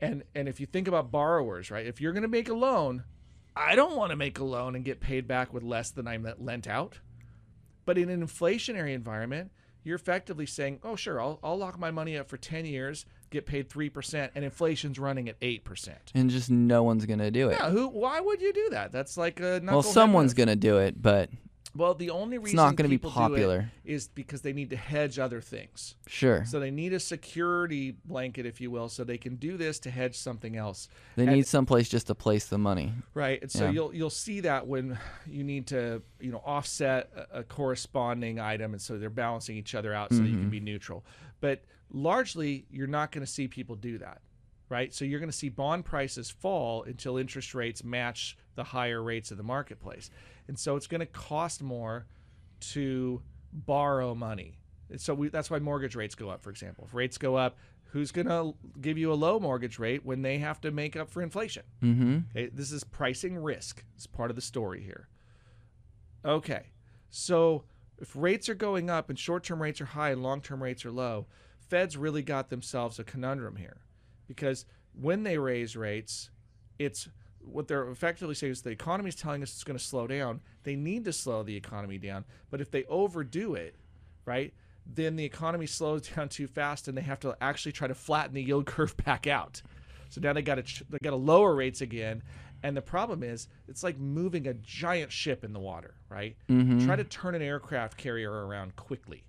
And 0.00 0.24
and 0.34 0.48
if 0.48 0.60
you 0.60 0.66
think 0.66 0.88
about 0.88 1.10
borrowers, 1.10 1.70
right? 1.70 1.86
If 1.86 2.00
you're 2.00 2.12
going 2.12 2.22
to 2.22 2.28
make 2.28 2.48
a 2.48 2.54
loan, 2.54 3.04
I 3.54 3.74
don't 3.76 3.96
want 3.96 4.10
to 4.10 4.16
make 4.16 4.38
a 4.38 4.44
loan 4.44 4.74
and 4.74 4.84
get 4.84 5.00
paid 5.00 5.28
back 5.28 5.52
with 5.52 5.62
less 5.62 5.90
than 5.90 6.08
I 6.08 6.18
lent 6.38 6.66
out. 6.66 6.98
But 7.84 7.98
in 7.98 8.08
an 8.08 8.26
inflationary 8.26 8.94
environment, 8.94 9.50
you're 9.84 9.96
effectively 9.96 10.46
saying, 10.46 10.80
"Oh, 10.82 10.96
sure, 10.96 11.20
I'll, 11.20 11.38
I'll 11.42 11.56
lock 11.58 11.78
my 11.78 11.90
money 11.90 12.16
up 12.16 12.28
for 12.28 12.36
10 12.36 12.66
years, 12.66 13.06
get 13.30 13.46
paid 13.46 13.68
3%, 13.68 14.30
and 14.34 14.44
inflation's 14.44 14.98
running 14.98 15.28
at 15.28 15.38
8%." 15.40 15.88
And 16.14 16.30
just 16.30 16.50
no 16.50 16.82
one's 16.82 17.06
gonna 17.06 17.30
do 17.30 17.50
it. 17.50 17.58
Yeah, 17.60 17.70
who 17.70 17.88
why 17.88 18.20
would 18.20 18.40
you 18.40 18.52
do 18.52 18.68
that? 18.70 18.92
That's 18.92 19.16
like 19.16 19.40
a 19.40 19.60
well, 19.62 19.82
someone's 19.82 20.34
gonna 20.34 20.56
do 20.56 20.78
it, 20.78 21.00
but 21.00 21.30
Well, 21.76 21.94
the 21.94 22.10
only 22.10 22.36
reason 22.38 22.50
it's 22.50 22.54
not 22.56 22.76
be 22.76 22.88
people 22.88 23.10
do 23.10 23.16
it 23.16 23.20
popular. 23.20 23.72
is 23.84 24.08
because 24.08 24.40
they 24.42 24.52
need 24.52 24.70
to 24.70 24.76
hedge 24.76 25.18
other 25.20 25.40
things. 25.40 25.94
sure. 26.08 26.44
So 26.44 26.58
they 26.58 26.70
need 26.72 26.92
a 26.92 26.98
security 27.00 27.92
blanket, 28.04 28.44
if 28.44 28.60
you 28.60 28.70
will, 28.72 28.88
so 28.88 29.04
they 29.04 29.18
can 29.18 29.36
do 29.36 29.56
this 29.56 29.78
to 29.80 29.90
hedge 29.90 30.16
something 30.18 30.56
else. 30.56 30.88
They 31.14 31.26
And- 31.26 31.32
need 31.36 31.46
someplace 31.46 31.88
just 31.88 32.08
to 32.08 32.14
place 32.16 32.46
the 32.46 32.58
money. 32.58 32.92
Right. 33.14 33.40
And 33.40 33.50
so 33.52 33.66
Yeah. 33.66 33.70
you'll 33.70 33.94
you'll 33.94 34.10
see 34.10 34.40
that 34.40 34.66
when 34.66 34.98
you 35.26 35.44
need 35.44 35.68
to, 35.68 36.02
you 36.20 36.32
know, 36.32 36.42
offset 36.44 37.10
a, 37.32 37.38
a 37.40 37.42
corresponding 37.44 38.40
item 38.40 38.72
and 38.72 38.82
so 38.82 38.98
they're 38.98 39.08
balancing 39.10 39.56
each 39.56 39.74
other 39.76 39.94
out 39.94 40.10
so 40.10 40.18
that 40.18 40.24
you 40.24 40.30
Mm-hmm. 40.32 40.40
can 40.42 40.50
be 40.50 40.60
neutral. 40.60 41.04
But 41.40 41.62
largely 41.92 42.66
you're 42.70 42.86
not 42.86 43.12
going 43.12 43.24
to 43.24 43.30
see 43.30 43.46
people 43.48 43.76
do 43.76 43.98
that. 43.98 44.20
Right? 44.68 44.94
So 44.94 45.04
you're 45.04 45.18
going 45.18 45.30
to 45.30 45.36
see 45.36 45.48
bond 45.48 45.84
prices 45.84 46.30
fall 46.30 46.84
until 46.84 47.16
interest 47.16 47.54
rates 47.56 47.82
match 47.82 48.36
the 48.54 48.62
higher 48.62 49.02
rates 49.02 49.32
of 49.32 49.36
the 49.36 49.42
marketplace. 49.42 50.10
And 50.50 50.58
so 50.58 50.74
it's 50.74 50.88
going 50.88 50.98
to 50.98 51.06
cost 51.06 51.62
more 51.62 52.06
to 52.72 53.22
borrow 53.52 54.16
money. 54.16 54.58
So 54.96 55.14
we, 55.14 55.28
that's 55.28 55.48
why 55.48 55.60
mortgage 55.60 55.94
rates 55.94 56.16
go 56.16 56.28
up, 56.28 56.42
for 56.42 56.50
example. 56.50 56.86
If 56.88 56.92
rates 56.92 57.18
go 57.18 57.36
up, 57.36 57.56
who's 57.84 58.10
going 58.10 58.26
to 58.26 58.54
give 58.80 58.98
you 58.98 59.12
a 59.12 59.14
low 59.14 59.38
mortgage 59.38 59.78
rate 59.78 60.04
when 60.04 60.22
they 60.22 60.38
have 60.38 60.60
to 60.62 60.72
make 60.72 60.96
up 60.96 61.08
for 61.08 61.22
inflation? 61.22 61.62
Mm-hmm. 61.80 62.18
Okay, 62.36 62.50
this 62.52 62.72
is 62.72 62.82
pricing 62.82 63.38
risk. 63.38 63.84
It's 63.94 64.08
part 64.08 64.28
of 64.28 64.34
the 64.34 64.42
story 64.42 64.82
here. 64.82 65.06
Okay, 66.24 66.66
so 67.10 67.62
if 67.98 68.16
rates 68.16 68.48
are 68.48 68.56
going 68.56 68.90
up 68.90 69.08
and 69.08 69.16
short-term 69.16 69.62
rates 69.62 69.80
are 69.80 69.86
high 69.86 70.10
and 70.10 70.20
long-term 70.20 70.60
rates 70.60 70.84
are 70.84 70.90
low, 70.90 71.26
Fed's 71.60 71.96
really 71.96 72.24
got 72.24 72.50
themselves 72.50 72.98
a 72.98 73.04
conundrum 73.04 73.54
here, 73.54 73.82
because 74.26 74.64
when 75.00 75.22
they 75.22 75.38
raise 75.38 75.76
rates, 75.76 76.30
it's 76.80 77.08
what 77.44 77.68
they're 77.68 77.88
effectively 77.88 78.34
saying 78.34 78.52
is 78.52 78.62
the 78.62 78.70
economy 78.70 79.08
is 79.08 79.14
telling 79.14 79.42
us 79.42 79.50
it's 79.52 79.64
going 79.64 79.78
to 79.78 79.84
slow 79.84 80.06
down. 80.06 80.40
They 80.62 80.76
need 80.76 81.04
to 81.06 81.12
slow 81.12 81.42
the 81.42 81.56
economy 81.56 81.98
down, 81.98 82.24
but 82.50 82.60
if 82.60 82.70
they 82.70 82.84
overdo 82.84 83.54
it, 83.54 83.74
right, 84.24 84.52
then 84.86 85.16
the 85.16 85.24
economy 85.24 85.66
slows 85.66 86.08
down 86.16 86.28
too 86.28 86.46
fast, 86.46 86.88
and 86.88 86.96
they 86.96 87.02
have 87.02 87.20
to 87.20 87.36
actually 87.40 87.72
try 87.72 87.88
to 87.88 87.94
flatten 87.94 88.34
the 88.34 88.42
yield 88.42 88.66
curve 88.66 88.96
back 89.04 89.26
out. 89.26 89.62
So 90.10 90.20
now 90.20 90.32
they 90.32 90.42
got 90.42 90.64
to 90.64 90.84
they 90.90 90.98
got 91.02 91.10
to 91.10 91.16
lower 91.16 91.54
rates 91.54 91.80
again, 91.80 92.22
and 92.62 92.76
the 92.76 92.82
problem 92.82 93.22
is 93.22 93.48
it's 93.68 93.82
like 93.84 93.98
moving 93.98 94.48
a 94.48 94.54
giant 94.54 95.12
ship 95.12 95.44
in 95.44 95.52
the 95.52 95.60
water, 95.60 95.94
right? 96.08 96.36
Mm-hmm. 96.48 96.84
Try 96.84 96.96
to 96.96 97.04
turn 97.04 97.34
an 97.34 97.42
aircraft 97.42 97.96
carrier 97.96 98.30
around 98.30 98.74
quickly. 98.76 99.24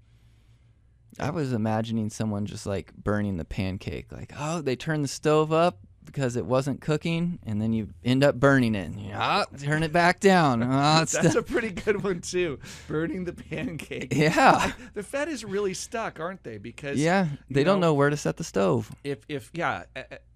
I 1.19 1.29
was 1.29 1.53
imagining 1.53 2.09
someone 2.09 2.45
just 2.45 2.65
like 2.65 2.93
burning 2.95 3.37
the 3.37 3.45
pancake, 3.45 4.11
like, 4.11 4.33
oh, 4.39 4.61
they 4.61 4.75
turned 4.75 5.03
the 5.03 5.09
stove 5.09 5.51
up 5.51 5.77
because 6.05 6.35
it 6.35 6.45
wasn't 6.45 6.81
cooking, 6.81 7.39
and 7.45 7.61
then 7.61 7.73
you 7.73 7.89
end 8.03 8.23
up 8.23 8.35
burning 8.35 8.75
it. 8.75 8.85
And 8.85 8.99
you, 8.99 9.11
ah, 9.15 9.45
turn 9.59 9.83
it 9.83 9.91
back 9.93 10.19
down. 10.19 10.61
Ah, 10.63 11.05
That's 11.09 11.35
a 11.35 11.43
pretty 11.43 11.69
good 11.69 12.03
one 12.03 12.21
too. 12.21 12.59
Burning 12.87 13.23
the 13.25 13.33
pancake. 13.33 14.13
yeah, 14.15 14.71
The 14.93 15.03
Fed 15.03 15.29
is 15.29 15.45
really 15.45 15.73
stuck, 15.73 16.19
aren't 16.19 16.43
they? 16.43 16.57
Because 16.57 16.97
yeah. 16.99 17.27
They 17.49 17.63
don't 17.63 17.79
know, 17.79 17.87
know 17.87 17.93
where 17.93 18.09
to 18.09 18.17
set 18.17 18.37
the 18.37 18.43
stove. 18.43 18.91
if 19.03 19.19
if 19.29 19.49
yeah, 19.53 19.83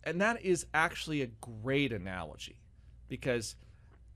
and 0.04 0.22
that 0.22 0.42
is 0.44 0.66
actually 0.74 1.22
a 1.22 1.28
great 1.28 1.92
analogy 1.92 2.62
because 3.10 3.56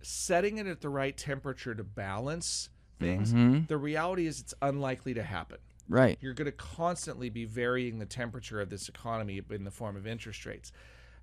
setting 0.01 0.57
it 0.57 0.67
at 0.67 0.81
the 0.81 0.89
right 0.89 1.15
temperature 1.17 1.75
to 1.75 1.83
balance 1.83 2.69
things, 2.99 3.33
Mm-hmm. 3.33 3.65
the 3.67 3.77
reality 3.77 4.27
is 4.27 4.39
it's 4.39 4.53
unlikely 4.61 5.13
to 5.15 5.23
happen. 5.23 5.57
Right. 5.87 6.17
You're 6.21 6.33
going 6.35 6.45
to 6.45 6.51
constantly 6.51 7.29
be 7.29 7.45
varying 7.45 7.97
the 7.97 8.05
temperature 8.05 8.61
of 8.61 8.69
this 8.69 8.87
economy 8.89 9.41
in 9.49 9.63
the 9.63 9.71
form 9.71 9.95
of 9.95 10.05
interest 10.05 10.45
rates. 10.45 10.71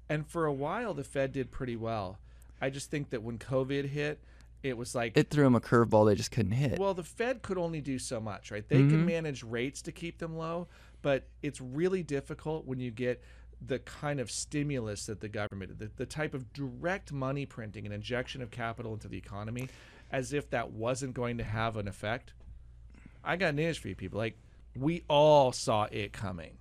And 0.09 0.27
for 0.27 0.47
a 0.47 0.53
while, 0.53 0.95
the 0.95 1.05
Fed 1.05 1.33
did 1.33 1.51
pretty 1.51 1.77
well. 1.77 2.19
I 2.61 2.71
just 2.71 2.91
think 2.91 3.11
that 3.11 3.23
when 3.23 3.39
COVID 3.39 3.87
hit, 3.89 4.21
it 4.63 4.77
was 4.77 4.95
like, 4.95 5.17
It 5.17 5.31
threw 5.31 5.45
them 5.45 5.55
a 5.55 5.61
curveball 5.61 6.07
they 6.07 6.15
just 6.15 6.31
couldn't 6.31 6.53
hit. 6.53 6.79
well, 6.79 6.95
the 6.95 7.05
Fed 7.05 7.43
could 7.43 7.59
only 7.59 7.81
do 7.81 7.99
so 7.99 8.21
much, 8.21 8.51
right? 8.51 8.67
They 8.69 8.79
Mm-hmm. 8.81 8.91
can 8.91 9.07
manage 9.07 9.43
rates 9.43 9.83
to 9.83 9.93
keep 9.93 10.19
them 10.19 10.37
low, 10.37 10.69
but 11.03 11.29
it's 11.43 11.61
really 11.61 12.03
difficult 12.03 12.67
when 12.67 12.81
you 12.81 12.91
get 12.91 13.23
the 13.67 13.79
kind 13.81 14.21
of 14.21 14.31
stimulus 14.31 15.07
that 15.07 15.21
the 15.21 15.29
government, 15.29 15.79
the, 15.79 15.91
the 15.97 16.07
type 16.07 16.35
of 16.35 16.53
direct 16.53 17.13
money 17.13 17.47
printing 17.47 17.85
and 17.85 17.95
injection 17.95 18.43
of 18.43 18.51
capital 18.51 18.93
into 18.93 19.09
the 19.09 19.17
economy, 19.19 19.69
as 20.11 20.33
if 20.33 20.51
that 20.51 20.71
wasn't 20.71 21.15
going 21.15 21.39
to 21.39 21.45
have 21.45 21.77
an 21.77 21.89
effect. 21.89 22.33
I 23.25 23.37
got 23.37 23.55
news 23.55 23.77
for 23.77 23.89
you 23.89 23.97
people. 23.97 24.19
Like, 24.19 24.39
we 24.77 25.03
all 25.09 25.53
saw 25.53 25.85
it 25.91 26.13
coming. 26.13 26.59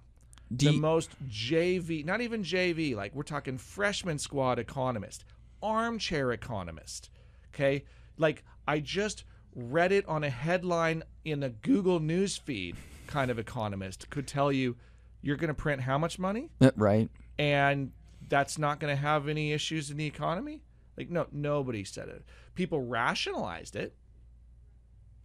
Do 0.56 0.72
the 0.72 0.78
most 0.78 1.12
JV, 1.28 2.06
not 2.06 2.22
even 2.22 2.43
JV, 2.43 2.96
like 2.96 3.16
we're 3.16 3.24
talking 3.24 3.58
freshman 3.58 4.20
squad 4.20 4.60
economist, 4.60 5.26
armchair 5.64 6.32
economist. 6.32 7.10
Okay. 7.54 7.84
Like 8.18 8.43
I 8.68 8.80
just 8.80 9.24
read 9.56 9.91
it 9.91 10.06
on 10.08 10.24
a 10.24 10.30
headline 10.30 11.04
in 11.24 11.41
a 11.43 11.50
Google 11.50 12.00
News 12.00 12.38
feed 12.38 12.76
kind 13.08 13.32
of 13.32 13.39
economist 13.39 14.10
could 14.10 14.28
tell 14.28 14.52
you 14.52 14.76
you're 15.22 15.38
going 15.38 15.48
to 15.48 15.54
print 15.54 15.82
how 15.82 15.98
much 15.98 16.20
money 16.20 16.50
Uh, 16.62 16.72
right. 16.76 17.10
and 17.39 17.91
that's 18.30 18.58
not 18.58 18.80
going 18.80 18.91
to 18.96 19.00
have 19.02 19.28
any 19.28 19.52
issues 19.54 19.89
in 19.91 19.98
the 19.98 20.06
economy. 20.06 20.62
Like, 20.98 21.10
no, 21.10 21.28
nobody 21.32 21.84
said 21.84 22.10
it. 22.10 22.24
People 22.56 22.82
rationalized 22.82 23.76
it. 23.76 23.96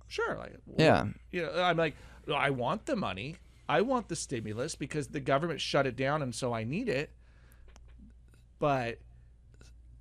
Sure. 0.08 0.36
Like, 0.36 0.56
well, 0.66 0.76
Yeah. 0.86 1.04
you 1.30 1.42
know, 1.42 1.62
I'm 1.62 1.76
like, 1.76 1.94
I 2.32 2.50
want 2.50 2.86
the 2.86 2.96
money. 2.96 3.36
I 3.70 3.82
want 3.82 4.08
the 4.08 4.16
stimulus 4.16 4.74
because 4.74 5.06
the 5.06 5.20
government 5.20 5.60
shut 5.60 5.86
it 5.86 5.94
down 5.94 6.22
and 6.22 6.34
so 6.34 6.52
I 6.52 6.64
need 6.64 6.88
it. 6.88 7.10
But 8.58 8.98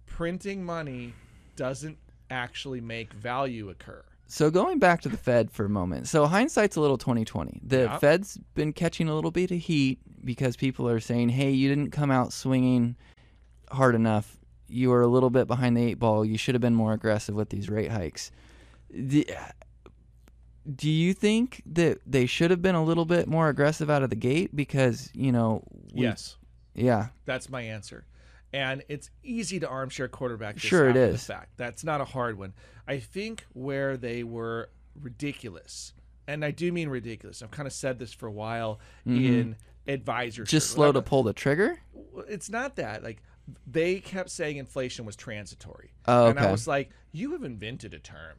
printing 0.07 0.65
money 0.65 1.13
doesn't 1.55 1.99
actually 2.31 2.81
make 2.81 3.13
value 3.13 3.69
occur. 3.69 4.03
So 4.25 4.49
going 4.49 4.79
back 4.79 5.01
to 5.01 5.09
the 5.09 5.17
Fed 5.17 5.51
for 5.51 5.65
a 5.65 5.69
moment. 5.69 6.07
So 6.07 6.25
hindsight's 6.25 6.77
a 6.77 6.81
little 6.81 6.97
2020. 6.97 7.61
The 7.63 7.81
Yeah. 7.81 7.97
Fed's 7.99 8.39
been 8.55 8.73
catching 8.73 9.07
a 9.07 9.13
little 9.13 9.29
bit 9.29 9.51
of 9.51 9.59
heat 9.59 9.99
because 10.25 10.55
people 10.57 10.89
are 10.89 10.99
saying, 10.99 11.29
"Hey, 11.29 11.51
you 11.51 11.69
didn't 11.69 11.91
come 11.91 12.09
out 12.09 12.33
swinging 12.33 12.95
hard 13.71 13.93
enough. 13.93 14.39
You 14.67 14.89
were 14.89 15.01
a 15.01 15.07
little 15.07 15.29
bit 15.29 15.45
behind 15.47 15.77
the 15.77 15.83
eight 15.83 15.99
ball. 15.99 16.25
You 16.25 16.39
should 16.39 16.55
have 16.55 16.61
been 16.61 16.75
more 16.75 16.93
aggressive 16.93 17.35
with 17.35 17.49
these 17.49 17.69
rate 17.69 17.91
hikes." 17.91 18.31
The, 18.89 19.29
do 20.75 20.89
you 20.89 21.13
think 21.13 21.61
that 21.65 21.99
they 22.05 22.25
should 22.25 22.51
have 22.51 22.61
been 22.61 22.75
a 22.75 22.83
little 22.83 23.05
bit 23.05 23.27
more 23.27 23.49
aggressive 23.49 23.89
out 23.89 24.03
of 24.03 24.09
the 24.09 24.15
gate 24.15 24.55
because, 24.55 25.09
you 25.13 25.31
know, 25.31 25.63
we- 25.93 26.03
yes. 26.03 26.37
Yeah. 26.75 27.07
That's 27.25 27.49
my 27.49 27.61
answer. 27.61 28.05
And 28.53 28.83
it's 28.89 29.09
easy 29.23 29.59
to 29.59 29.67
armchair 29.69 30.07
quarterback 30.07 30.55
this 30.55 30.63
Sure 30.63 30.89
it 30.89 30.95
is. 30.95 31.23
fact. 31.25 31.51
That's 31.57 31.83
not 31.83 32.01
a 32.01 32.05
hard 32.05 32.37
one. 32.37 32.53
I 32.87 32.99
think 32.99 33.45
where 33.53 33.95
they 33.97 34.23
were 34.23 34.69
ridiculous, 34.99 35.93
and 36.27 36.43
I 36.45 36.51
do 36.51 36.71
mean 36.71 36.89
ridiculous. 36.89 37.41
I've 37.41 37.51
kind 37.51 37.67
of 37.67 37.73
said 37.73 37.99
this 37.99 38.13
for 38.13 38.27
a 38.27 38.31
while 38.31 38.79
in 39.05 39.55
advisor. 39.87 40.43
Mm-hmm. 40.43 40.49
Just 40.49 40.71
slow 40.71 40.91
to 40.91 41.01
pull 41.01 41.23
the 41.23 41.33
trigger? 41.33 41.79
It's 42.27 42.49
not 42.49 42.75
that. 42.77 43.03
Like 43.03 43.21
they 43.67 43.99
kept 43.99 44.29
saying 44.29 44.57
inflation 44.57 45.05
was 45.05 45.15
transitory. 45.15 45.91
Oh, 46.07 46.27
And 46.27 46.39
I 46.39 46.51
was 46.51 46.67
like, 46.67 46.91
you 47.11 47.31
have 47.33 47.43
invented 47.43 47.93
a 47.93 47.99
term. 47.99 48.37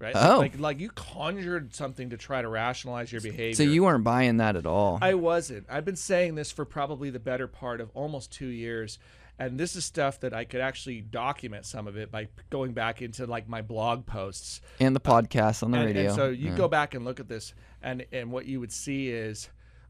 Right? 0.00 0.16
Oh. 0.16 0.38
Like 0.38 0.58
like 0.58 0.80
you 0.80 0.88
conjured 0.90 1.74
something 1.74 2.10
to 2.10 2.16
try 2.16 2.40
to 2.40 2.48
rationalize 2.48 3.12
your 3.12 3.20
behavior. 3.20 3.54
So 3.54 3.62
you 3.64 3.82
weren't 3.84 4.02
buying 4.02 4.38
that 4.38 4.56
at 4.56 4.64
all. 4.66 4.98
I 5.02 5.12
wasn't. 5.14 5.66
I've 5.68 5.84
been 5.84 5.94
saying 5.96 6.34
this 6.36 6.50
for 6.50 6.64
probably 6.64 7.10
the 7.10 7.20
better 7.20 7.46
part 7.46 7.80
of 7.82 7.90
almost 7.94 8.32
two 8.32 8.46
years. 8.48 8.98
And 9.38 9.58
this 9.58 9.74
is 9.76 9.84
stuff 9.86 10.20
that 10.20 10.34
I 10.34 10.44
could 10.44 10.60
actually 10.60 11.00
document 11.00 11.64
some 11.64 11.86
of 11.86 11.96
it 11.96 12.10
by 12.10 12.28
going 12.50 12.72
back 12.72 13.00
into 13.02 13.26
like 13.26 13.48
my 13.48 13.62
blog 13.62 14.04
posts. 14.06 14.60
and 14.80 14.94
the 14.96 15.00
uh, 15.04 15.22
podcast 15.22 15.62
on 15.62 15.70
the 15.70 15.78
And, 15.78 15.86
radio. 15.86 16.06
and 16.06 16.14
so 16.14 16.28
you 16.28 16.50
Yeah. 16.50 16.56
go 16.56 16.68
back 16.68 16.94
and 16.94 17.04
look 17.06 17.20
at 17.20 17.28
this, 17.28 17.54
and, 17.82 18.04
and 18.12 18.30
what 18.32 18.44
you 18.46 18.60
would 18.60 18.72
see 18.72 19.08
is 19.08 19.48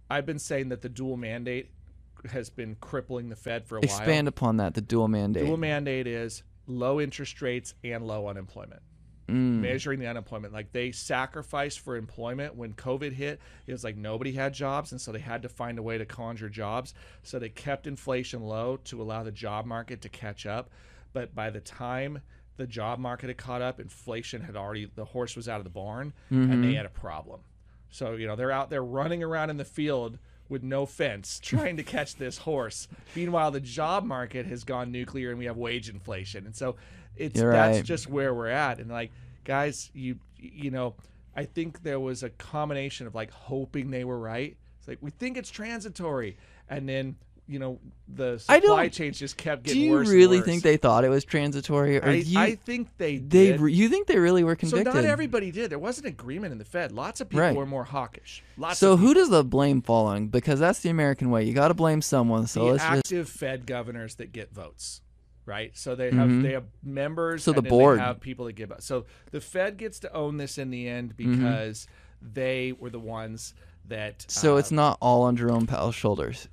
I've 0.08 0.26
been 0.26 0.38
saying 0.38 0.68
that 0.68 0.82
the 0.82 0.88
dual 0.88 1.16
mandate 1.16 1.70
has 2.30 2.48
been 2.50 2.76
crippling 2.80 3.28
the 3.28 3.34
Fed 3.36 3.64
for 3.66 3.76
a 3.76 3.78
while. 3.80 3.84
Expand 3.84 4.28
upon 4.28 4.56
that, 4.58 4.74
the 4.74 4.80
dual 4.82 5.08
mandate. 5.08 5.44
Dual 5.46 5.56
mandate 5.56 6.06
is 6.06 6.42
low 6.68 7.00
interest 7.00 7.40
rates 7.42 7.74
and 7.82 8.06
low 8.06 8.28
unemployment. 8.28 8.82
Mm. 9.30 9.60
Measuring 9.60 10.00
the 10.00 10.06
unemployment. 10.06 10.52
Like 10.52 10.72
they 10.72 10.92
sacrificed 10.92 11.80
for 11.80 11.96
employment 11.96 12.56
when 12.56 12.72
COVID 12.74 13.12
hit. 13.12 13.40
It 13.66 13.72
was 13.72 13.84
like 13.84 13.96
nobody 13.96 14.32
had 14.32 14.52
jobs, 14.52 14.92
and 14.92 15.00
so 15.00 15.12
they 15.12 15.20
had 15.20 15.42
to 15.42 15.48
find 15.48 15.78
a 15.78 15.82
way 15.82 15.98
to 15.98 16.04
conjure 16.04 16.48
jobs. 16.48 16.94
So 17.22 17.38
they 17.38 17.48
kept 17.48 17.86
inflation 17.86 18.42
low 18.42 18.78
to 18.84 19.00
allow 19.00 19.22
the 19.22 19.32
job 19.32 19.66
market 19.66 20.00
to 20.02 20.08
catch 20.08 20.46
up. 20.46 20.70
But 21.12 21.34
by 21.34 21.50
the 21.50 21.60
time 21.60 22.20
the 22.56 22.66
job 22.66 22.98
market 22.98 23.28
had 23.28 23.38
caught 23.38 23.62
up, 23.62 23.80
inflation 23.80 24.42
had 24.42 24.56
already, 24.56 24.90
the 24.94 25.04
horse 25.04 25.36
was 25.36 25.48
out 25.48 25.58
of 25.58 25.64
the 25.64 25.70
barn, 25.70 26.12
and 26.52 26.62
they 26.62 26.74
had 26.74 26.86
a 26.86 26.90
problem. 26.90 27.40
So, 27.90 28.12
you 28.12 28.26
know, 28.26 28.36
they're 28.36 28.52
out 28.52 28.70
there 28.70 28.84
running 28.84 29.22
around 29.22 29.50
in 29.50 29.56
the 29.56 29.64
field 29.64 30.18
with 30.48 30.62
no 30.62 30.84
fence 30.84 31.40
trying 31.42 31.76
to 31.78 31.82
catch 31.82 32.16
this 32.16 32.38
horse. 32.38 32.88
Meanwhile, 33.16 33.52
the 33.52 33.60
job 33.60 34.04
market 34.04 34.46
has 34.46 34.64
gone 34.64 34.92
nuclear 34.92 35.30
and 35.30 35.38
we 35.38 35.46
have 35.46 35.56
wage 35.56 35.88
inflation. 35.88 36.44
And 36.44 36.54
so 36.54 36.76
it's 37.16 37.38
You're 37.40 37.52
that's 37.52 37.76
right. 37.78 37.84
just 37.84 38.08
where 38.08 38.32
we're 38.34 38.48
at. 38.48 38.78
And 38.78 38.90
like, 38.90 39.10
guys, 39.44 39.90
you 39.94 40.16
you 40.38 40.70
know, 40.70 40.94
I 41.36 41.44
think 41.44 41.82
there 41.82 42.00
was 42.00 42.22
a 42.22 42.30
combination 42.30 43.06
of 43.06 43.14
like 43.14 43.30
hoping 43.30 43.90
they 43.90 44.04
were 44.04 44.18
right. 44.18 44.56
It's 44.78 44.88
like 44.88 44.98
we 45.00 45.10
think 45.10 45.36
it's 45.36 45.50
transitory, 45.50 46.36
and 46.68 46.88
then 46.88 47.16
you 47.46 47.58
know 47.58 47.78
the 48.08 48.38
supply 48.38 48.88
chains 48.88 49.18
just 49.18 49.36
kept 49.36 49.64
Do 49.64 49.78
you 49.78 49.90
worse. 49.90 50.08
really 50.08 50.38
worse. 50.38 50.46
think 50.46 50.62
they 50.62 50.76
thought 50.76 51.04
it 51.04 51.08
was 51.08 51.24
transitory, 51.24 51.98
or 51.98 52.06
I, 52.08 52.12
you, 52.14 52.38
I 52.38 52.54
think 52.54 52.88
they 52.96 53.18
they 53.18 53.56
did. 53.56 53.60
you 53.60 53.88
think 53.88 54.06
they 54.06 54.18
really 54.18 54.44
were 54.44 54.54
convicted? 54.56 54.86
so 54.92 55.00
not 55.00 55.04
everybody 55.04 55.50
did. 55.50 55.68
There 55.70 55.78
wasn't 55.78 56.06
agreement 56.06 56.52
in 56.52 56.58
the 56.58 56.64
Fed. 56.64 56.92
Lots 56.92 57.20
of 57.20 57.28
people 57.28 57.42
Right. 57.42 57.56
were 57.56 57.66
more 57.66 57.84
hawkish. 57.84 58.42
Lots 58.56 58.78
so 58.78 58.96
who 58.96 59.12
does 59.14 59.28
the 59.30 59.42
blame 59.44 59.82
fall 59.82 60.06
on? 60.06 60.28
Because 60.28 60.60
that's 60.60 60.78
the 60.80 60.90
American 60.90 61.30
way. 61.30 61.42
You 61.44 61.52
got 61.52 61.68
to 61.68 61.74
blame 61.74 62.00
someone. 62.02 62.46
So 62.46 62.60
the 62.66 62.70
let's 62.72 62.84
just 62.84 62.96
active 62.98 63.28
Fed 63.28 63.66
governors 63.66 64.14
that 64.16 64.32
get 64.32 64.52
votes, 64.54 65.02
right? 65.46 65.76
So 65.76 65.94
they 65.94 66.10
have 66.10 66.42
they 66.42 66.52
have 66.52 66.64
members. 66.82 67.42
Mm-hmm. 67.42 67.50
So 67.50 67.52
the 67.52 67.58
and 67.60 67.68
board. 67.68 67.98
they 67.98 68.02
have 68.02 68.20
people 68.20 68.46
that 68.46 68.52
give. 68.54 68.72
Up. 68.72 68.82
So 68.82 69.06
the 69.30 69.40
Fed 69.40 69.76
gets 69.76 69.98
to 70.00 70.12
own 70.12 70.36
this 70.36 70.58
in 70.58 70.70
the 70.70 70.88
end 70.88 71.16
Mm-hmm. 71.16 71.36
because 71.36 71.86
they 72.22 72.72
were 72.78 72.90
the 72.90 73.00
ones 73.00 73.54
that. 73.88 74.24
so 74.28 74.54
uh, 74.54 74.58
it's 74.58 74.70
not 74.70 74.98
all 75.00 75.22
on 75.22 75.36
Jerome 75.36 75.66
Powell's 75.66 75.94
shoulders. 75.94 76.48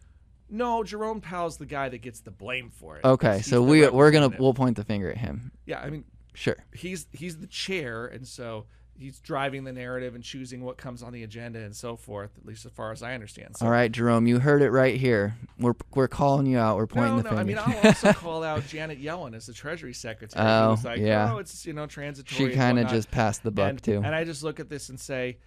no. 0.49 0.83
Jerome 0.83 1.21
Powell's 1.21 1.57
the 1.57 1.65
guy 1.65 1.89
that 1.89 1.99
gets 2.01 2.21
the 2.21 2.31
blame 2.31 2.69
for 2.69 2.97
it. 2.97 3.03
Okay, 3.05 3.41
so 3.41 3.61
we 3.61 3.87
we're 3.89 4.11
gonna 4.11 4.29
we'll 4.39 4.53
point 4.53 4.77
the 4.77 4.83
finger 4.83 5.09
at 5.11 5.17
him. 5.17 5.51
Yeah, 5.65 5.79
I 5.79 5.89
mean 5.89 6.05
Sure. 6.33 6.55
he's 6.73 7.07
he's 7.11 7.37
the 7.37 7.47
chair, 7.47 8.05
and 8.07 8.27
so. 8.27 8.65
He's 8.99 9.19
driving 9.19 9.63
the 9.63 9.71
narrative 9.71 10.15
and 10.15 10.23
choosing 10.23 10.63
what 10.63 10.77
comes 10.77 11.03
on 11.03 11.13
the 11.13 11.23
agenda 11.23 11.59
and 11.59 11.75
so 11.75 11.95
forth. 11.95 12.31
At 12.37 12.45
least 12.45 12.65
as 12.65 12.71
far 12.71 12.91
as 12.91 13.03
I 13.03 13.13
understand. 13.13 13.57
So 13.57 13.65
All 13.65 13.71
right, 13.71 13.91
Jerome, 13.91 14.25
you 14.27 14.39
heard 14.39 14.61
it 14.61 14.71
right 14.71 14.99
here. 14.99 15.35
We're 15.59 15.75
we're 15.93 16.07
calling 16.07 16.47
you 16.47 16.57
out. 16.57 16.77
We're 16.77 16.87
pointing 16.87 17.17
No, 17.17 17.21
the 17.21 17.31
no. 17.31 17.37
I 17.37 17.43
mean, 17.43 17.57
I'll 17.59 17.87
also 17.87 18.13
call 18.13 18.43
out 18.43 18.65
Janet 18.67 19.01
Yellen 19.01 19.35
as 19.35 19.45
the 19.45 19.53
Treasury 19.53 19.93
Secretary. 19.93 20.43
Oh, 20.45 20.71
was 20.71 20.85
like, 20.85 20.99
yeah. 20.99 21.33
oh, 21.33 21.37
it's 21.37 21.65
you 21.65 21.73
know 21.73 21.85
transitory. 21.85 22.51
she 22.51 22.55
kind 22.55 22.79
of 22.79 22.87
just 22.87 23.11
passed 23.11 23.43
the 23.43 23.51
buck 23.51 23.69
and, 23.69 23.83
too. 23.83 24.01
And 24.03 24.15
I 24.15 24.23
just 24.23 24.43
look 24.43 24.59
at 24.59 24.69
this 24.69 24.89
and 24.89 24.99
say, 24.99 25.37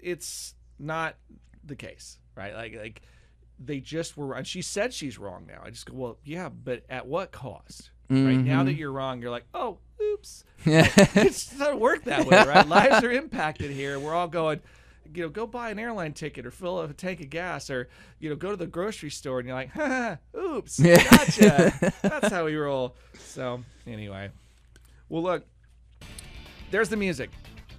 it's 0.00 0.54
not 0.78 1.16
the 1.64 1.76
case, 1.76 2.18
right? 2.34 2.54
Like 2.54 2.74
like 2.76 3.02
they 3.58 3.80
just 3.80 4.16
were. 4.16 4.34
And 4.34 4.46
she 4.46 4.62
said 4.62 4.92
she's 4.92 5.18
wrong 5.18 5.46
now. 5.46 5.60
I 5.64 5.70
just 5.70 5.86
go, 5.86 5.94
well, 5.94 6.18
yeah, 6.24 6.48
but 6.48 6.84
at 6.88 7.06
what 7.06 7.32
cost? 7.32 7.90
Right 8.12 8.36
now 8.36 8.58
Mm-hmm. 8.58 8.66
that 8.66 8.74
you're 8.74 8.92
wrong, 8.92 9.22
you're 9.22 9.30
like, 9.30 9.46
oh, 9.54 9.78
oops. 10.02 10.44
yeah. 10.66 10.88
it 10.96 11.14
doesn't 11.58 11.80
work 11.80 12.04
that 12.04 12.26
way, 12.26 12.36
right? 12.44 12.66
Lives 12.68 13.04
are 13.04 13.10
impacted 13.12 13.70
here. 13.70 13.98
We're 13.98 14.14
all 14.14 14.28
going, 14.28 14.60
you 15.14 15.22
know, 15.22 15.28
go 15.28 15.46
buy 15.46 15.70
an 15.70 15.78
airline 15.78 16.12
ticket 16.12 16.46
or 16.46 16.50
fill 16.50 16.78
up 16.78 16.90
a 16.90 16.94
tank 16.94 17.20
of 17.20 17.30
gas 17.30 17.70
or, 17.70 17.88
you 18.20 18.30
know, 18.30 18.36
go 18.36 18.50
to 18.50 18.56
the 18.56 18.66
grocery 18.66 19.10
store 19.10 19.38
and 19.40 19.48
you're 19.48 19.56
like, 19.56 19.70
ha, 19.70 20.18
oops, 20.38 20.78
Yeah. 20.78 21.02
gotcha. 21.10 21.92
That's 22.02 22.28
how 22.28 22.44
we 22.44 22.54
roll. 22.56 22.96
So, 23.18 23.62
anyway. 23.86 24.30
Well, 25.08 25.22
look, 25.22 25.46
there's 26.70 26.88
the 26.88 26.96
music. 26.96 27.30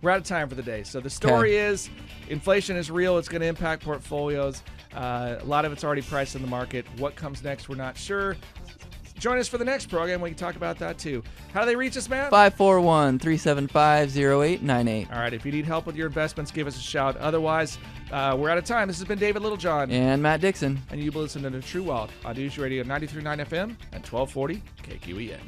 We're 0.02 0.12
out 0.12 0.18
of 0.18 0.26
time 0.26 0.50
for 0.50 0.56
the 0.56 0.62
day. 0.64 0.84
So, 0.84 1.00
the 1.00 1.10
story 1.10 1.56
is 1.56 1.90
inflation 2.30 2.76
is 2.76 2.92
real. 2.92 3.18
It's 3.18 3.30
going 3.30 3.42
to 3.42 3.48
impact 3.48 3.84
portfolios. 3.84 4.62
Uh, 4.94 5.38
a 5.40 5.46
lot 5.46 5.66
of 5.66 5.72
it's 5.72 5.84
already 5.84 6.02
priced 6.04 6.36
in 6.36 6.42
the 6.42 6.48
market. 6.48 6.86
What 6.98 7.16
comes 7.16 7.44
next, 7.44 7.70
we're 7.70 7.76
not 7.78 7.98
sure. 7.98 8.36
Join 9.24 9.38
us 9.38 9.48
for 9.48 9.58
the 9.58 9.64
next 9.64 9.86
program. 9.86 10.20
We 10.20 10.32
can 10.32 10.38
talk 10.38 10.58
about 10.58 10.78
that 10.80 10.98
too. 10.98 11.24
How 11.54 11.62
do 11.62 11.68
they 11.68 11.78
reach 11.78 11.96
us, 11.96 12.10
Matt? 12.10 12.30
541 12.30 13.20
375 13.20 14.18
0898. 14.18 15.08
All 15.14 15.18
right, 15.18 15.34
if 15.34 15.46
you 15.46 15.52
need 15.54 15.64
help 15.64 15.86
with 15.86 15.96
your 15.96 16.08
investments, 16.08 16.52
give 16.52 16.68
us 16.68 16.76
a 16.76 16.82
shout. 16.82 17.16
Otherwise, 17.16 17.78
uh, 18.12 18.36
we're 18.38 18.50
out 18.50 18.58
of 18.58 18.66
time. 18.66 18.90
This 18.90 19.00
has 19.00 19.08
been 19.08 19.18
David 19.18 19.42
Littlejohn, 19.42 19.92
And 19.92 20.22
Matt 20.22 20.42
Dixon. 20.42 20.78
and 20.92 21.02
you've 21.02 21.14
been 21.14 21.24
listening 21.24 21.54
to 21.54 21.62
True 21.62 21.84
Wealth 21.84 22.12
on 22.26 22.36
News 22.36 22.58
Radio 22.58 22.84
93.9 22.84 23.40
FM 23.48 23.78
and 23.94 24.06
1240 24.06 24.62
KQEN. 24.84 25.40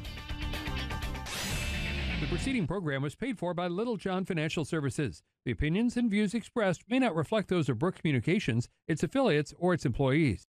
The 2.22 2.26
preceding 2.28 2.66
program 2.66 3.02
was 3.02 3.14
paid 3.14 3.38
for 3.38 3.52
by 3.52 3.66
Littlejohn 3.68 4.24
Financial 4.24 4.64
Services. 4.64 5.22
The 5.44 5.52
opinions 5.52 5.98
and 5.98 6.10
views 6.10 6.32
expressed 6.32 6.84
may 6.88 6.98
not 6.98 7.14
reflect 7.14 7.48
those 7.50 7.68
of 7.68 7.78
Brooke 7.78 7.96
Communications, 7.96 8.70
its 8.88 9.02
affiliates, 9.02 9.52
or 9.58 9.74
its 9.74 9.84
employees. 9.84 10.46